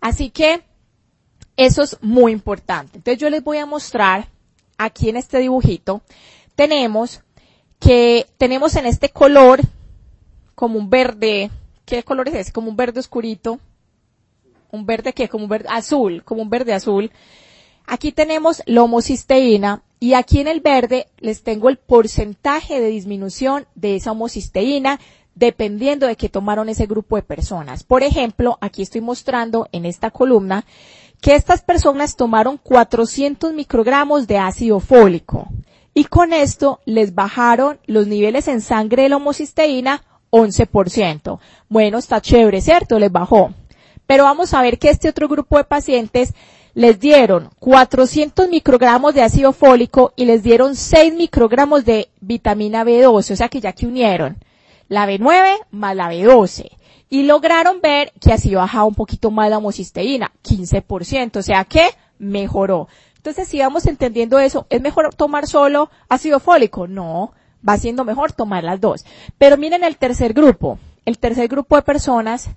Así 0.00 0.30
que, 0.30 0.62
eso 1.56 1.82
es 1.82 1.98
muy 2.00 2.30
importante. 2.30 2.98
Entonces 2.98 3.20
yo 3.20 3.28
les 3.30 3.42
voy 3.42 3.58
a 3.58 3.66
mostrar 3.66 4.28
aquí 4.78 5.08
en 5.08 5.16
este 5.16 5.38
dibujito, 5.38 6.00
tenemos 6.54 7.22
que 7.78 8.26
tenemos 8.38 8.74
en 8.76 8.86
este 8.86 9.10
color 9.10 9.60
como 10.54 10.78
un 10.78 10.90
verde, 10.90 11.50
¿qué 11.84 12.02
color 12.02 12.28
es 12.28 12.34
ese? 12.34 12.52
Como 12.52 12.70
un 12.70 12.76
verde 12.76 13.00
oscurito, 13.00 13.60
un 14.70 14.86
verde 14.86 15.12
que 15.12 15.28
como 15.28 15.44
un 15.44 15.50
verde 15.50 15.68
azul, 15.70 16.24
como 16.24 16.42
un 16.42 16.50
verde 16.50 16.72
azul. 16.72 17.10
Aquí 17.86 18.12
tenemos 18.12 18.62
la 18.66 18.82
homocisteína 18.82 19.82
y 20.00 20.14
aquí 20.14 20.40
en 20.40 20.48
el 20.48 20.60
verde 20.60 21.08
les 21.18 21.42
tengo 21.42 21.68
el 21.68 21.78
porcentaje 21.78 22.80
de 22.80 22.88
disminución 22.88 23.66
de 23.74 23.96
esa 23.96 24.12
homocisteína 24.12 25.00
dependiendo 25.34 26.06
de 26.06 26.16
que 26.16 26.28
tomaron 26.28 26.68
ese 26.68 26.86
grupo 26.86 27.16
de 27.16 27.22
personas. 27.22 27.84
Por 27.84 28.02
ejemplo, 28.02 28.58
aquí 28.60 28.82
estoy 28.82 29.00
mostrando 29.00 29.68
en 29.70 29.86
esta 29.86 30.10
columna 30.10 30.64
que 31.20 31.34
estas 31.34 31.62
personas 31.62 32.16
tomaron 32.16 32.58
400 32.58 33.52
microgramos 33.52 34.26
de 34.26 34.38
ácido 34.38 34.80
fólico 34.80 35.48
y 35.94 36.04
con 36.04 36.32
esto 36.32 36.80
les 36.84 37.14
bajaron 37.14 37.80
los 37.86 38.06
niveles 38.06 38.46
en 38.48 38.60
sangre 38.60 39.04
de 39.04 39.08
la 39.08 39.16
homocisteína 39.16 40.04
11%. 40.30 41.38
Bueno, 41.68 41.98
está 41.98 42.20
chévere, 42.20 42.60
¿cierto? 42.60 42.98
Les 42.98 43.10
bajó. 43.10 43.52
Pero 44.06 44.24
vamos 44.24 44.54
a 44.54 44.62
ver 44.62 44.78
que 44.78 44.90
este 44.90 45.08
otro 45.08 45.28
grupo 45.28 45.58
de 45.58 45.64
pacientes 45.64 46.34
les 46.74 47.00
dieron 47.00 47.50
400 47.58 48.48
microgramos 48.48 49.14
de 49.14 49.22
ácido 49.22 49.52
fólico 49.52 50.12
y 50.14 50.26
les 50.26 50.42
dieron 50.42 50.76
6 50.76 51.14
microgramos 51.14 51.84
de 51.84 52.08
vitamina 52.20 52.84
B12, 52.84 53.32
o 53.32 53.36
sea 53.36 53.48
que 53.48 53.60
ya 53.60 53.72
que 53.72 53.86
unieron 53.86 54.36
la 54.88 55.06
B9 55.06 55.66
más 55.72 55.96
la 55.96 56.12
B12 56.12 56.70
y 57.08 57.22
lograron 57.24 57.80
ver 57.80 58.12
que 58.20 58.32
así 58.32 58.54
bajaba 58.54 58.84
un 58.84 58.94
poquito 58.94 59.30
más 59.30 59.50
la 59.50 59.58
homocisteína, 59.58 60.32
15%, 60.42 61.36
o 61.38 61.42
sea 61.42 61.64
que 61.64 61.88
mejoró. 62.18 62.88
Entonces, 63.16 63.48
si 63.48 63.58
vamos 63.58 63.86
entendiendo 63.86 64.38
eso, 64.38 64.66
¿es 64.70 64.80
mejor 64.80 65.14
tomar 65.14 65.46
solo 65.46 65.90
ácido 66.08 66.40
fólico? 66.40 66.86
No, 66.86 67.32
va 67.66 67.76
siendo 67.76 68.04
mejor 68.04 68.32
tomar 68.32 68.64
las 68.64 68.80
dos. 68.80 69.04
Pero 69.38 69.56
miren 69.56 69.84
el 69.84 69.96
tercer 69.96 70.32
grupo. 70.32 70.78
El 71.04 71.18
tercer 71.18 71.48
grupo 71.48 71.76
de 71.76 71.82
personas 71.82 72.50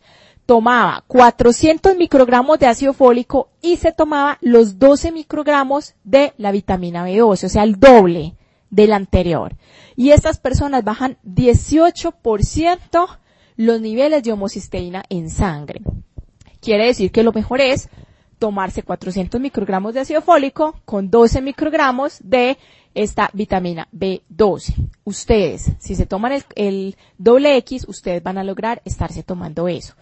tomaba 0.46 1.04
400 1.08 1.96
microgramos 1.98 2.60
de 2.60 2.68
ácido 2.68 2.94
fólico 2.94 3.50
y 3.62 3.78
se 3.78 3.92
tomaba 3.92 4.38
los 4.42 4.80
12 4.80 5.12
microgramos 5.12 5.94
de 6.04 6.34
la 6.38 6.52
vitamina 6.52 7.08
B12, 7.08 7.46
o 7.46 7.50
sea, 7.50 7.64
el 7.64 7.80
doble 7.80 8.36
del 8.70 8.94
anterior. 8.94 9.56
Y 9.96 10.12
estas 10.12 10.40
personas 10.40 10.84
bajan 10.84 11.18
18% 11.26 13.08
los 13.56 13.82
niveles 13.82 14.24
de 14.24 14.32
homocisteína 14.32 15.04
en 15.10 15.30
sangre. 15.30 15.82
Quiere 16.60 16.86
decir 16.86 17.12
que 17.12 17.24
lo 17.24 17.34
mejor 17.34 17.62
es 17.62 17.90
tomarse 18.42 18.82
400 18.84 19.40
microgramos 19.40 19.94
de 19.94 20.00
ácido 20.00 20.22
fólico 20.22 20.76
con 20.86 21.12
12 21.12 21.42
microgramos 21.42 22.20
de 22.24 22.58
esta 22.94 23.30
vitamina 23.34 23.88
B12. 23.94 24.90
Ustedes, 25.04 25.72
si 25.80 25.96
se 25.96 26.06
toman 26.06 26.44
el, 26.56 26.96
doble 27.18 27.56
X, 27.58 27.86
ustedes 27.88 28.22
van 28.22 28.38
a 28.38 28.44
lograr 28.44 28.82
estarse 28.84 29.24
tomando 29.24 29.68
eso. 29.68 29.94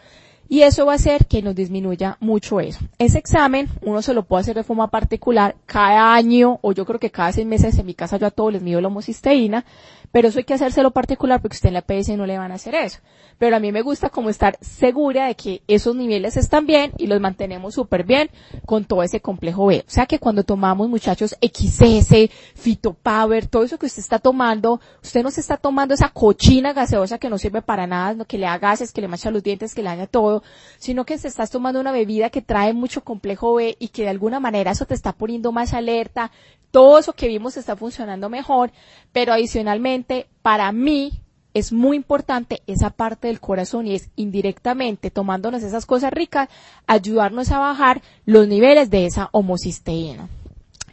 y 0.51 0.63
eso 0.63 0.87
va 0.87 0.93
a 0.93 0.95
hacer 0.95 1.27
que 1.27 1.43
nos 1.43 1.53
disminuya 1.53 2.17
mucho 2.21 2.59
eso. 2.59 2.79
Ese 2.97 3.19
examen 3.19 3.69
uno 3.81 4.01
se 4.01 4.15
lo 4.15 4.23
puede 4.23 4.41
hacer 4.41 4.55
de 4.55 4.63
forma 4.63 4.87
particular 4.89 5.55
cada 5.67 6.15
año 6.15 6.57
o 6.63 6.71
yo 6.71 6.85
creo 6.85 6.99
que 6.99 7.11
cada 7.11 7.31
seis 7.31 7.45
meses 7.45 7.77
en 7.77 7.85
mi 7.85 7.93
casa 7.93 8.17
yo 8.17 8.25
a 8.25 8.31
todos 8.31 8.53
les 8.53 8.61
mido 8.63 8.81
la 8.81 8.87
homocisteína, 8.87 9.63
pero 10.11 10.27
eso 10.27 10.39
hay 10.39 10.45
que 10.45 10.53
hacérselo 10.53 10.91
particular 10.91 11.41
porque 11.41 11.55
usted 11.55 11.69
en 11.69 11.75
la 11.75 11.81
PS 11.81 12.09
no 12.17 12.25
le 12.25 12.37
van 12.37 12.51
a 12.51 12.55
hacer 12.55 12.75
eso. 12.75 12.99
Pero 13.37 13.55
a 13.55 13.59
mí 13.59 13.71
me 13.71 13.81
gusta 13.81 14.09
como 14.09 14.29
estar 14.29 14.57
segura 14.59 15.27
de 15.27 15.35
que 15.35 15.61
esos 15.67 15.95
niveles 15.95 16.35
están 16.35 16.65
bien 16.65 16.91
y 16.97 17.07
los 17.07 17.21
mantenemos 17.21 17.75
súper 17.75 18.03
bien 18.03 18.29
con 18.65 18.83
todo 18.83 19.01
ese 19.01 19.21
complejo 19.21 19.67
B. 19.67 19.85
O 19.87 19.89
sea 19.89 20.05
que 20.07 20.19
cuando 20.19 20.43
tomamos 20.43 20.89
muchachos 20.89 21.37
XS, 21.41 22.29
Fitopower, 22.55 23.47
todo 23.47 23.63
eso 23.63 23.77
que 23.77 23.85
usted 23.85 24.01
está 24.01 24.19
tomando, 24.19 24.81
usted 25.01 25.23
no 25.23 25.31
se 25.31 25.41
está 25.41 25.57
tomando 25.57 25.93
esa 25.93 26.09
cochina 26.09 26.73
gaseosa 26.73 27.17
que 27.17 27.29
no 27.29 27.37
sirve 27.37 27.61
para 27.61 27.87
nada, 27.87 28.25
que 28.25 28.37
le 28.37 28.45
da 28.45 28.57
gases, 28.57 28.91
que 28.91 29.01
le 29.01 29.07
mancha 29.07 29.31
los 29.31 29.43
dientes, 29.43 29.73
que 29.73 29.83
le 29.83 29.89
daña 29.89 30.07
todo, 30.07 30.43
sino 30.77 31.05
que 31.05 31.17
se 31.17 31.27
estás 31.27 31.49
tomando 31.49 31.79
una 31.79 31.91
bebida 31.91 32.29
que 32.29 32.41
trae 32.41 32.73
mucho 32.73 33.03
complejo 33.03 33.53
B 33.53 33.77
y 33.79 33.89
que 33.89 34.03
de 34.03 34.09
alguna 34.09 34.39
manera 34.39 34.71
eso 34.71 34.85
te 34.85 34.95
está 34.95 35.13
poniendo 35.13 35.51
más 35.51 35.73
alerta, 35.73 36.31
todo 36.71 36.99
eso 36.99 37.13
que 37.13 37.27
vimos 37.27 37.57
está 37.57 37.75
funcionando 37.75 38.29
mejor, 38.29 38.71
pero 39.11 39.33
adicionalmente, 39.33 39.98
para 40.41 40.71
mí, 40.71 41.21
es 41.53 41.71
muy 41.71 41.97
importante 41.97 42.61
esa 42.67 42.89
parte 42.91 43.27
del 43.27 43.39
corazón 43.39 43.87
y 43.87 43.95
es 43.95 44.09
indirectamente 44.15 45.11
tomándonos 45.11 45.63
esas 45.63 45.85
cosas 45.85 46.11
ricas, 46.11 46.49
ayudarnos 46.87 47.51
a 47.51 47.59
bajar 47.59 48.01
los 48.25 48.47
niveles 48.47 48.89
de 48.89 49.05
esa 49.05 49.29
homocisteína. 49.31 50.29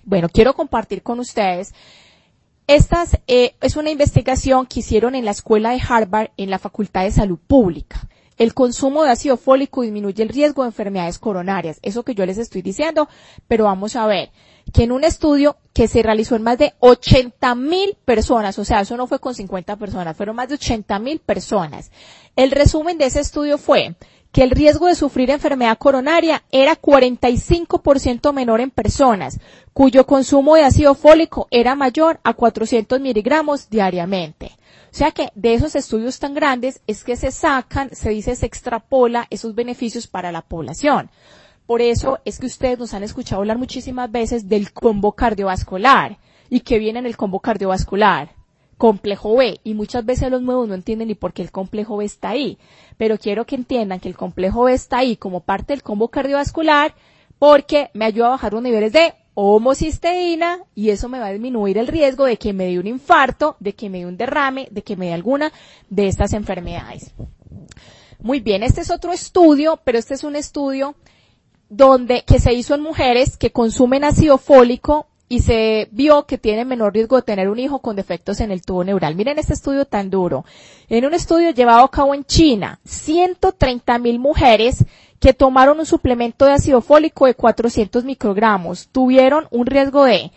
Bueno, 0.05 0.29
quiero 0.29 0.55
compartir 0.55 1.03
con 1.03 1.21
ustedes 1.21 1.75
esta 2.69 3.05
eh, 3.29 3.55
es 3.61 3.77
una 3.77 3.91
investigación 3.91 4.67
que 4.67 4.81
hicieron 4.81 5.15
en 5.15 5.25
la 5.25 5.31
escuela 5.31 5.71
de 5.71 5.81
Harvard 5.89 6.31
en 6.37 6.51
la 6.51 6.59
Facultad 6.59 7.05
de 7.05 7.13
Salud 7.13 7.39
Pública. 7.39 8.09
El 8.39 8.55
consumo 8.55 9.05
de 9.05 9.11
ácido 9.11 9.37
fólico 9.37 9.83
disminuye 9.83 10.21
el 10.23 10.29
riesgo 10.29 10.63
de 10.63 10.71
enfermedades 10.71 11.21
coronarias. 11.21 11.79
Eso 11.83 12.03
que 12.03 12.17
yo 12.17 12.27
les 12.27 12.39
estoy 12.39 12.63
diciendo, 12.63 13.09
pero 13.47 13.65
vamos 13.65 13.95
a 13.95 14.07
ver 14.07 14.31
que 14.73 14.85
en 14.85 14.93
un 14.93 15.05
estudio 15.05 15.57
que 15.73 15.89
se 15.89 16.03
realizó 16.03 16.37
en 16.37 16.43
más 16.43 16.59
de 16.59 16.75
80 16.81 17.55
mil 17.55 17.97
personas, 18.05 18.59
o 18.59 18.65
sea, 18.65 18.81
eso 18.81 18.97
no 18.97 19.07
fue 19.07 19.19
con 19.19 19.35
50 19.35 19.77
personas, 19.77 20.17
fueron 20.17 20.37
más 20.37 20.49
de 20.49 20.55
80 20.55 20.99
mil 20.99 21.19
personas. 21.21 21.91
El 22.35 22.51
resumen 22.51 22.99
de 22.99 23.07
ese 23.07 23.21
estudio 23.21 23.59
fue 23.59 23.97
que 24.33 24.43
el 24.43 24.51
riesgo 24.51 24.87
de 24.87 24.95
sufrir 24.95 25.31
enfermedad 25.31 25.79
coronaria 25.79 26.43
era 26.51 26.79
45% 26.79 28.33
menor 28.35 28.61
en 28.61 28.71
personas 28.71 29.39
cuyo 29.73 30.05
consumo 30.05 30.57
de 30.57 30.65
ácido 30.65 30.95
fólico 30.95 31.49
era 31.51 31.75
mayor 31.75 32.21
a 32.23 32.35
400 32.35 33.01
miligramos 33.01 33.71
diariamente. 33.71 34.53
O 34.93 34.99
sea 34.99 35.11
que 35.11 35.31
de 35.35 35.55
esos 35.55 35.75
estudios 35.75 36.19
tan 36.19 36.35
grandes 36.35 36.81
es 36.87 37.05
que 37.05 37.17
se 37.17 37.31
sacan, 37.31 37.95
se 37.95 38.11
dice, 38.11 38.37
se 38.37 38.47
extrapola 38.47 39.27
esos 39.31 39.55
beneficios 39.55 40.07
para 40.07 40.33
la 40.33 40.43
población. 40.43 41.11
Por 41.67 41.83
eso 41.83 42.19
es 42.25 42.39
que 42.39 42.47
ustedes 42.47 42.79
nos 42.79 42.95
han 42.95 43.03
escuchado 43.03 43.41
hablar 43.41 43.59
muchísimas 43.59 44.11
veces 44.11 44.49
del 44.49 44.73
combo 44.73 45.13
cardiovascular 45.13 46.19
y 46.49 46.61
que 46.61 46.79
viene 46.79 47.01
en 47.01 47.07
el 47.07 47.17
combo 47.17 47.41
cardiovascular 47.41 48.31
complejo 48.77 49.37
B 49.37 49.61
y 49.65 49.75
muchas 49.75 50.05
veces 50.05 50.31
los 50.31 50.43
nuevos 50.43 50.69
no 50.69 50.75
entienden 50.75 51.09
ni 51.09 51.15
por 51.15 51.33
qué 51.33 51.43
el 51.43 51.51
complejo 51.51 51.97
B 51.97 52.05
está 52.05 52.31
ahí. 52.31 52.59
Pero 52.97 53.19
quiero 53.19 53.47
que 53.47 53.57
entiendan 53.57 54.01
que 54.01 54.09
el 54.09 54.17
complejo 54.17 54.65
B 54.65 54.75
está 54.75 54.99
ahí 54.99 55.17
como 55.17 55.41
parte 55.41 55.73
del 55.73 55.83
combo 55.83 56.09
cardiovascular 56.09 56.95
porque 57.39 57.91
me 57.95 58.05
ayuda 58.05 58.27
a 58.27 58.31
bajar 58.31 58.53
los 58.53 58.63
niveles 58.63 58.93
de 58.93 59.15
homocisteína 59.35 60.61
y 60.75 60.91
eso 60.91 61.09
me 61.09 61.19
va 61.19 61.27
a 61.27 61.33
disminuir 61.33 61.79
el 61.79 61.89
riesgo 61.89 62.25
de 62.25 62.39
que 62.39 62.53
me 62.53 62.67
dé 62.67 62.79
un 62.79 62.87
infarto, 62.87 63.57
de 63.61 63.75
que 63.75 63.91
me 63.91 63.99
dé 63.99 64.07
un 64.07 64.17
derrame, 64.17 64.69
de 64.71 64.83
que 64.83 64.97
me 64.97 65.07
dé 65.07 65.13
alguna 65.13 65.53
de 65.91 66.09
estas 66.09 66.33
enfermedades. 66.33 67.13
Muy 68.19 68.41
bien, 68.41 68.63
este 68.63 68.81
es 68.81 68.91
otro 68.91 69.13
estudio, 69.13 69.79
pero 69.85 69.99
este 69.99 70.15
es 70.15 70.25
un 70.25 70.37
estudio 70.37 70.95
donde, 71.69 72.23
que 72.23 72.39
se 72.39 72.53
hizo 72.53 72.75
en 72.75 72.83
mujeres 72.83 73.37
que 73.37 73.51
consumen 73.51 74.05
ácido 74.05 74.39
fólico 74.39 75.07
y 75.29 75.41
se 75.41 75.89
vio 75.91 76.25
que 76.25 76.39
tienen 76.39 76.69
menor 76.69 76.95
riesgo 76.95 77.17
de 77.17 77.23
tener 77.23 77.49
un 77.49 77.59
hijo 77.59 77.81
con 77.81 77.97
defectos 77.97 78.41
en 78.41 78.53
el 78.53 78.63
tubo 78.63 78.85
neural. 78.85 79.17
Miren 79.17 79.39
este 79.39 79.55
estudio 79.55 79.85
tan 79.85 80.09
duro. 80.09 80.45
En 80.89 81.05
un 81.05 81.15
estudio 81.15 81.51
llevado 81.51 81.85
a 81.85 81.91
cabo 81.91 82.15
en 82.15 82.25
China, 82.25 82.79
130 82.85 83.99
mil 83.99 84.21
mujeres 84.21 84.85
que 85.19 85.33
tomaron 85.33 85.81
un 85.81 85.87
suplemento 85.87 86.45
de 86.45 86.53
ácido 86.53 86.81
fólico 86.81 87.27
de 87.27 87.35
400 87.35 88.05
microgramos 88.05 88.89
tuvieron 88.89 89.49
un 89.51 89.67
riesgo 89.67 90.05
de 90.05 90.31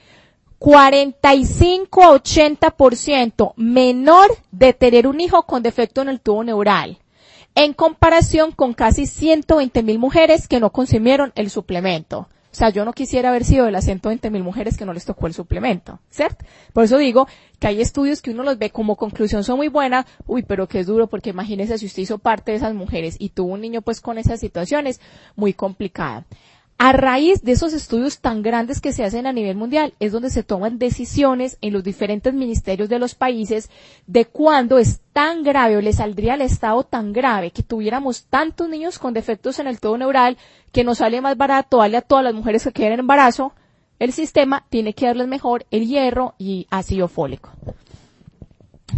45 0.57 2.03
a 2.03 2.15
80% 2.15 3.53
menor 3.55 4.29
de 4.51 4.73
tener 4.73 5.05
un 5.05 5.19
hijo 5.21 5.43
con 5.43 5.63
defecto 5.63 6.01
en 6.01 6.09
el 6.09 6.21
tubo 6.21 6.43
neural 6.43 6.97
en 7.59 7.73
comparación 7.73 8.53
con 8.53 8.73
casi 8.73 9.05
120 9.05 9.83
mil 9.83 9.99
mujeres 9.99 10.47
que 10.47 10.61
no 10.61 10.71
consumieron 10.71 11.33
el 11.35 11.49
suplemento. 11.49 12.19
O 12.19 12.55
sea, 12.55 12.69
yo 12.69 12.85
no 12.85 12.93
quisiera 12.93 13.29
haber 13.29 13.43
sido 13.43 13.65
de 13.65 13.71
las 13.71 13.83
120 13.83 14.29
mil 14.29 14.43
mujeres 14.43 14.77
que 14.77 14.85
no 14.85 14.93
les 14.93 15.03
tocó 15.03 15.27
el 15.27 15.33
suplemento, 15.33 15.99
¿cierto? 16.09 16.45
Por 16.71 16.85
eso 16.85 16.97
digo 16.97 17.27
que 17.59 17.67
hay 17.67 17.81
estudios 17.81 18.21
que 18.21 18.31
uno 18.31 18.43
los 18.43 18.57
ve 18.57 18.69
como 18.69 18.95
conclusión 18.95 19.43
son 19.43 19.57
muy 19.57 19.67
buenas, 19.67 20.05
uy, 20.25 20.43
pero 20.43 20.69
que 20.69 20.79
es 20.79 20.87
duro 20.87 21.07
porque 21.07 21.31
imagínese 21.31 21.77
si 21.77 21.87
usted 21.87 22.03
hizo 22.03 22.17
parte 22.17 22.51
de 22.51 22.57
esas 22.57 22.73
mujeres 22.73 23.17
y 23.19 23.27
tuvo 23.27 23.51
un 23.51 23.59
niño 23.59 23.81
pues 23.81 23.99
con 23.99 24.17
esas 24.17 24.39
situaciones, 24.39 25.01
muy 25.35 25.51
complicada. 25.51 26.25
A 26.81 26.93
raíz 26.93 27.43
de 27.43 27.51
esos 27.51 27.73
estudios 27.73 28.19
tan 28.19 28.41
grandes 28.41 28.79
que 28.79 28.93
se 28.93 29.03
hacen 29.03 29.27
a 29.27 29.33
nivel 29.33 29.57
mundial 29.57 29.93
es 29.99 30.13
donde 30.13 30.29
se 30.29 30.43
toman 30.43 30.79
decisiones 30.79 31.57
en 31.59 31.73
los 31.73 31.83
diferentes 31.83 32.33
ministerios 32.33 32.87
de 32.87 32.99
los 32.99 33.15
países 33.15 33.69
de 34.07 34.23
cuándo 34.23 34.77
es 34.77 35.01
tan 35.11 35.43
grave 35.43 35.75
o 35.75 35.81
le 35.81 35.91
saldría 35.91 36.35
al 36.35 36.41
estado 36.41 36.85
tan 36.85 37.11
grave 37.11 37.51
que 37.51 37.63
tuviéramos 37.63 38.27
tantos 38.27 38.69
niños 38.69 38.97
con 38.97 39.13
defectos 39.13 39.59
en 39.59 39.67
el 39.67 39.81
todo 39.81 39.97
neural 39.97 40.37
que 40.71 40.85
nos 40.85 40.99
sale 40.99 41.19
más 41.19 41.35
barato 41.35 41.79
darle 41.79 41.97
a 41.97 42.01
todas 42.01 42.23
las 42.23 42.33
mujeres 42.33 42.63
que 42.63 42.71
queden 42.71 42.93
en 42.93 42.99
embarazo. 43.01 43.51
El 43.99 44.13
sistema 44.13 44.65
tiene 44.69 44.93
que 44.93 45.07
darles 45.07 45.27
mejor 45.27 45.65
el 45.71 45.85
hierro 45.85 46.35
y 46.37 46.65
ácido 46.69 47.09
fólico. 47.09 47.49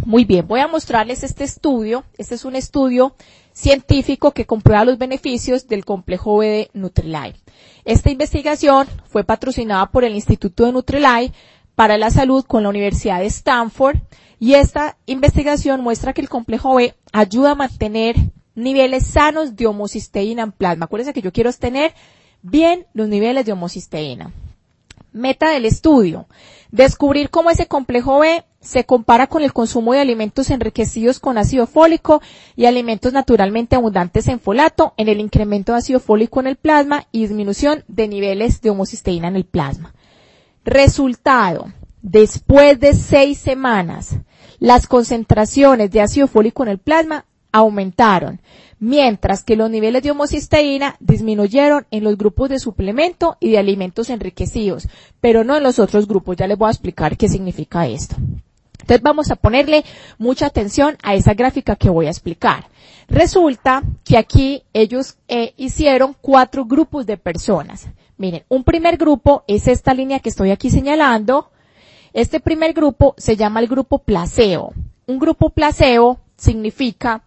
Muy 0.06 0.24
bien, 0.24 0.46
voy 0.48 0.60
a 0.60 0.68
mostrarles 0.68 1.22
este 1.22 1.44
estudio. 1.44 2.04
Este 2.16 2.34
es 2.34 2.44
un 2.44 2.56
estudio 2.56 3.14
científico 3.52 4.32
que 4.32 4.46
comprueba 4.46 4.84
los 4.84 4.98
beneficios 4.98 5.68
del 5.68 5.84
complejo 5.84 6.38
B 6.38 6.46
de 6.46 6.70
Nutrilite. 6.72 7.38
Esta 7.84 8.10
investigación 8.10 8.86
fue 9.08 9.24
patrocinada 9.24 9.90
por 9.90 10.04
el 10.04 10.14
Instituto 10.14 10.64
de 10.64 10.72
Nutrilite 10.72 11.34
para 11.74 11.98
la 11.98 12.10
Salud 12.10 12.44
con 12.44 12.62
la 12.62 12.70
Universidad 12.70 13.20
de 13.20 13.26
Stanford 13.26 13.98
y 14.38 14.54
esta 14.54 14.96
investigación 15.06 15.82
muestra 15.82 16.12
que 16.12 16.20
el 16.20 16.28
complejo 16.28 16.74
B 16.74 16.94
ayuda 17.12 17.52
a 17.52 17.56
mantener 17.56 18.16
niveles 18.54 19.06
sanos 19.06 19.56
de 19.56 19.66
homocisteína 19.66 20.42
en 20.42 20.52
plasma. 20.52 20.86
Acuérdense 20.86 21.12
que 21.12 21.22
yo 21.22 21.32
quiero 21.32 21.52
tener 21.52 21.94
bien 22.42 22.86
los 22.94 23.08
niveles 23.08 23.44
de 23.46 23.52
homocisteína. 23.52 24.32
Meta 25.12 25.50
del 25.50 25.66
estudio. 25.66 26.26
Descubrir 26.70 27.30
cómo 27.30 27.50
ese 27.50 27.66
complejo 27.66 28.20
B 28.20 28.44
se 28.62 28.84
compara 28.84 29.26
con 29.26 29.42
el 29.42 29.52
consumo 29.52 29.92
de 29.92 30.00
alimentos 30.00 30.50
enriquecidos 30.50 31.20
con 31.20 31.36
ácido 31.36 31.66
fólico 31.66 32.22
y 32.56 32.66
alimentos 32.66 33.12
naturalmente 33.12 33.76
abundantes 33.76 34.28
en 34.28 34.40
folato 34.40 34.94
en 34.96 35.08
el 35.08 35.20
incremento 35.20 35.72
de 35.72 35.78
ácido 35.78 36.00
fólico 36.00 36.40
en 36.40 36.46
el 36.46 36.56
plasma 36.56 37.06
y 37.12 37.22
disminución 37.22 37.84
de 37.88 38.08
niveles 38.08 38.62
de 38.62 38.70
homocisteína 38.70 39.28
en 39.28 39.36
el 39.36 39.44
plasma. 39.44 39.94
Resultado. 40.64 41.72
Después 42.02 42.80
de 42.80 42.94
seis 42.94 43.38
semanas, 43.38 44.16
las 44.58 44.86
concentraciones 44.86 45.90
de 45.90 46.00
ácido 46.00 46.26
fólico 46.26 46.62
en 46.62 46.70
el 46.70 46.78
plasma 46.78 47.26
aumentaron, 47.52 48.40
mientras 48.80 49.44
que 49.44 49.56
los 49.56 49.70
niveles 49.70 50.02
de 50.02 50.10
homocisteína 50.10 50.96
disminuyeron 50.98 51.86
en 51.90 52.02
los 52.02 52.16
grupos 52.16 52.48
de 52.48 52.58
suplemento 52.58 53.36
y 53.38 53.50
de 53.50 53.58
alimentos 53.58 54.10
enriquecidos, 54.10 54.88
pero 55.20 55.44
no 55.44 55.56
en 55.56 55.62
los 55.62 55.78
otros 55.78 56.08
grupos. 56.08 56.36
Ya 56.36 56.48
les 56.48 56.58
voy 56.58 56.68
a 56.68 56.72
explicar 56.72 57.16
qué 57.16 57.28
significa 57.28 57.86
esto. 57.86 58.16
Entonces 58.82 59.02
vamos 59.02 59.30
a 59.30 59.36
ponerle 59.36 59.84
mucha 60.18 60.46
atención 60.46 60.96
a 61.02 61.14
esa 61.14 61.34
gráfica 61.34 61.76
que 61.76 61.88
voy 61.90 62.06
a 62.06 62.10
explicar. 62.10 62.66
Resulta 63.08 63.82
que 64.04 64.18
aquí 64.18 64.62
ellos 64.72 65.16
eh, 65.28 65.54
hicieron 65.56 66.14
cuatro 66.20 66.64
grupos 66.64 67.06
de 67.06 67.16
personas. 67.16 67.88
Miren, 68.16 68.44
un 68.48 68.62
primer 68.62 68.96
grupo 68.96 69.44
es 69.46 69.66
esta 69.66 69.94
línea 69.94 70.20
que 70.20 70.28
estoy 70.28 70.50
aquí 70.50 70.70
señalando. 70.70 71.50
Este 72.12 72.40
primer 72.40 72.72
grupo 72.72 73.14
se 73.16 73.36
llama 73.36 73.60
el 73.60 73.68
grupo 73.68 73.98
placebo. 73.98 74.74
Un 75.06 75.18
grupo 75.18 75.50
placebo 75.50 76.20
significa 76.36 77.22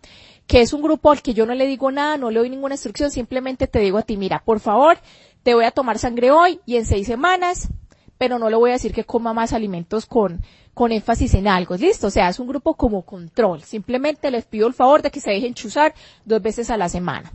que 0.47 0.61
es 0.61 0.73
un 0.73 0.81
grupo 0.81 1.11
al 1.11 1.21
que 1.21 1.33
yo 1.33 1.45
no 1.45 1.55
le 1.55 1.65
digo 1.65 1.91
nada, 1.91 2.17
no 2.17 2.29
le 2.29 2.39
doy 2.39 2.49
ninguna 2.49 2.75
instrucción, 2.75 3.09
simplemente 3.09 3.67
te 3.67 3.79
digo 3.79 3.97
a 3.97 4.03
ti, 4.03 4.15
mira, 4.15 4.43
por 4.45 4.59
favor, 4.59 4.97
te 5.43 5.53
voy 5.53 5.65
a 5.65 5.71
tomar 5.71 5.97
sangre 5.97 6.31
hoy 6.31 6.59
y 6.65 6.77
en 6.77 6.85
seis 6.85 7.07
semanas, 7.07 7.69
pero 8.17 8.39
no 8.39 8.49
le 8.49 8.55
voy 8.55 8.69
a 8.69 8.73
decir 8.73 8.93
que 8.93 9.03
coma 9.03 9.33
más 9.33 9.53
alimentos 9.53 10.05
con, 10.05 10.41
con 10.73 10.91
énfasis 10.91 11.33
en 11.33 11.47
algo, 11.47 11.75
¿listo? 11.75 12.07
O 12.07 12.11
sea, 12.11 12.29
es 12.29 12.39
un 12.39 12.47
grupo 12.47 12.75
como 12.75 13.03
control. 13.03 13.61
Simplemente 13.63 14.31
les 14.31 14.45
pido 14.45 14.67
el 14.67 14.73
favor 14.73 15.01
de 15.01 15.11
que 15.11 15.19
se 15.19 15.31
dejen 15.31 15.53
chuzar 15.53 15.93
dos 16.23 16.41
veces 16.41 16.69
a 16.69 16.77
la 16.77 16.89
semana. 16.89 17.31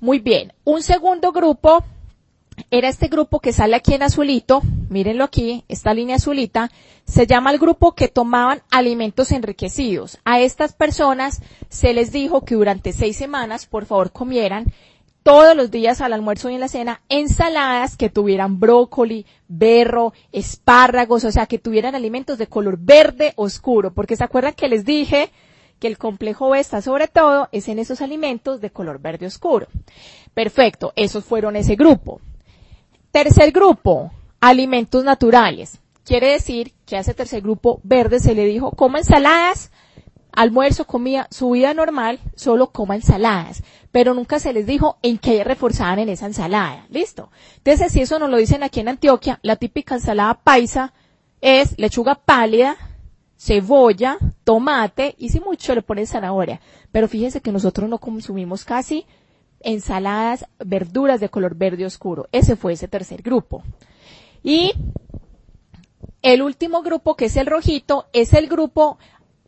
Muy 0.00 0.18
bien. 0.18 0.52
Un 0.64 0.82
segundo 0.82 1.32
grupo 1.32 1.84
era 2.70 2.88
este 2.88 3.08
grupo 3.08 3.40
que 3.40 3.52
sale 3.52 3.76
aquí 3.76 3.94
en 3.94 4.02
azulito, 4.02 4.62
mírenlo 4.88 5.24
aquí, 5.24 5.64
esta 5.68 5.94
línea 5.94 6.16
azulita, 6.16 6.70
se 7.04 7.26
llama 7.26 7.50
el 7.50 7.58
grupo 7.58 7.94
que 7.94 8.08
tomaban 8.08 8.62
alimentos 8.70 9.32
enriquecidos. 9.32 10.18
A 10.24 10.40
estas 10.40 10.74
personas 10.74 11.42
se 11.68 11.94
les 11.94 12.12
dijo 12.12 12.44
que 12.44 12.54
durante 12.54 12.92
seis 12.92 13.16
semanas, 13.16 13.66
por 13.66 13.86
favor, 13.86 14.12
comieran 14.12 14.72
todos 15.22 15.56
los 15.56 15.70
días 15.70 16.00
al 16.00 16.12
almuerzo 16.12 16.50
y 16.50 16.54
en 16.54 16.60
la 16.60 16.68
cena 16.68 17.02
ensaladas 17.08 17.96
que 17.96 18.08
tuvieran 18.08 18.58
brócoli, 18.58 19.26
berro, 19.48 20.12
espárragos, 20.32 21.24
o 21.24 21.30
sea, 21.32 21.46
que 21.46 21.58
tuvieran 21.58 21.94
alimentos 21.94 22.38
de 22.38 22.46
color 22.46 22.78
verde 22.78 23.32
oscuro, 23.36 23.92
porque 23.92 24.16
se 24.16 24.24
acuerdan 24.24 24.54
que 24.54 24.68
les 24.68 24.84
dije 24.84 25.30
que 25.78 25.88
el 25.88 25.98
complejo 25.98 26.50
B 26.50 26.60
está 26.60 26.82
sobre 26.82 27.08
todo 27.08 27.48
es 27.52 27.68
en 27.68 27.78
esos 27.78 28.00
alimentos 28.02 28.60
de 28.60 28.70
color 28.70 29.00
verde 29.00 29.26
oscuro. 29.26 29.66
Perfecto, 30.34 30.92
esos 30.96 31.24
fueron 31.24 31.56
ese 31.56 31.74
grupo. 31.74 32.20
Tercer 33.10 33.50
grupo, 33.50 34.12
alimentos 34.40 35.04
naturales. 35.04 35.80
Quiere 36.04 36.32
decir 36.32 36.72
que 36.86 36.96
a 36.96 37.00
ese 37.00 37.14
tercer 37.14 37.42
grupo 37.42 37.80
verde 37.82 38.20
se 38.20 38.34
le 38.34 38.44
dijo, 38.44 38.72
coma 38.72 38.98
ensaladas, 38.98 39.70
almuerzo, 40.32 40.86
comida, 40.86 41.28
su 41.30 41.50
vida 41.50 41.74
normal, 41.74 42.20
solo 42.34 42.70
coma 42.72 42.96
ensaladas. 42.96 43.62
Pero 43.92 44.14
nunca 44.14 44.38
se 44.38 44.52
les 44.52 44.66
dijo 44.66 44.98
en 45.02 45.18
qué 45.18 45.42
reforzaban 45.44 45.98
en 45.98 46.08
esa 46.08 46.26
ensalada. 46.26 46.86
¿Listo? 46.90 47.30
Entonces, 47.56 47.92
si 47.92 48.00
eso 48.00 48.18
nos 48.18 48.30
lo 48.30 48.36
dicen 48.36 48.62
aquí 48.62 48.80
en 48.80 48.88
Antioquia, 48.88 49.40
la 49.42 49.56
típica 49.56 49.94
ensalada 49.94 50.34
paisa 50.34 50.92
es 51.40 51.78
lechuga 51.78 52.14
pálida, 52.14 52.76
cebolla, 53.36 54.18
tomate 54.44 55.14
y 55.18 55.30
si 55.30 55.40
mucho 55.40 55.74
le 55.74 55.82
ponen 55.82 56.06
zanahoria. 56.06 56.60
Pero 56.92 57.08
fíjense 57.08 57.40
que 57.40 57.52
nosotros 57.52 57.88
no 57.88 57.98
consumimos 57.98 58.64
casi 58.64 59.06
ensaladas, 59.60 60.46
verduras 60.58 61.20
de 61.20 61.28
color 61.28 61.54
verde 61.54 61.86
oscuro. 61.86 62.28
Ese 62.32 62.56
fue 62.56 62.74
ese 62.74 62.88
tercer 62.88 63.22
grupo. 63.22 63.62
Y 64.42 64.72
el 66.22 66.42
último 66.42 66.82
grupo, 66.82 67.16
que 67.16 67.26
es 67.26 67.36
el 67.36 67.46
rojito, 67.46 68.06
es 68.12 68.32
el 68.34 68.46
grupo 68.48 68.98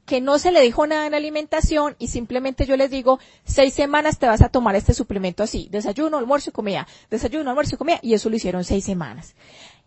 que 0.07 0.21
no 0.21 0.39
se 0.39 0.53
le 0.53 0.61
dijo 0.61 0.87
nada 0.87 1.07
en 1.07 1.13
la 1.13 1.19
alimentación 1.19 1.97
y 1.99 2.09
simplemente 2.09 2.67
yo 2.67 2.77
les 2.77 2.91
digo, 2.91 3.19
seis 3.45 3.75
semanas 3.75 4.19
te 4.19 4.27
vas 4.27 4.43
a 4.43 4.49
tomar 4.49 4.75
este 4.75 4.95
suplemento 4.95 5.43
así, 5.43 5.69
desayuno, 5.71 6.19
almuerzo 6.19 6.51
y 6.51 6.53
comida, 6.53 6.87
desayuno, 7.11 7.51
almuerzo 7.51 7.77
y 7.77 7.79
comida, 7.79 7.99
y 8.03 8.15
eso 8.15 8.29
lo 8.29 8.37
hicieron 8.37 8.65
seis 8.65 8.85
semanas. 8.85 9.35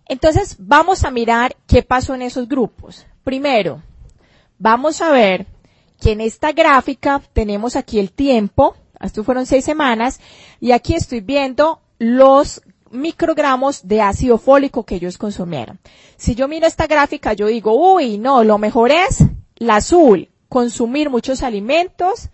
Entonces, 0.07 0.55
vamos 0.59 1.03
a 1.03 1.11
mirar 1.11 1.55
qué 1.67 1.81
pasó 1.81 2.13
en 2.13 2.21
esos 2.21 2.47
grupos. 2.47 3.05
Primero, 3.23 3.81
vamos 4.57 5.01
a 5.01 5.11
ver 5.11 5.47
que 5.99 6.11
en 6.11 6.21
esta 6.21 6.51
gráfica 6.51 7.21
tenemos 7.33 7.75
aquí 7.75 7.99
el 7.99 8.11
tiempo, 8.11 8.75
esto 9.01 9.23
fueron 9.23 9.45
seis 9.45 9.65
semanas, 9.65 10.19
y 10.59 10.71
aquí 10.71 10.93
estoy 10.93 11.21
viendo 11.21 11.81
los 11.97 12.61
microgramos 12.91 13.87
de 13.87 14.01
ácido 14.01 14.37
fólico 14.37 14.83
que 14.83 14.95
ellos 14.95 15.17
consumieron. 15.17 15.79
Si 16.17 16.35
yo 16.35 16.47
miro 16.47 16.67
esta 16.67 16.87
gráfica, 16.87 17.33
yo 17.33 17.47
digo, 17.47 17.73
uy, 17.73 18.17
no, 18.17 18.43
lo 18.43 18.57
mejor 18.57 18.91
es 18.91 19.23
la 19.55 19.77
azul, 19.77 20.29
consumir 20.49 21.09
muchos 21.09 21.43
alimentos 21.43 22.29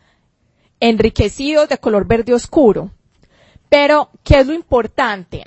enriquecidos 0.80 1.70
de 1.70 1.78
color 1.78 2.06
verde 2.08 2.34
oscuro. 2.34 2.92
Pero, 3.70 4.10
¿qué 4.24 4.40
es 4.40 4.48
lo 4.48 4.54
importante? 4.54 5.46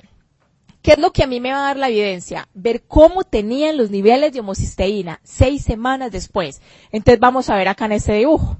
¿Qué 0.81 0.91
es 0.91 0.99
lo 0.99 1.11
que 1.11 1.23
a 1.23 1.27
mí 1.27 1.39
me 1.39 1.51
va 1.51 1.57
a 1.57 1.67
dar 1.67 1.77
la 1.77 1.89
evidencia? 1.89 2.47
Ver 2.53 2.83
cómo 2.83 3.23
tenían 3.23 3.75
los 3.75 3.89
niveles 3.89 4.33
de 4.33 4.39
homocisteína 4.39 5.19
seis 5.23 5.63
semanas 5.63 6.11
después. 6.11 6.61
Entonces 6.91 7.19
vamos 7.19 7.49
a 7.49 7.55
ver 7.55 7.67
acá 7.67 7.85
en 7.85 7.93
este 7.93 8.13
dibujo. 8.13 8.57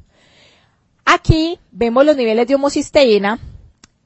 Aquí 1.05 1.59
vemos 1.71 2.03
los 2.03 2.17
niveles 2.17 2.47
de 2.47 2.55
homocisteína. 2.55 3.39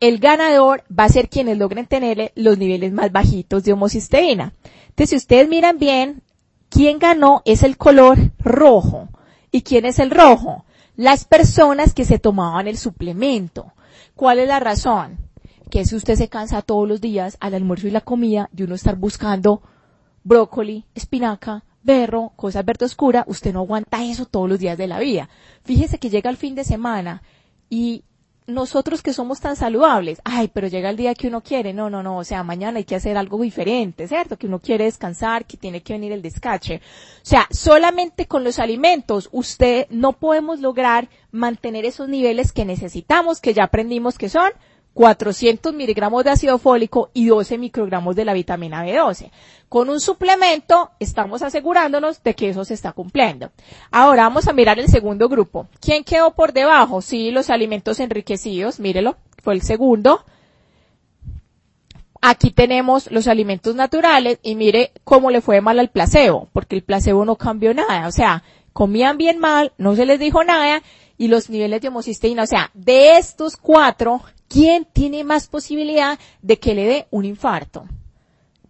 El 0.02 0.20
ganador 0.20 0.84
va 0.88 1.06
a 1.06 1.10
ser 1.10 1.30
quienes 1.30 1.58
logren 1.58 1.88
tener 1.88 2.34
los 2.36 2.58
niveles 2.58 2.92
más 2.92 3.12
bajitos 3.12 3.64
de 3.64 3.72
homocisteína. 3.72 4.54
Entonces, 4.90 5.10
si 5.12 5.16
ustedes 5.16 5.48
miran 5.48 5.80
bien, 5.80 6.22
¿quién 6.70 7.00
ganó 7.00 7.42
es 7.46 7.64
el 7.64 7.78
color 7.78 8.32
rojo. 8.40 9.10
¿Y 9.52 9.62
quién 9.62 9.86
es 9.86 10.00
el 10.00 10.12
rojo? 10.12 10.66
Las 10.96 11.26
personas 11.26 11.94
que 11.94 12.06
se 12.06 12.20
tomaban 12.20 12.68
el 12.68 12.78
suplemento. 12.78 13.74
¿Cuál 14.16 14.40
es 14.40 14.48
la 14.48 14.60
razón? 14.60 15.30
que 15.70 15.86
si 15.86 15.96
usted 15.96 16.16
se 16.16 16.30
cansa 16.30 16.62
todos 16.62 16.88
los 16.88 17.00
días 17.00 17.38
al 17.40 17.54
almuerzo 17.54 17.88
y 17.88 17.92
la 17.92 18.02
comida 18.02 18.50
de 18.52 18.64
uno 18.64 18.76
estar 18.76 18.96
buscando 18.96 19.62
brócoli, 20.24 20.86
espinaca, 20.96 21.64
berro, 21.84 22.34
cosas 22.36 22.66
verde 22.66 22.86
oscura, 22.86 23.24
usted 23.28 23.54
no 23.54 23.60
aguanta 23.60 24.04
eso 24.04 24.26
todos 24.26 24.50
los 24.50 24.60
días 24.60 24.78
de 24.78 24.88
la 24.88 25.00
vida. 25.00 25.30
Fíjese 25.64 26.00
que 26.00 26.10
llega 26.10 26.30
el 26.30 26.38
fin 26.38 26.56
de 26.56 26.64
semana 26.64 27.22
y 27.70 28.04
nosotros 28.50 29.02
que 29.02 29.14
somos 29.14 29.40
tan 29.40 29.56
saludables, 29.56 30.22
ay, 30.24 30.50
pero 30.54 30.68
llega 30.68 30.90
el 30.90 30.98
día 30.98 31.16
que 31.16 31.28
uno 31.28 31.42
quiere, 31.42 31.74
no, 31.74 31.90
no, 31.90 32.04
no, 32.04 32.18
o 32.18 32.24
sea, 32.24 32.44
mañana 32.44 32.80
hay 32.80 32.84
que 32.84 32.96
hacer 32.96 33.18
algo 33.18 33.42
diferente, 33.42 34.08
¿cierto? 34.08 34.38
Que 34.38 34.48
uno 34.48 34.60
quiere 34.60 34.86
descansar, 34.86 35.46
que 35.46 35.58
tiene 35.58 35.82
que 35.82 35.94
venir 35.94 36.12
el 36.12 36.22
descache. 36.22 36.78
O 36.78 37.26
sea, 37.26 37.48
solamente 37.52 38.26
con 38.26 38.44
los 38.44 38.60
alimentos 38.60 39.30
usted 39.32 39.88
no 39.90 40.14
podemos 40.14 40.60
lograr 40.60 41.10
mantener 41.32 41.86
esos 41.86 42.10
niveles 42.10 42.52
que 42.52 42.66
necesitamos, 42.66 43.40
que 43.40 43.54
ya 43.54 43.66
aprendimos 43.66 44.18
que 44.18 44.30
son 44.30 44.52
400 45.00 45.74
miligramos 45.74 46.26
de 46.26 46.32
ácido 46.32 46.58
fólico 46.58 47.10
y 47.14 47.28
12 47.28 47.58
microgramos 47.58 48.18
de 48.18 48.26
la 48.26 48.34
vitamina 48.34 48.84
B12. 48.86 49.32
Con 49.70 49.90
un 49.90 50.02
suplemento 50.02 50.92
estamos 51.00 51.42
asegurándonos 51.42 52.22
de 52.22 52.36
que 52.36 52.50
eso 52.50 52.66
se 52.66 52.74
está 52.74 52.92
cumpliendo. 52.92 53.50
Ahora 53.92 54.24
vamos 54.24 54.50
a 54.50 54.52
mirar 54.52 54.78
el 54.78 54.90
segundo 54.90 55.30
grupo. 55.30 55.70
¿Quién 55.80 56.04
quedó 56.04 56.32
por 56.32 56.52
debajo? 56.52 57.02
Sí, 57.02 57.32
los 57.32 57.50
alimentos 57.50 58.02
enriquecidos, 58.02 58.82
mírelo, 58.82 59.16
fue 59.42 59.54
el 59.54 59.62
segundo. 59.62 60.26
Aquí 62.20 62.52
tenemos 62.52 63.10
los 63.10 63.30
alimentos 63.30 63.76
naturales 63.76 64.40
y 64.44 64.56
mire 64.56 64.92
cómo 65.06 65.32
le 65.32 65.40
fue 65.40 65.62
mal 65.62 65.80
al 65.80 65.92
placebo, 65.92 66.50
porque 66.52 66.76
el 66.76 66.84
placebo 66.84 67.24
no 67.24 67.38
cambió 67.38 67.74
nada. 67.74 68.06
O 68.06 68.12
sea, 68.12 68.44
comían 68.74 69.18
bien 69.18 69.40
mal, 69.40 69.72
no 69.78 69.96
se 69.96 70.06
les 70.06 70.20
dijo 70.20 70.44
nada 70.44 70.82
y 71.18 71.30
los 71.30 71.50
niveles 71.50 71.82
de 71.82 71.88
homocisteína, 71.88 72.44
o 72.44 72.48
sea, 72.48 72.72
de 72.74 73.18
estos 73.18 73.58
cuatro, 73.58 74.22
¿Quién 74.50 74.86
tiene 74.86 75.24
más 75.24 75.48
posibilidad 75.48 76.20
de 76.42 76.58
que 76.58 76.74
le 76.74 76.86
dé 76.86 77.08
un 77.12 77.24
infarto? 77.24 77.86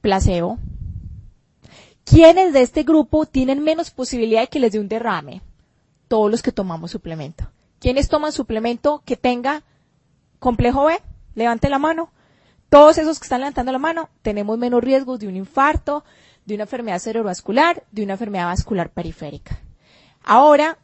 Placebo. 0.01 0.59
¿Quiénes 2.03 2.51
de 2.51 2.61
este 2.61 2.84
grupo 2.84 3.25
tienen 3.25 3.63
menos 3.63 3.89
posibilidad 3.89 4.41
de 4.41 4.47
que 4.47 4.59
les 4.59 4.73
dé 4.73 4.80
un 4.80 4.89
derrame? 4.89 5.41
Todos 6.09 6.30
los 6.30 6.41
que 6.43 6.51
tomamos 6.51 6.91
suplemento. 6.91 7.49
¿Quiénes 7.80 8.09
toman 8.09 8.34
suplemento 8.34 9.01
que 9.05 9.15
tenga 9.15 9.63
complejo 10.39 10.86
B? 10.86 10.99
Levante 11.36 11.69
la 11.69 11.80
mano. 11.80 12.11
Todos 12.67 12.97
esos 12.97 13.17
que 13.17 13.23
están 13.23 13.39
levantando 13.39 13.71
la 13.71 13.80
mano 13.80 14.09
tenemos 14.21 14.57
menos 14.57 14.84
riesgos 14.84 15.17
de 15.19 15.30
un 15.30 15.38
infarto, 15.38 16.03
de 16.45 16.55
una 16.55 16.63
enfermedad 16.63 16.99
cerebrovascular, 16.99 17.84
de 17.91 18.03
una 18.03 18.13
enfermedad 18.13 18.47
vascular 18.47 18.91
periférica. 18.91 19.61
Ahora, 20.25 20.77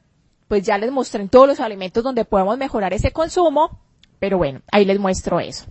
pues 0.47 0.63
ya 0.63 0.77
les 0.77 0.91
mostré 0.91 1.21
en 1.21 1.29
todos 1.29 1.47
los 1.49 1.59
alimentos 1.59 2.01
donde 2.01 2.23
podemos 2.23 2.57
mejorar 2.57 2.93
ese 2.93 3.11
consumo 3.11 3.81
pero 4.19 4.37
bueno, 4.37 4.61
ahí 4.71 4.85
les 4.85 4.99
muestro 4.99 5.39
eso. 5.39 5.65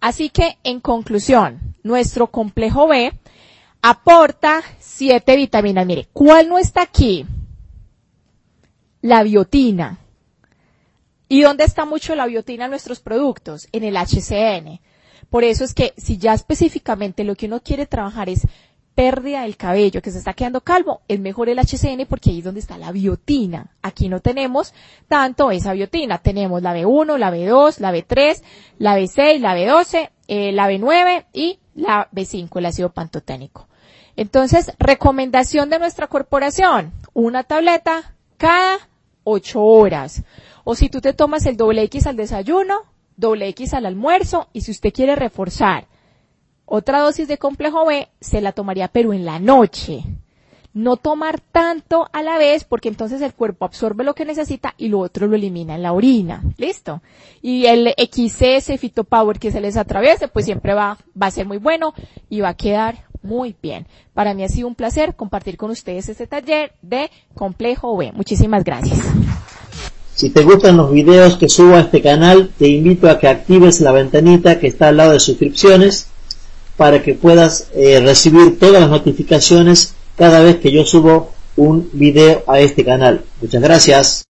Así 0.00 0.28
que, 0.28 0.58
en 0.64 0.80
conclusión, 0.80 1.76
nuestro 1.82 2.26
complejo 2.26 2.88
B 2.88 3.12
aporta 3.80 4.62
siete 4.78 5.36
vitaminas. 5.36 5.86
Mire, 5.86 6.08
¿cuál 6.12 6.48
no 6.48 6.58
está 6.58 6.82
aquí? 6.82 7.26
La 9.00 9.22
biotina. 9.22 9.98
¿Y 11.28 11.42
dónde 11.42 11.64
está 11.64 11.84
mucho 11.84 12.14
la 12.14 12.26
biotina 12.26 12.64
en 12.64 12.70
nuestros 12.70 13.00
productos? 13.00 13.68
En 13.72 13.84
el 13.84 13.96
HCN. 13.96 14.80
Por 15.30 15.42
eso 15.44 15.64
es 15.64 15.74
que 15.74 15.94
si 15.96 16.18
ya 16.18 16.34
específicamente 16.34 17.24
lo 17.24 17.34
que 17.34 17.46
uno 17.46 17.60
quiere 17.60 17.86
trabajar 17.86 18.28
es 18.28 18.46
pérdida 18.94 19.42
del 19.42 19.56
cabello, 19.56 20.00
que 20.00 20.10
se 20.10 20.18
está 20.18 20.34
quedando 20.34 20.60
calvo, 20.60 21.02
es 21.08 21.18
mejor 21.20 21.48
el 21.48 21.58
HCN 21.58 22.06
porque 22.08 22.30
ahí 22.30 22.38
es 22.38 22.44
donde 22.44 22.60
está 22.60 22.78
la 22.78 22.92
biotina. 22.92 23.72
Aquí 23.82 24.08
no 24.08 24.20
tenemos 24.20 24.72
tanto 25.08 25.50
esa 25.50 25.72
biotina. 25.72 26.18
Tenemos 26.18 26.62
la 26.62 26.74
B1, 26.74 27.18
la 27.18 27.32
B2, 27.32 27.78
la 27.80 27.92
B3, 27.92 28.42
la 28.78 28.98
B6, 28.98 29.38
la 29.40 29.56
B12, 29.56 30.10
eh, 30.28 30.52
la 30.52 30.70
B9 30.70 31.26
y 31.32 31.58
la 31.74 32.08
B5, 32.12 32.58
el 32.58 32.66
ácido 32.66 32.92
pantoténico. 32.92 33.68
Entonces, 34.16 34.72
recomendación 34.78 35.70
de 35.70 35.80
nuestra 35.80 36.06
corporación, 36.06 36.92
una 37.12 37.42
tableta 37.42 38.14
cada 38.36 38.78
8 39.24 39.60
horas. 39.60 40.22
O 40.62 40.76
si 40.76 40.88
tú 40.88 41.00
te 41.00 41.12
tomas 41.12 41.46
el 41.46 41.56
doble 41.56 41.82
X 41.82 42.06
al 42.06 42.16
desayuno, 42.16 42.82
doble 43.16 43.48
X 43.48 43.74
al 43.74 43.86
almuerzo 43.86 44.48
y 44.52 44.60
si 44.60 44.70
usted 44.70 44.92
quiere 44.92 45.16
reforzar 45.16 45.88
otra 46.74 47.00
dosis 47.00 47.28
de 47.28 47.38
complejo 47.38 47.86
B 47.86 48.08
se 48.20 48.40
la 48.40 48.50
tomaría 48.50 48.88
pero 48.88 49.12
en 49.12 49.24
la 49.24 49.38
noche. 49.38 50.02
No 50.72 50.96
tomar 50.96 51.38
tanto 51.38 52.08
a 52.12 52.20
la 52.24 52.36
vez 52.36 52.64
porque 52.64 52.88
entonces 52.88 53.22
el 53.22 53.32
cuerpo 53.32 53.64
absorbe 53.64 54.02
lo 54.02 54.14
que 54.14 54.24
necesita 54.24 54.74
y 54.76 54.88
lo 54.88 54.98
otro 54.98 55.28
lo 55.28 55.36
elimina 55.36 55.76
en 55.76 55.84
la 55.84 55.92
orina. 55.92 56.42
¿Listo? 56.58 57.00
Y 57.42 57.66
el 57.66 57.94
XS 57.96 58.76
Fitopower 58.80 59.38
que 59.38 59.52
se 59.52 59.60
les 59.60 59.76
atraviese 59.76 60.26
pues 60.26 60.46
siempre 60.46 60.74
va, 60.74 60.98
va 61.20 61.28
a 61.28 61.30
ser 61.30 61.46
muy 61.46 61.58
bueno 61.58 61.94
y 62.28 62.40
va 62.40 62.48
a 62.48 62.56
quedar 62.56 63.04
muy 63.22 63.54
bien. 63.62 63.86
Para 64.12 64.34
mí 64.34 64.42
ha 64.42 64.48
sido 64.48 64.66
un 64.66 64.74
placer 64.74 65.14
compartir 65.14 65.56
con 65.56 65.70
ustedes 65.70 66.08
este 66.08 66.26
taller 66.26 66.72
de 66.82 67.08
complejo 67.34 67.96
B. 67.96 68.10
Muchísimas 68.10 68.64
gracias. 68.64 68.98
Si 70.12 70.30
te 70.30 70.42
gustan 70.42 70.76
los 70.76 70.90
videos 70.90 71.36
que 71.36 71.48
subo 71.48 71.76
a 71.76 71.80
este 71.82 72.02
canal, 72.02 72.50
te 72.58 72.66
invito 72.66 73.08
a 73.08 73.20
que 73.20 73.28
actives 73.28 73.80
la 73.80 73.92
ventanita 73.92 74.58
que 74.58 74.66
está 74.66 74.88
al 74.88 74.96
lado 74.96 75.12
de 75.12 75.20
suscripciones 75.20 76.08
para 76.76 77.02
que 77.02 77.14
puedas 77.14 77.68
eh, 77.74 78.00
recibir 78.00 78.58
todas 78.58 78.80
las 78.80 78.90
notificaciones 78.90 79.94
cada 80.16 80.40
vez 80.40 80.56
que 80.56 80.72
yo 80.72 80.84
subo 80.84 81.32
un 81.56 81.88
video 81.92 82.42
a 82.46 82.60
este 82.60 82.84
canal. 82.84 83.24
Muchas 83.40 83.62
gracias. 83.62 84.24